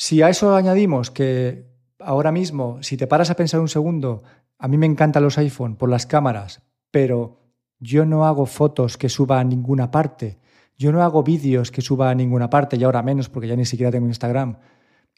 Si 0.00 0.22
a 0.22 0.30
eso 0.30 0.56
añadimos 0.56 1.10
que 1.10 1.66
ahora 1.98 2.32
mismo, 2.32 2.82
si 2.82 2.96
te 2.96 3.06
paras 3.06 3.28
a 3.28 3.36
pensar 3.36 3.60
un 3.60 3.68
segundo, 3.68 4.22
a 4.58 4.66
mí 4.66 4.78
me 4.78 4.86
encantan 4.86 5.22
los 5.22 5.36
iPhone 5.36 5.76
por 5.76 5.90
las 5.90 6.06
cámaras, 6.06 6.62
pero 6.90 7.52
yo 7.78 8.06
no 8.06 8.24
hago 8.24 8.46
fotos 8.46 8.96
que 8.96 9.10
suba 9.10 9.40
a 9.40 9.44
ninguna 9.44 9.90
parte, 9.90 10.38
yo 10.78 10.90
no 10.90 11.02
hago 11.02 11.22
vídeos 11.22 11.70
que 11.70 11.82
suba 11.82 12.08
a 12.08 12.14
ninguna 12.14 12.48
parte 12.48 12.78
y 12.78 12.84
ahora 12.84 13.02
menos 13.02 13.28
porque 13.28 13.48
ya 13.48 13.56
ni 13.56 13.66
siquiera 13.66 13.92
tengo 13.92 14.06
Instagram. 14.06 14.56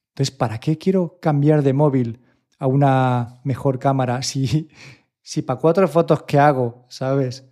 Entonces, 0.09 0.33
¿para 0.33 0.59
qué 0.59 0.77
quiero 0.79 1.17
cambiar 1.21 1.63
de 1.63 1.75
móvil 1.75 2.21
a 2.59 2.67
una 2.67 3.41
mejor 3.45 3.79
cámara 3.79 4.21
si, 4.23 4.69
si 5.23 5.43
para 5.43 5.61
cuatro 5.61 5.87
fotos 5.87 6.25
que 6.25 6.41
hago, 6.41 6.87
¿sabes? 6.89 7.49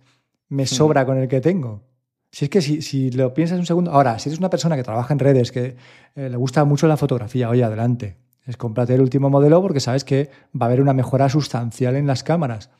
Me 0.49 0.65
sobra 0.65 1.05
con 1.05 1.17
el 1.17 1.29
que 1.29 1.39
tengo. 1.39 1.90
Si 2.31 2.45
es 2.45 2.49
que 2.49 2.61
si, 2.61 3.11
lo 3.11 3.33
piensas 3.33 3.59
un 3.59 3.65
segundo. 3.65 3.91
Ahora, 3.91 4.17
si 4.17 4.29
eres 4.29 4.39
una 4.39 4.49
persona 4.49 4.77
que 4.77 4.83
trabaja 4.83 5.13
en 5.13 5.19
redes, 5.19 5.51
que 5.51 5.75
eh, 6.15 6.29
le 6.29 6.37
gusta 6.37 6.63
mucho 6.63 6.87
la 6.87 6.97
fotografía, 6.97 7.49
oye, 7.49 7.63
adelante. 7.63 8.17
Es 8.45 8.57
cómprate 8.57 8.95
el 8.95 9.01
último 9.01 9.29
modelo 9.29 9.61
porque 9.61 9.79
sabes 9.79 10.03
que 10.03 10.29
va 10.59 10.65
a 10.65 10.69
haber 10.69 10.81
una 10.81 10.93
mejora 10.93 11.29
sustancial 11.29 11.95
en 11.95 12.07
las 12.07 12.23
cámaras. 12.23 12.71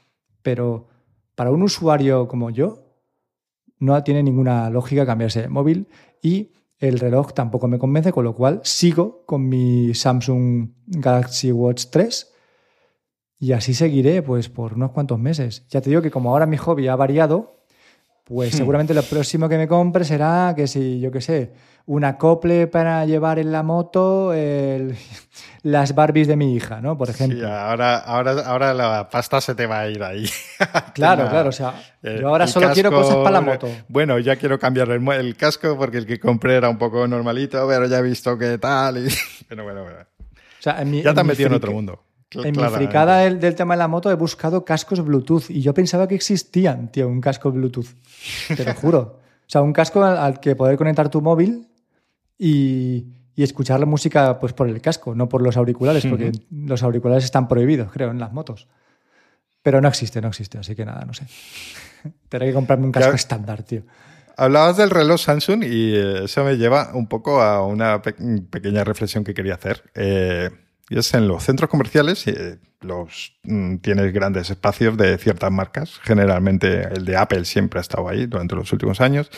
Pero 0.42 0.88
para 1.36 1.52
un 1.52 1.62
usuario 1.64 2.28
como 2.28 2.50
yo, 2.50 2.92
no 3.78 4.02
tiene 4.04 4.24
ninguna 4.24 4.70
lógica 4.70 5.06
cambiarse 5.06 5.42
de 5.42 5.50
móvil 5.50 5.88
y 6.22 6.54
el 6.78 7.00
reloj 7.00 7.34
tampoco 7.34 7.68
me 7.68 7.78
convence, 7.78 8.12
con 8.12 8.24
lo 8.24 8.36
cual 8.36 8.62
sigo 8.64 9.24
con 9.26 9.48
mi 9.48 9.94
Samsung 9.94 10.70
Galaxy 10.88 11.52
Watch 11.52 11.86
3 11.92 12.34
y 13.40 13.54
así 13.54 13.74
seguiré 13.74 14.22
pues 14.22 14.50
por 14.50 14.74
unos 14.74 14.92
cuantos 14.92 15.20
meses. 15.20 15.66
Ya 15.70 15.82
te 15.82 15.90
digo 15.90 16.02
que 16.02 16.12
como 16.12 16.30
ahora 16.30 16.46
mi 16.46 16.58
hobby 16.58 16.88
ha 16.88 16.96
variado, 16.96 17.61
pues 18.32 18.54
hmm. 18.54 18.58
seguramente 18.58 18.94
lo 18.94 19.04
próximo 19.04 19.50
que 19.50 19.58
me 19.58 19.68
compre 19.68 20.06
será 20.06 20.54
que 20.56 20.66
si, 20.66 21.02
yo 21.02 21.12
qué 21.12 21.20
sé, 21.20 21.52
un 21.86 22.06
acople 22.06 22.68
para 22.68 23.06
llevar 23.06 23.40
en 23.40 23.52
la 23.52 23.62
moto 23.62 24.34
las 25.64 25.96
Barbies 25.96 26.28
de 26.28 26.38
mi 26.38 26.56
hija, 26.56 26.80
¿no? 26.80 26.98
Por 26.98 27.10
ejemplo. 27.10 27.40
Sí, 27.40 27.46
ahora, 27.46 27.98
ahora, 27.98 28.32
ahora 28.46 28.74
la 28.74 29.10
pasta 29.10 29.42
se 29.42 29.54
te 29.54 29.68
va 29.68 29.82
a 29.82 29.90
ir 29.90 30.02
ahí. 30.02 30.30
claro, 30.94 31.28
claro. 31.30 31.50
O 31.50 31.52
sea, 31.52 31.74
yo 32.02 32.30
ahora 32.30 32.48
solo 32.48 32.72
quiero 32.74 32.90
cosas 32.92 33.18
para 33.18 33.32
la 33.32 33.42
moto. 33.42 33.68
Bueno, 33.90 34.18
ya 34.20 34.38
quiero 34.38 34.58
cambiar 34.58 34.90
el, 34.92 35.36
casco 35.36 35.78
porque 35.78 35.98
el 35.98 36.06
que 36.06 36.20
compré 36.20 36.56
era 36.56 36.70
un 36.70 36.78
poco 36.78 37.06
normalito, 37.08 37.68
pero 37.68 37.88
ya 37.88 38.00
he 38.00 38.04
visto 38.04 38.38
qué 38.38 38.58
tal. 38.58 39.06
Y... 39.06 39.10
Pero 39.50 39.66
bueno, 39.66 39.84
bueno. 39.84 40.00
O 40.00 40.62
sea, 40.62 40.82
ya 40.82 41.14
te 41.14 41.20
has 41.20 41.26
metido 41.26 41.48
en 41.48 41.56
otro 41.56 41.74
mundo 41.74 42.00
en 42.34 42.56
mi 42.56 42.64
fricada 42.70 43.20
del, 43.20 43.56
tema 43.56 43.74
de 43.74 43.80
la 43.80 43.88
moto 43.88 44.10
he 44.10 44.16
buscado 44.16 44.64
cascos 44.64 45.04
Bluetooth 45.04 45.50
y 45.50 45.62
yo 45.62 45.74
pensaba 45.74 46.08
que 46.08 46.16
existían, 46.16 46.92
tío, 46.92 47.08
un 47.08 47.22
casco 47.22 47.52
Bluetooth. 47.52 47.88
Te 48.56 48.64
lo 48.64 48.74
juro. 48.76 49.00
O 49.00 49.50
sea, 49.52 49.62
un 49.62 49.74
casco 49.74 50.04
al, 50.04 50.40
que 50.40 50.56
poder 50.56 50.78
conectar 50.78 51.10
tu 51.10 51.22
móvil 51.22 51.68
y, 52.38 53.06
escuchar 53.36 53.80
la 53.80 53.88
música 53.88 54.38
pues, 54.40 54.54
por 54.54 54.70
el 54.70 54.80
casco, 54.82 55.16
no 55.16 55.28
por 55.28 55.42
los 55.42 55.58
auriculares, 55.58 56.06
porque 56.06 56.32
los 56.52 56.84
auriculares 56.84 57.24
están 57.24 57.48
prohibidos, 57.48 57.92
creo, 57.92 58.12
en 58.12 58.20
las 58.20 58.32
motos. 58.32 58.68
Pero 59.64 59.82
no 59.82 59.88
existe, 59.88 60.22
no 60.22 60.28
existe, 60.28 60.60
así 60.60 60.76
que 60.76 60.86
nada, 60.86 61.04
no 61.06 61.14
sé. 61.14 61.26
Tendré 62.30 62.50
que 62.50 62.54
comprarme 62.54 62.86
un 62.86 62.92
casco 62.92 63.16
estándar, 63.16 63.64
tío. 63.64 63.82
Hablabas 64.38 64.78
del 64.78 64.92
reloj 64.92 65.20
Samsung 65.20 65.64
y 65.64 65.96
eso 65.96 66.44
me 66.44 66.56
lleva 66.56 66.92
un 66.94 67.08
poco 67.08 67.42
a 67.42 67.66
una 67.66 68.02
pequeña 68.02 68.84
reflexión 68.84 69.24
que 69.24 69.34
quería 69.34 69.56
hacer. 69.56 69.84
Eh, 69.96 70.50
y 70.92 70.98
es 70.98 71.14
en 71.14 71.26
los 71.26 71.44
centros 71.46 71.70
comerciales, 71.70 72.28
eh, 72.28 72.60
los, 72.82 73.34
mm, 73.44 73.78
tienes 73.78 74.12
grandes 74.12 74.50
espacios 74.50 74.98
de 74.98 75.18
ciertas 75.18 75.50
marcas. 75.50 76.02
Generalmente 76.04 76.82
el 76.82 77.06
de 77.06 77.16
Apple 77.16 77.46
siempre 77.46 77.80
ha 77.80 77.82
estado 77.82 78.10
ahí 78.10 78.26
durante 78.26 78.56
los 78.56 78.74
últimos 78.74 79.00
años. 79.00 79.32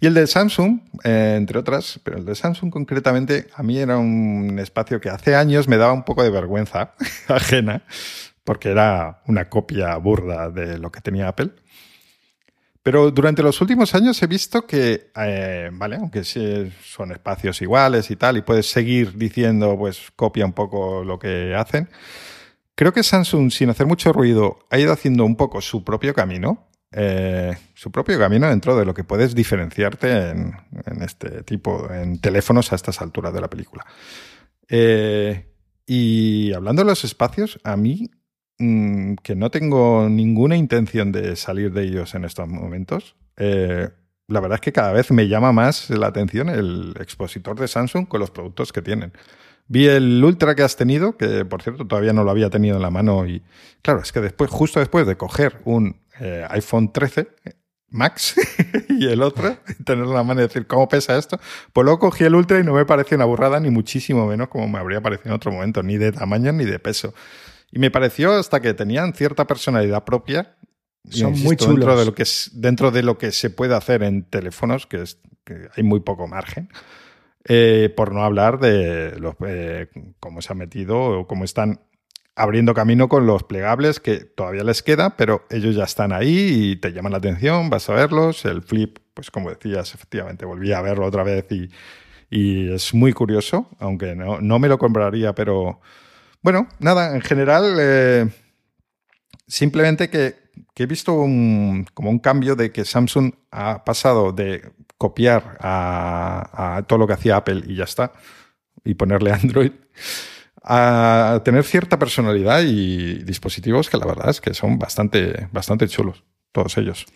Y 0.00 0.06
el 0.06 0.12
de 0.12 0.26
Samsung, 0.26 0.80
eh, 1.04 1.36
entre 1.38 1.58
otras, 1.58 1.98
pero 2.04 2.18
el 2.18 2.26
de 2.26 2.34
Samsung 2.34 2.70
concretamente, 2.70 3.46
a 3.54 3.62
mí 3.62 3.78
era 3.78 3.96
un 3.96 4.58
espacio 4.58 5.00
que 5.00 5.08
hace 5.08 5.34
años 5.34 5.66
me 5.66 5.78
daba 5.78 5.94
un 5.94 6.02
poco 6.02 6.22
de 6.22 6.28
vergüenza 6.28 6.92
ajena, 7.28 7.84
porque 8.44 8.68
era 8.68 9.22
una 9.26 9.48
copia 9.48 9.96
burda 9.96 10.50
de 10.50 10.78
lo 10.78 10.92
que 10.92 11.00
tenía 11.00 11.28
Apple. 11.28 11.52
Pero 12.88 13.10
durante 13.10 13.42
los 13.42 13.60
últimos 13.60 13.94
años 13.94 14.22
he 14.22 14.26
visto 14.26 14.66
que, 14.66 15.10
eh, 15.14 15.68
vale, 15.70 15.96
aunque 15.96 16.24
son 16.24 17.12
espacios 17.12 17.60
iguales 17.60 18.10
y 18.10 18.16
tal, 18.16 18.38
y 18.38 18.40
puedes 18.40 18.70
seguir 18.70 19.18
diciendo, 19.18 19.76
pues 19.76 20.10
copia 20.16 20.46
un 20.46 20.54
poco 20.54 21.04
lo 21.04 21.18
que 21.18 21.54
hacen. 21.54 21.90
Creo 22.74 22.94
que 22.94 23.02
Samsung, 23.02 23.50
sin 23.50 23.68
hacer 23.68 23.84
mucho 23.84 24.10
ruido, 24.10 24.60
ha 24.70 24.78
ido 24.78 24.90
haciendo 24.90 25.26
un 25.26 25.36
poco 25.36 25.60
su 25.60 25.84
propio 25.84 26.14
camino. 26.14 26.66
Eh, 26.90 27.54
su 27.74 27.92
propio 27.92 28.18
camino 28.18 28.48
dentro 28.48 28.74
de 28.74 28.86
lo 28.86 28.94
que 28.94 29.04
puedes 29.04 29.34
diferenciarte 29.34 30.30
en, 30.30 30.54
este 31.02 31.42
tipo, 31.42 31.92
en 31.92 32.22
teléfonos 32.22 32.72
a 32.72 32.76
estas 32.76 33.02
alturas 33.02 33.34
de 33.34 33.40
la 33.42 33.50
película. 33.50 33.84
Eh, 34.66 35.46
y 35.84 36.54
hablando 36.54 36.84
de 36.84 36.88
los 36.88 37.04
espacios, 37.04 37.60
a 37.64 37.76
mí 37.76 38.10
Mm, 38.58 39.14
que 39.22 39.36
no 39.36 39.50
tengo 39.50 40.08
ninguna 40.08 40.56
intención 40.56 41.12
de 41.12 41.36
salir 41.36 41.72
de 41.72 41.84
ellos 41.84 42.14
en 42.14 42.24
estos 42.24 42.48
momentos. 42.48 43.14
Eh, 43.36 43.88
la 44.26 44.40
verdad 44.40 44.56
es 44.56 44.60
que 44.60 44.72
cada 44.72 44.92
vez 44.92 45.12
me 45.12 45.28
llama 45.28 45.52
más 45.52 45.90
la 45.90 46.08
atención 46.08 46.48
el 46.48 46.94
expositor 47.00 47.58
de 47.58 47.68
Samsung 47.68 48.08
con 48.08 48.20
los 48.20 48.30
productos 48.30 48.72
que 48.72 48.82
tienen. 48.82 49.12
Vi 49.68 49.86
el 49.86 50.22
Ultra 50.24 50.54
que 50.56 50.62
has 50.62 50.76
tenido, 50.76 51.16
que 51.16 51.44
por 51.44 51.62
cierto 51.62 51.86
todavía 51.86 52.12
no 52.12 52.24
lo 52.24 52.30
había 52.30 52.50
tenido 52.50 52.76
en 52.76 52.82
la 52.82 52.90
mano 52.90 53.26
y 53.26 53.42
claro, 53.82 54.00
es 54.00 54.12
que 54.12 54.20
después, 54.20 54.50
justo 54.50 54.80
después 54.80 55.06
de 55.06 55.16
coger 55.16 55.60
un 55.64 56.00
eh, 56.20 56.44
iPhone 56.50 56.92
13 56.92 57.28
Max 57.90 58.34
y 58.88 59.06
el 59.08 59.22
otro, 59.22 59.56
tenerlo 59.84 60.10
en 60.10 60.16
la 60.16 60.24
mano 60.24 60.40
y 60.40 60.44
decir, 60.44 60.66
¿cómo 60.66 60.88
pesa 60.88 61.16
esto? 61.16 61.38
Pues 61.72 61.84
luego 61.84 62.00
cogí 62.00 62.24
el 62.24 62.34
Ultra 62.34 62.58
y 62.58 62.64
no 62.64 62.74
me 62.74 62.84
pareció 62.84 63.16
una 63.16 63.24
burrada, 63.24 63.60
ni 63.60 63.70
muchísimo 63.70 64.26
menos 64.26 64.48
como 64.48 64.68
me 64.68 64.78
habría 64.78 65.00
parecido 65.00 65.30
en 65.30 65.36
otro 65.36 65.52
momento, 65.52 65.82
ni 65.82 65.96
de 65.96 66.12
tamaño 66.12 66.52
ni 66.52 66.64
de 66.64 66.78
peso. 66.78 67.14
Y 67.70 67.78
me 67.78 67.90
pareció 67.90 68.32
hasta 68.32 68.60
que 68.60 68.74
tenían 68.74 69.14
cierta 69.14 69.46
personalidad 69.46 70.04
propia. 70.04 70.56
Son 71.10 71.32
muy 71.40 71.56
chulos. 71.56 71.76
Dentro 71.76 71.96
de, 71.98 72.04
lo 72.04 72.14
que 72.14 72.22
es, 72.22 72.50
dentro 72.54 72.90
de 72.90 73.02
lo 73.02 73.18
que 73.18 73.32
se 73.32 73.50
puede 73.50 73.74
hacer 73.74 74.02
en 74.02 74.24
teléfonos, 74.24 74.86
que, 74.86 75.02
es, 75.02 75.18
que 75.44 75.68
hay 75.76 75.82
muy 75.82 76.00
poco 76.00 76.26
margen. 76.26 76.68
Eh, 77.44 77.92
por 77.96 78.12
no 78.12 78.24
hablar 78.24 78.58
de 78.58 79.18
los, 79.18 79.34
eh, 79.46 79.88
cómo 80.20 80.42
se 80.42 80.52
ha 80.52 80.56
metido 80.56 80.98
o 80.98 81.26
cómo 81.26 81.44
están 81.44 81.80
abriendo 82.38 82.72
camino 82.72 83.08
con 83.08 83.26
los 83.26 83.42
plegables 83.42 84.00
que 84.00 84.18
todavía 84.18 84.62
les 84.62 84.82
queda, 84.82 85.16
pero 85.16 85.44
ellos 85.50 85.74
ya 85.74 85.84
están 85.84 86.12
ahí 86.12 86.70
y 86.70 86.76
te 86.76 86.92
llaman 86.92 87.12
la 87.12 87.18
atención, 87.18 87.68
vas 87.68 87.88
a 87.88 87.94
verlos. 87.94 88.44
El 88.44 88.62
flip, 88.62 88.98
pues 89.12 89.30
como 89.30 89.50
decías, 89.50 89.94
efectivamente, 89.94 90.44
volví 90.44 90.72
a 90.72 90.80
verlo 90.80 91.06
otra 91.06 91.24
vez 91.24 91.46
y, 91.50 91.70
es 92.30 92.92
muy 92.92 93.14
curioso, 93.14 93.70
aunque 93.78 94.14
no, 94.14 94.40
no, 94.40 94.58
me 94.58 94.68
lo 94.68 94.76
compraría, 94.76 95.34
pero 95.34 95.80
bueno, 96.42 96.68
nada, 96.78 97.14
en 97.14 97.20
general, 97.20 97.76
eh, 97.78 98.28
simplemente 99.46 100.08
que, 100.08 100.48
he 100.76 100.86
visto 100.86 101.12
como 101.12 102.10
un 102.10 102.18
cambio 102.20 102.54
de 102.54 102.70
que 102.70 102.84
Samsung 102.84 103.32
ha 103.50 103.84
pasado 103.84 104.30
de 104.30 104.70
copiar 104.96 105.58
a, 105.60 106.76
a 106.76 106.82
todo 106.82 107.00
lo 107.00 107.06
que 107.08 107.14
hacía 107.14 107.36
Apple 107.36 107.62
y 107.66 107.74
ya 107.74 107.84
está, 107.84 108.12
y 108.84 108.94
ponerle 108.94 109.32
Android 109.42 109.72
a 110.62 111.40
tener 111.44 111.64
cierta 111.64 111.98
personalidad 111.98 112.62
y 112.62 113.22
dispositivos 113.24 113.88
que 113.88 113.96
la 113.96 114.06
verdad 114.06 114.30
es 114.30 114.40
que 114.40 114.52
son 114.54 114.78
bastante, 114.78 115.48
bastante 115.50 115.88
chulos, 115.88 116.24
todos 116.52 116.76
ellos. 116.76 117.06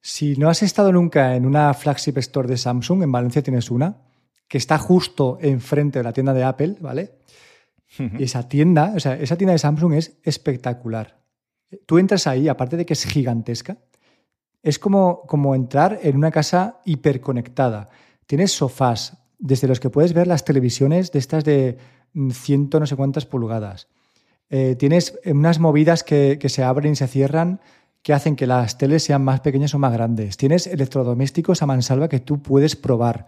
Si 0.00 0.36
no 0.36 0.48
has 0.48 0.62
estado 0.62 0.92
nunca 0.92 1.34
en 1.34 1.44
una 1.44 1.74
flagship 1.74 2.16
store 2.18 2.48
de 2.48 2.56
Samsung, 2.56 3.02
en 3.02 3.12
Valencia 3.12 3.42
tienes 3.42 3.70
una, 3.70 3.96
que 4.48 4.58
está 4.58 4.78
justo 4.78 5.38
enfrente 5.42 5.98
de 5.98 6.02
la 6.04 6.12
tienda 6.12 6.32
de 6.32 6.44
Apple, 6.44 6.76
¿vale? 6.80 7.17
Y 7.96 8.22
esa 8.22 8.48
tienda, 8.48 8.92
o 8.94 9.00
sea, 9.00 9.14
esa 9.14 9.36
tienda 9.36 9.52
de 9.52 9.58
Samsung 9.58 9.94
es 9.94 10.18
espectacular. 10.22 11.20
Tú 11.86 11.98
entras 11.98 12.26
ahí, 12.26 12.48
aparte 12.48 12.76
de 12.76 12.84
que 12.84 12.92
es 12.92 13.04
gigantesca, 13.04 13.78
es 14.62 14.78
como, 14.78 15.22
como 15.26 15.54
entrar 15.54 15.98
en 16.02 16.16
una 16.16 16.30
casa 16.30 16.80
hiperconectada. 16.84 17.88
Tienes 18.26 18.52
sofás, 18.52 19.16
desde 19.38 19.68
los 19.68 19.80
que 19.80 19.90
puedes 19.90 20.12
ver 20.12 20.26
las 20.26 20.44
televisiones 20.44 21.12
de 21.12 21.18
estas 21.18 21.44
de 21.44 21.78
ciento 22.32 22.80
no 22.80 22.86
sé 22.86 22.96
cuántas 22.96 23.26
pulgadas. 23.26 23.88
Eh, 24.50 24.76
tienes 24.76 25.18
unas 25.26 25.58
movidas 25.58 26.02
que, 26.02 26.38
se 26.48 26.62
abren 26.62 26.92
y 26.92 26.96
se 26.96 27.06
cierran 27.06 27.60
que 28.02 28.12
hacen 28.12 28.36
que 28.36 28.46
las 28.46 28.78
teles 28.78 29.02
sean 29.02 29.22
más 29.22 29.40
pequeñas 29.40 29.74
o 29.74 29.78
más 29.78 29.92
grandes. 29.92 30.36
Tienes 30.36 30.66
electrodomésticos 30.66 31.62
a 31.62 31.66
mansalva 31.66 32.08
que 32.08 32.20
tú 32.20 32.40
puedes 32.40 32.76
probar. 32.76 33.26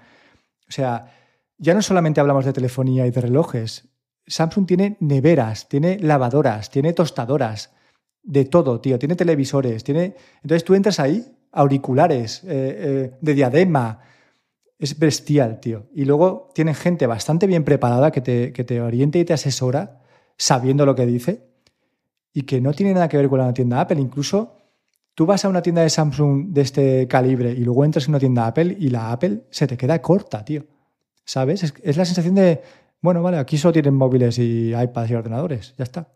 O 0.68 0.72
sea, 0.72 1.12
ya 1.58 1.74
no 1.74 1.82
solamente 1.82 2.20
hablamos 2.20 2.44
de 2.44 2.52
telefonía 2.52 3.06
y 3.06 3.10
de 3.10 3.20
relojes. 3.20 3.88
Samsung 4.26 4.66
tiene 4.66 4.96
neveras, 5.00 5.68
tiene 5.68 5.98
lavadoras, 5.98 6.70
tiene 6.70 6.92
tostadoras, 6.92 7.70
de 8.22 8.44
todo, 8.44 8.80
tío. 8.80 8.98
Tiene 8.98 9.16
televisores, 9.16 9.84
tiene... 9.84 10.14
Entonces 10.42 10.64
tú 10.64 10.74
entras 10.74 11.00
ahí, 11.00 11.24
auriculares, 11.52 12.44
eh, 12.44 12.48
eh, 12.48 13.18
de 13.20 13.34
diadema, 13.34 14.00
es 14.78 14.98
bestial, 14.98 15.60
tío. 15.60 15.86
Y 15.94 16.04
luego 16.04 16.50
tienen 16.54 16.74
gente 16.74 17.06
bastante 17.06 17.46
bien 17.46 17.64
preparada 17.64 18.10
que 18.10 18.20
te, 18.20 18.52
que 18.52 18.64
te 18.64 18.80
oriente 18.80 19.18
y 19.18 19.24
te 19.24 19.32
asesora 19.32 20.00
sabiendo 20.36 20.86
lo 20.86 20.94
que 20.94 21.06
dice 21.06 21.46
y 22.32 22.42
que 22.42 22.60
no 22.60 22.72
tiene 22.72 22.94
nada 22.94 23.08
que 23.08 23.16
ver 23.16 23.28
con 23.28 23.40
la 23.40 23.52
tienda 23.52 23.80
Apple. 23.80 24.00
Incluso 24.00 24.56
tú 25.14 25.26
vas 25.26 25.44
a 25.44 25.48
una 25.48 25.62
tienda 25.62 25.82
de 25.82 25.90
Samsung 25.90 26.48
de 26.48 26.62
este 26.62 27.08
calibre 27.08 27.52
y 27.52 27.64
luego 27.64 27.84
entras 27.84 28.04
en 28.04 28.12
una 28.12 28.20
tienda 28.20 28.46
Apple 28.46 28.76
y 28.78 28.88
la 28.88 29.12
Apple 29.12 29.44
se 29.50 29.66
te 29.66 29.76
queda 29.76 30.00
corta, 30.00 30.44
tío. 30.44 30.64
¿Sabes? 31.24 31.62
Es, 31.62 31.96
la 31.96 32.04
sensación 32.04 32.34
de, 32.34 32.62
bueno, 33.00 33.22
vale, 33.22 33.38
aquí 33.38 33.56
solo 33.56 33.72
tienen 33.72 33.94
móviles 33.94 34.38
y 34.38 34.74
iPads 34.74 35.10
y 35.10 35.14
ordenadores, 35.14 35.74
ya 35.76 35.84
está. 35.84 36.08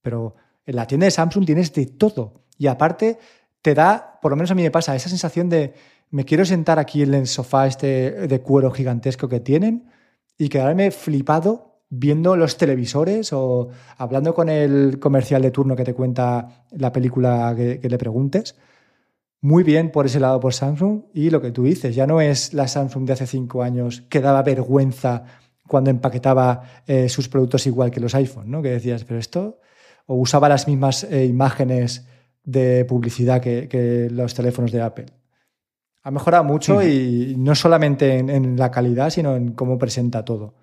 Pero 0.00 0.34
en 0.66 0.76
la 0.76 0.86
tienda 0.86 1.04
de 1.04 1.10
Samsung 1.10 1.46
tienes 1.46 1.72
de 1.72 1.86
todo. 1.86 2.44
Y 2.58 2.66
aparte 2.66 3.18
te 3.60 3.74
da, 3.74 4.18
por 4.20 4.32
lo 4.32 4.36
menos 4.36 4.50
a 4.50 4.54
mí 4.54 4.62
me 4.62 4.70
pasa, 4.70 4.94
esa 4.96 5.08
sensación 5.08 5.48
de 5.48 5.74
me 6.10 6.24
quiero 6.24 6.44
sentar 6.44 6.78
aquí 6.78 7.02
en 7.02 7.14
el 7.14 7.26
sofá 7.26 7.66
este 7.66 8.28
de 8.28 8.40
cuero 8.42 8.70
gigantesco 8.70 9.28
que 9.28 9.40
tienen 9.40 9.90
y 10.36 10.48
quedarme 10.48 10.90
flipado 10.90 11.80
viendo 11.88 12.36
los 12.36 12.56
televisores 12.56 13.32
o 13.32 13.68
hablando 13.96 14.34
con 14.34 14.48
el 14.48 14.98
comercial 14.98 15.42
de 15.42 15.50
turno 15.50 15.76
que 15.76 15.84
te 15.84 15.94
cuenta 15.94 16.64
la 16.70 16.92
película 16.92 17.54
que, 17.56 17.80
le 17.82 17.98
preguntes. 17.98 18.56
Muy 19.40 19.62
bien 19.62 19.90
por 19.90 20.06
ese 20.06 20.20
lado 20.20 20.40
por 20.40 20.54
Samsung 20.54 21.02
y 21.12 21.30
lo 21.30 21.40
que 21.40 21.50
tú 21.50 21.64
dices, 21.64 21.94
ya 21.94 22.06
no 22.06 22.20
es 22.20 22.54
la 22.54 22.68
Samsung 22.68 23.06
de 23.06 23.12
hace 23.14 23.26
cinco 23.26 23.62
años 23.62 24.02
que 24.08 24.20
daba 24.20 24.42
vergüenza 24.42 25.24
cuando 25.72 25.90
empaquetaba 25.90 26.84
eh, 26.86 27.08
sus 27.08 27.28
productos 27.28 27.66
igual 27.66 27.90
que 27.90 27.98
los 27.98 28.14
iPhone, 28.14 28.50
¿no? 28.50 28.62
Que 28.62 28.70
decías, 28.70 29.04
pero 29.04 29.18
esto, 29.18 29.58
o 30.06 30.14
usaba 30.14 30.48
las 30.48 30.68
mismas 30.68 31.02
eh, 31.04 31.24
imágenes 31.26 32.06
de 32.44 32.84
publicidad 32.84 33.40
que 33.40 34.08
los 34.12 34.34
teléfonos 34.34 34.70
de 34.70 34.82
Apple. 34.82 35.06
Ha 36.04 36.10
mejorado 36.10 36.42
mucho 36.42 36.82
y 36.82 37.36
no 37.38 37.54
solamente 37.54 38.18
en, 38.18 38.56
la 38.56 38.70
calidad, 38.70 39.10
sino 39.10 39.36
en 39.36 39.52
cómo 39.52 39.78
presenta 39.78 40.24
todo. 40.24 40.54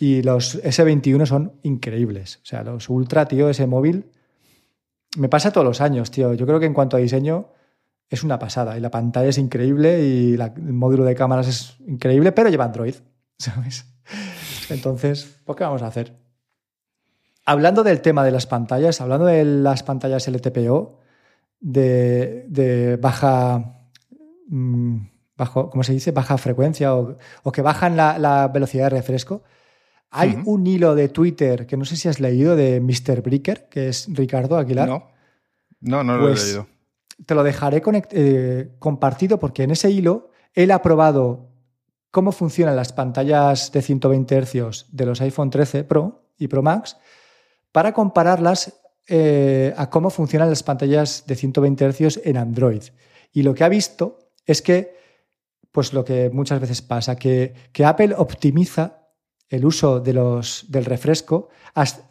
Y 0.00 0.22
los 0.22 0.62
S21 0.64 1.26
son 1.26 1.52
increíbles. 1.62 2.40
O 2.42 2.46
sea, 2.46 2.62
los 2.62 2.88
Ultra, 2.88 3.26
tío, 3.26 3.50
ese 3.50 3.66
móvil, 3.66 4.06
me 5.18 5.28
pasa 5.28 5.52
todos 5.52 5.66
los 5.66 5.80
años, 5.82 6.10
tío. 6.10 6.32
Yo 6.32 6.46
creo 6.46 6.58
que 6.58 6.66
en 6.66 6.72
cuanto 6.72 6.96
a 6.96 7.00
diseño 7.00 7.50
es 8.08 8.24
una 8.24 8.38
pasada. 8.38 8.78
Y 8.78 8.80
la 8.80 8.90
pantalla 8.90 9.28
es 9.28 9.38
increíble 9.38 10.02
y 10.02 10.34
el 10.34 10.72
módulo 10.72 11.04
de 11.04 11.14
cámaras 11.14 11.48
es 11.48 11.76
increíble, 11.86 12.32
pero 12.32 12.48
lleva 12.48 12.64
Android, 12.64 12.94
¿sabes? 13.44 13.86
Entonces, 14.70 15.24
¿por 15.44 15.56
qué 15.56 15.64
vamos 15.64 15.82
a 15.82 15.88
hacer? 15.88 16.16
Hablando 17.44 17.82
del 17.82 18.02
tema 18.02 18.24
de 18.24 18.30
las 18.30 18.46
pantallas, 18.46 19.00
hablando 19.00 19.26
de 19.26 19.44
las 19.44 19.82
pantallas 19.82 20.28
LTPO 20.28 20.98
de, 21.60 22.44
de 22.48 22.96
baja 22.96 23.78
Mm, 24.48 25.08
bajo, 25.36 25.70
¿cómo 25.70 25.84
se 25.84 25.92
dice? 25.92 26.10
Baja 26.10 26.38
frecuencia 26.38 26.94
o, 26.94 27.16
que 27.52 27.62
bajan 27.62 27.96
la, 27.96 28.50
velocidad 28.52 28.84
de 28.84 28.90
refresco. 28.90 29.42
Hay 30.10 30.40
un 30.46 30.66
hilo 30.66 30.94
de 30.94 31.10
Twitter 31.10 31.66
que 31.66 31.76
no 31.76 31.84
sé 31.84 31.96
si 31.96 32.08
has 32.08 32.18
leído 32.18 32.56
de 32.56 32.80
Mr. 32.80 33.20
Bricker, 33.20 33.68
que 33.68 33.88
es 33.88 34.08
Ricardo 34.10 34.56
Aguilar. 34.56 34.88
No, 34.88 35.10
no, 35.80 36.02
no 36.02 36.16
lo 36.16 36.24
he 36.24 36.30
pues 36.30 36.46
leído. 36.46 36.66
Te 37.26 37.34
lo 37.34 37.42
dejaré 37.42 37.82
eh, 38.12 38.70
compartido 38.78 39.38
porque 39.38 39.64
en 39.64 39.72
ese 39.72 39.90
hilo 39.90 40.30
él 40.54 40.70
ha 40.70 40.80
probado 40.80 41.47
cómo 42.10 42.32
funcionan 42.32 42.76
las 42.76 42.92
pantallas 42.92 43.72
de 43.72 43.82
120 43.82 44.42
Hz 44.42 44.86
de 44.90 45.06
los 45.06 45.20
iPhone 45.20 45.50
13 45.50 45.84
Pro 45.84 46.22
y 46.38 46.48
Pro 46.48 46.62
Max 46.62 46.96
para 47.72 47.92
compararlas 47.92 48.80
eh, 49.06 49.72
a 49.76 49.88
cómo 49.90 50.10
funcionan 50.10 50.50
las 50.50 50.62
pantallas 50.62 51.24
de 51.26 51.34
120 51.34 51.92
Hz 51.92 52.20
en 52.24 52.36
Android. 52.36 52.82
Y 53.32 53.42
lo 53.42 53.54
que 53.54 53.64
ha 53.64 53.68
visto 53.68 54.18
es 54.46 54.62
que, 54.62 54.96
pues 55.72 55.92
lo 55.92 56.04
que 56.04 56.30
muchas 56.30 56.60
veces 56.60 56.82
pasa, 56.82 57.16
que, 57.16 57.54
Apple 57.84 58.14
optimiza 58.16 59.08
el 59.48 59.64
uso 59.64 60.00
de 60.00 60.12
los, 60.12 60.66
del 60.68 60.84
refresco, 60.84 61.48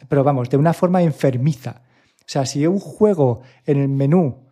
pero 0.08 0.24
vamos, 0.24 0.50
de 0.50 0.56
una 0.56 0.72
forma 0.72 1.02
enfermiza. 1.02 1.82
O 2.20 2.24
sea, 2.26 2.46
si 2.46 2.66
un 2.66 2.80
juego 2.80 3.42
en 3.64 3.78
el 3.78 3.88
menú, 3.88 4.46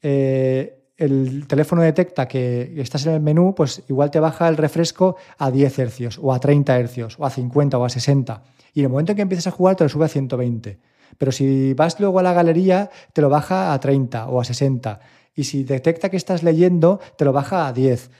eh, 0.00 0.81
el 1.04 1.46
teléfono 1.46 1.82
detecta 1.82 2.28
que 2.28 2.74
estás 2.80 3.06
en 3.06 3.14
el 3.14 3.20
menú, 3.20 3.54
pues 3.54 3.82
igual 3.88 4.10
te 4.10 4.20
baja 4.20 4.48
el 4.48 4.56
refresco 4.56 5.16
a 5.38 5.50
10 5.50 5.78
hercios, 5.78 6.18
o 6.22 6.32
a 6.32 6.40
30 6.40 6.78
hercios, 6.78 7.16
o 7.18 7.26
a 7.26 7.30
50, 7.30 7.78
o 7.78 7.84
a 7.84 7.88
60. 7.88 8.42
Y 8.74 8.80
en 8.80 8.86
el 8.86 8.90
momento 8.90 9.12
en 9.12 9.16
que 9.16 9.22
empiezas 9.22 9.48
a 9.48 9.50
jugar, 9.50 9.76
te 9.76 9.84
lo 9.84 9.88
sube 9.88 10.04
a 10.04 10.08
120. 10.08 10.78
Pero 11.18 11.32
si 11.32 11.74
vas 11.74 12.00
luego 12.00 12.18
a 12.18 12.22
la 12.22 12.32
galería, 12.32 12.90
te 13.12 13.20
lo 13.20 13.28
baja 13.28 13.72
a 13.72 13.80
30 13.80 14.28
o 14.28 14.40
a 14.40 14.44
60 14.44 15.00
y 15.34 15.44
si 15.44 15.64
detecta 15.64 16.10
que 16.10 16.16
estás 16.16 16.42
leyendo, 16.42 17.00
te 17.16 17.24
lo 17.24 17.32
baja 17.32 17.66
a 17.66 17.72
10. 17.72 18.10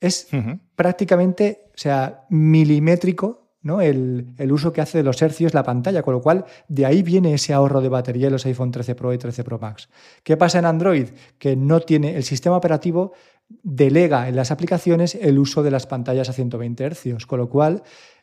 Es 0.00 0.28
prácticamente, 0.76 1.70
o 1.74 1.78
sea, 1.78 2.26
milimétrico 2.30 3.47
¿no? 3.62 3.80
El, 3.80 4.34
uso 4.50 4.72
que 4.72 4.80
hace 4.80 4.98
de 4.98 5.04
los 5.04 5.20
hercios 5.20 5.54
la 5.54 5.62
pantalla, 5.62 6.02
con 6.02 6.14
lo 6.14 6.20
cual 6.20 6.44
de 6.68 6.86
ahí 6.86 7.02
viene 7.02 7.34
ese 7.34 7.52
ahorro 7.52 7.80
de 7.80 7.88
batería 7.88 8.26
en 8.26 8.32
los 8.32 8.46
iPhone 8.46 8.70
13 8.70 8.94
Pro 8.94 9.12
y 9.12 9.18
13 9.18 9.44
Pro 9.44 9.58
Max. 9.58 9.88
¿Qué 10.22 10.36
pasa 10.36 10.58
en 10.58 10.64
Android? 10.64 11.08
Que 11.38 11.56
no 11.56 11.80
tiene, 11.80 12.16
el 12.16 12.24
sistema 12.24 12.56
operativo 12.56 13.12
delega 13.48 14.28
en 14.28 14.36
las 14.36 14.50
aplicaciones 14.50 15.14
el 15.14 15.38
uso 15.38 15.62
de 15.62 15.70
las 15.70 15.86
pantallas 15.86 16.28
a 16.28 16.32
120 16.32 16.84
hercios, 16.84 17.26
con 17.26 17.38
lo 17.38 17.48
cual 17.48 17.82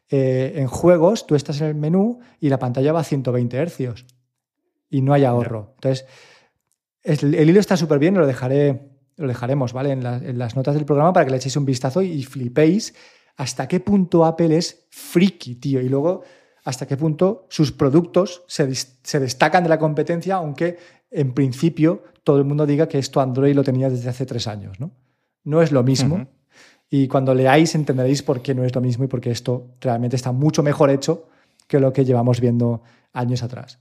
eh, 0.10 0.54
en 0.56 0.68
juegos 0.68 1.26
tú 1.26 1.36
estás 1.36 1.62
en 1.62 1.68
el 1.68 1.76
menú 1.76 2.20
y 2.40 2.50
la 2.50 2.60
pantalla 2.60 2.94
va 2.94 3.00
a 3.00 3.04
120 3.04 3.58
hercios 3.58 4.06
y 4.90 5.02
no 5.02 5.14
hay 5.14 5.26
ahorro. 5.26 5.74
Entonces, 5.76 6.06
el, 7.04 7.50
hilo 7.50 7.60
está 7.60 7.78
súper 7.78 8.00
bien, 8.00 8.16
lo 8.16 8.28
dejaré, 8.28 8.90
lo 9.18 9.28
dejaremos, 9.28 9.74
¿vale? 9.74 9.92
En, 9.92 10.38
las 10.38 10.56
notas 10.56 10.76
del 10.76 10.86
programa 10.86 11.14
para 11.14 11.26
que 11.26 11.32
le 11.32 11.38
echéis 11.38 11.58
un 11.58 11.66
vistazo 11.66 12.02
y, 12.02 12.24
flipéis 12.24 12.94
hasta 13.38 13.68
qué 13.68 13.80
punto 13.80 14.26
Apple 14.26 14.56
es 14.58 14.86
friki, 14.90 15.56
tío. 15.56 15.82
Y 15.82 15.90
luego, 15.90 16.24
hasta 16.64 16.88
qué 16.88 16.98
punto 16.98 17.46
sus 17.50 17.72
productos 17.72 18.44
se, 18.48 18.74
se 18.74 19.20
destacan 19.20 19.64
de 19.64 19.70
la 19.70 19.80
competencia, 19.80 20.36
aunque 20.36 20.78
en 21.12 21.34
principio 21.34 22.04
todo 22.24 22.38
el 22.40 22.46
mundo 22.46 22.66
diga 22.66 22.88
que 22.88 22.98
esto 22.98 23.22
Android 23.22 23.56
lo 23.56 23.64
tenía 23.64 23.90
desde 23.90 24.10
hace 24.10 24.26
tres 24.26 24.48
años, 24.48 24.80
¿no? 24.80 24.92
No 25.44 25.62
es 25.62 25.72
lo 25.72 25.84
mismo. 25.84 26.28
Y 26.90 27.08
cuando 27.08 27.34
leáis 27.34 27.76
entenderéis 27.76 28.24
por 28.24 28.42
qué 28.42 28.56
no 28.56 28.64
es 28.64 28.74
lo 28.74 28.82
mismo 28.82 29.06
y 29.06 29.08
por 29.08 29.22
qué 29.22 29.32
esto 29.32 29.76
realmente 29.80 30.16
está 30.16 30.32
mucho 30.32 30.64
mejor 30.64 30.90
hecho 30.90 31.28
que 31.68 31.80
lo 31.80 31.94
que 31.94 32.04
llevamos 32.04 32.42
viendo 32.42 32.82
años 33.14 33.44
atrás. 33.44 33.80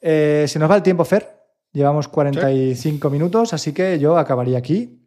Eh, 0.00 0.44
se 0.48 0.58
nos 0.58 0.70
va 0.70 0.76
el 0.76 0.82
tiempo, 0.82 1.04
Fer. 1.04 1.28
Llevamos 1.72 2.08
45 2.08 3.10
minutos, 3.10 3.52
así 3.54 3.72
que 3.72 3.98
yo 3.98 4.18
acabaría 4.18 4.58
aquí. 4.58 4.98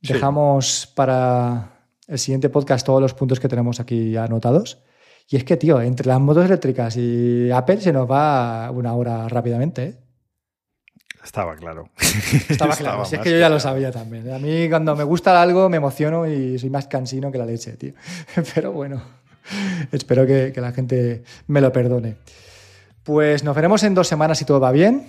Dejamos 0.00 0.90
para 0.94 1.81
el 2.12 2.18
siguiente 2.18 2.50
podcast 2.50 2.84
todos 2.84 3.00
los 3.00 3.14
puntos 3.14 3.40
que 3.40 3.48
tenemos 3.48 3.80
aquí 3.80 4.16
anotados. 4.16 4.82
Y 5.28 5.36
es 5.36 5.44
que, 5.44 5.56
tío, 5.56 5.80
entre 5.80 6.06
las 6.06 6.20
motos 6.20 6.44
eléctricas 6.44 6.94
y 6.96 7.50
Apple 7.50 7.80
se 7.80 7.92
nos 7.92 8.10
va 8.10 8.70
una 8.70 8.92
hora 8.94 9.28
rápidamente. 9.28 9.82
¿eh? 9.84 9.98
Estaba 11.24 11.56
claro. 11.56 11.88
Estaba 12.50 12.76
claro. 12.76 13.04
si 13.06 13.14
es 13.14 13.22
que 13.22 13.30
yo 13.30 13.38
ya 13.38 13.48
lo 13.48 13.58
sabía 13.58 13.90
también. 13.90 14.30
A 14.30 14.38
mí 14.38 14.68
cuando 14.68 14.94
me 14.94 15.04
gusta 15.04 15.40
algo 15.40 15.70
me 15.70 15.78
emociono 15.78 16.26
y 16.26 16.58
soy 16.58 16.68
más 16.68 16.86
cansino 16.86 17.32
que 17.32 17.38
la 17.38 17.46
leche, 17.46 17.72
tío. 17.78 17.94
Pero 18.54 18.72
bueno, 18.72 19.02
espero 19.90 20.26
que, 20.26 20.52
que 20.54 20.60
la 20.60 20.72
gente 20.72 21.22
me 21.46 21.62
lo 21.62 21.72
perdone. 21.72 22.16
Pues 23.04 23.42
nos 23.42 23.56
veremos 23.56 23.82
en 23.84 23.94
dos 23.94 24.06
semanas 24.06 24.36
si 24.36 24.44
todo 24.44 24.60
va 24.60 24.70
bien. 24.70 25.06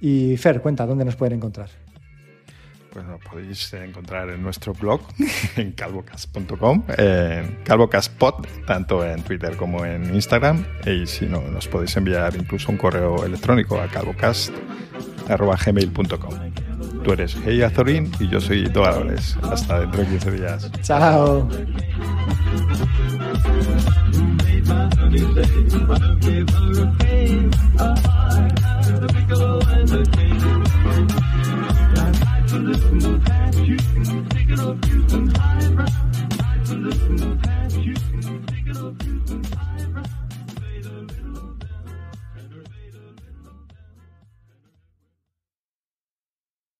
Y 0.00 0.38
Fer, 0.38 0.62
cuenta, 0.62 0.86
¿dónde 0.86 1.04
nos 1.04 1.16
pueden 1.16 1.36
encontrar? 1.36 1.68
Pues 2.92 3.04
nos 3.04 3.20
podéis 3.22 3.72
encontrar 3.74 4.30
en 4.30 4.42
nuestro 4.42 4.72
blog, 4.72 5.02
en 5.56 5.72
calvocast.com, 5.72 6.84
en 6.96 7.58
calvocastpod, 7.64 8.46
tanto 8.66 9.04
en 9.04 9.22
Twitter 9.22 9.56
como 9.56 9.84
en 9.84 10.14
Instagram. 10.14 10.64
Y 10.86 11.06
si 11.06 11.26
no, 11.26 11.42
nos 11.42 11.68
podéis 11.68 11.94
enviar 11.96 12.34
incluso 12.36 12.72
un 12.72 12.78
correo 12.78 13.24
electrónico 13.24 13.78
a 13.80 13.88
calvocast.gmail.com. 13.88 16.34
Tú 17.04 17.12
eres 17.12 17.36
Hey 17.44 17.62
Azorín 17.62 18.10
y 18.18 18.28
yo 18.28 18.40
soy 18.40 18.64
Dolores. 18.64 19.36
Hasta 19.42 19.78
dentro 19.80 20.02
de 20.02 20.08
15 20.08 20.30
días. 20.32 20.72
Chao. 20.82 21.48
listen, 32.68 33.24
that 33.24 33.56
you 33.66 33.76
can 33.76 34.28
take 34.28 34.50
it 34.50 34.60
off. 34.60 34.76
You 34.88 35.04
and 35.16 35.36
high, 35.36 35.68
nice 36.36 36.70
and 36.70 37.57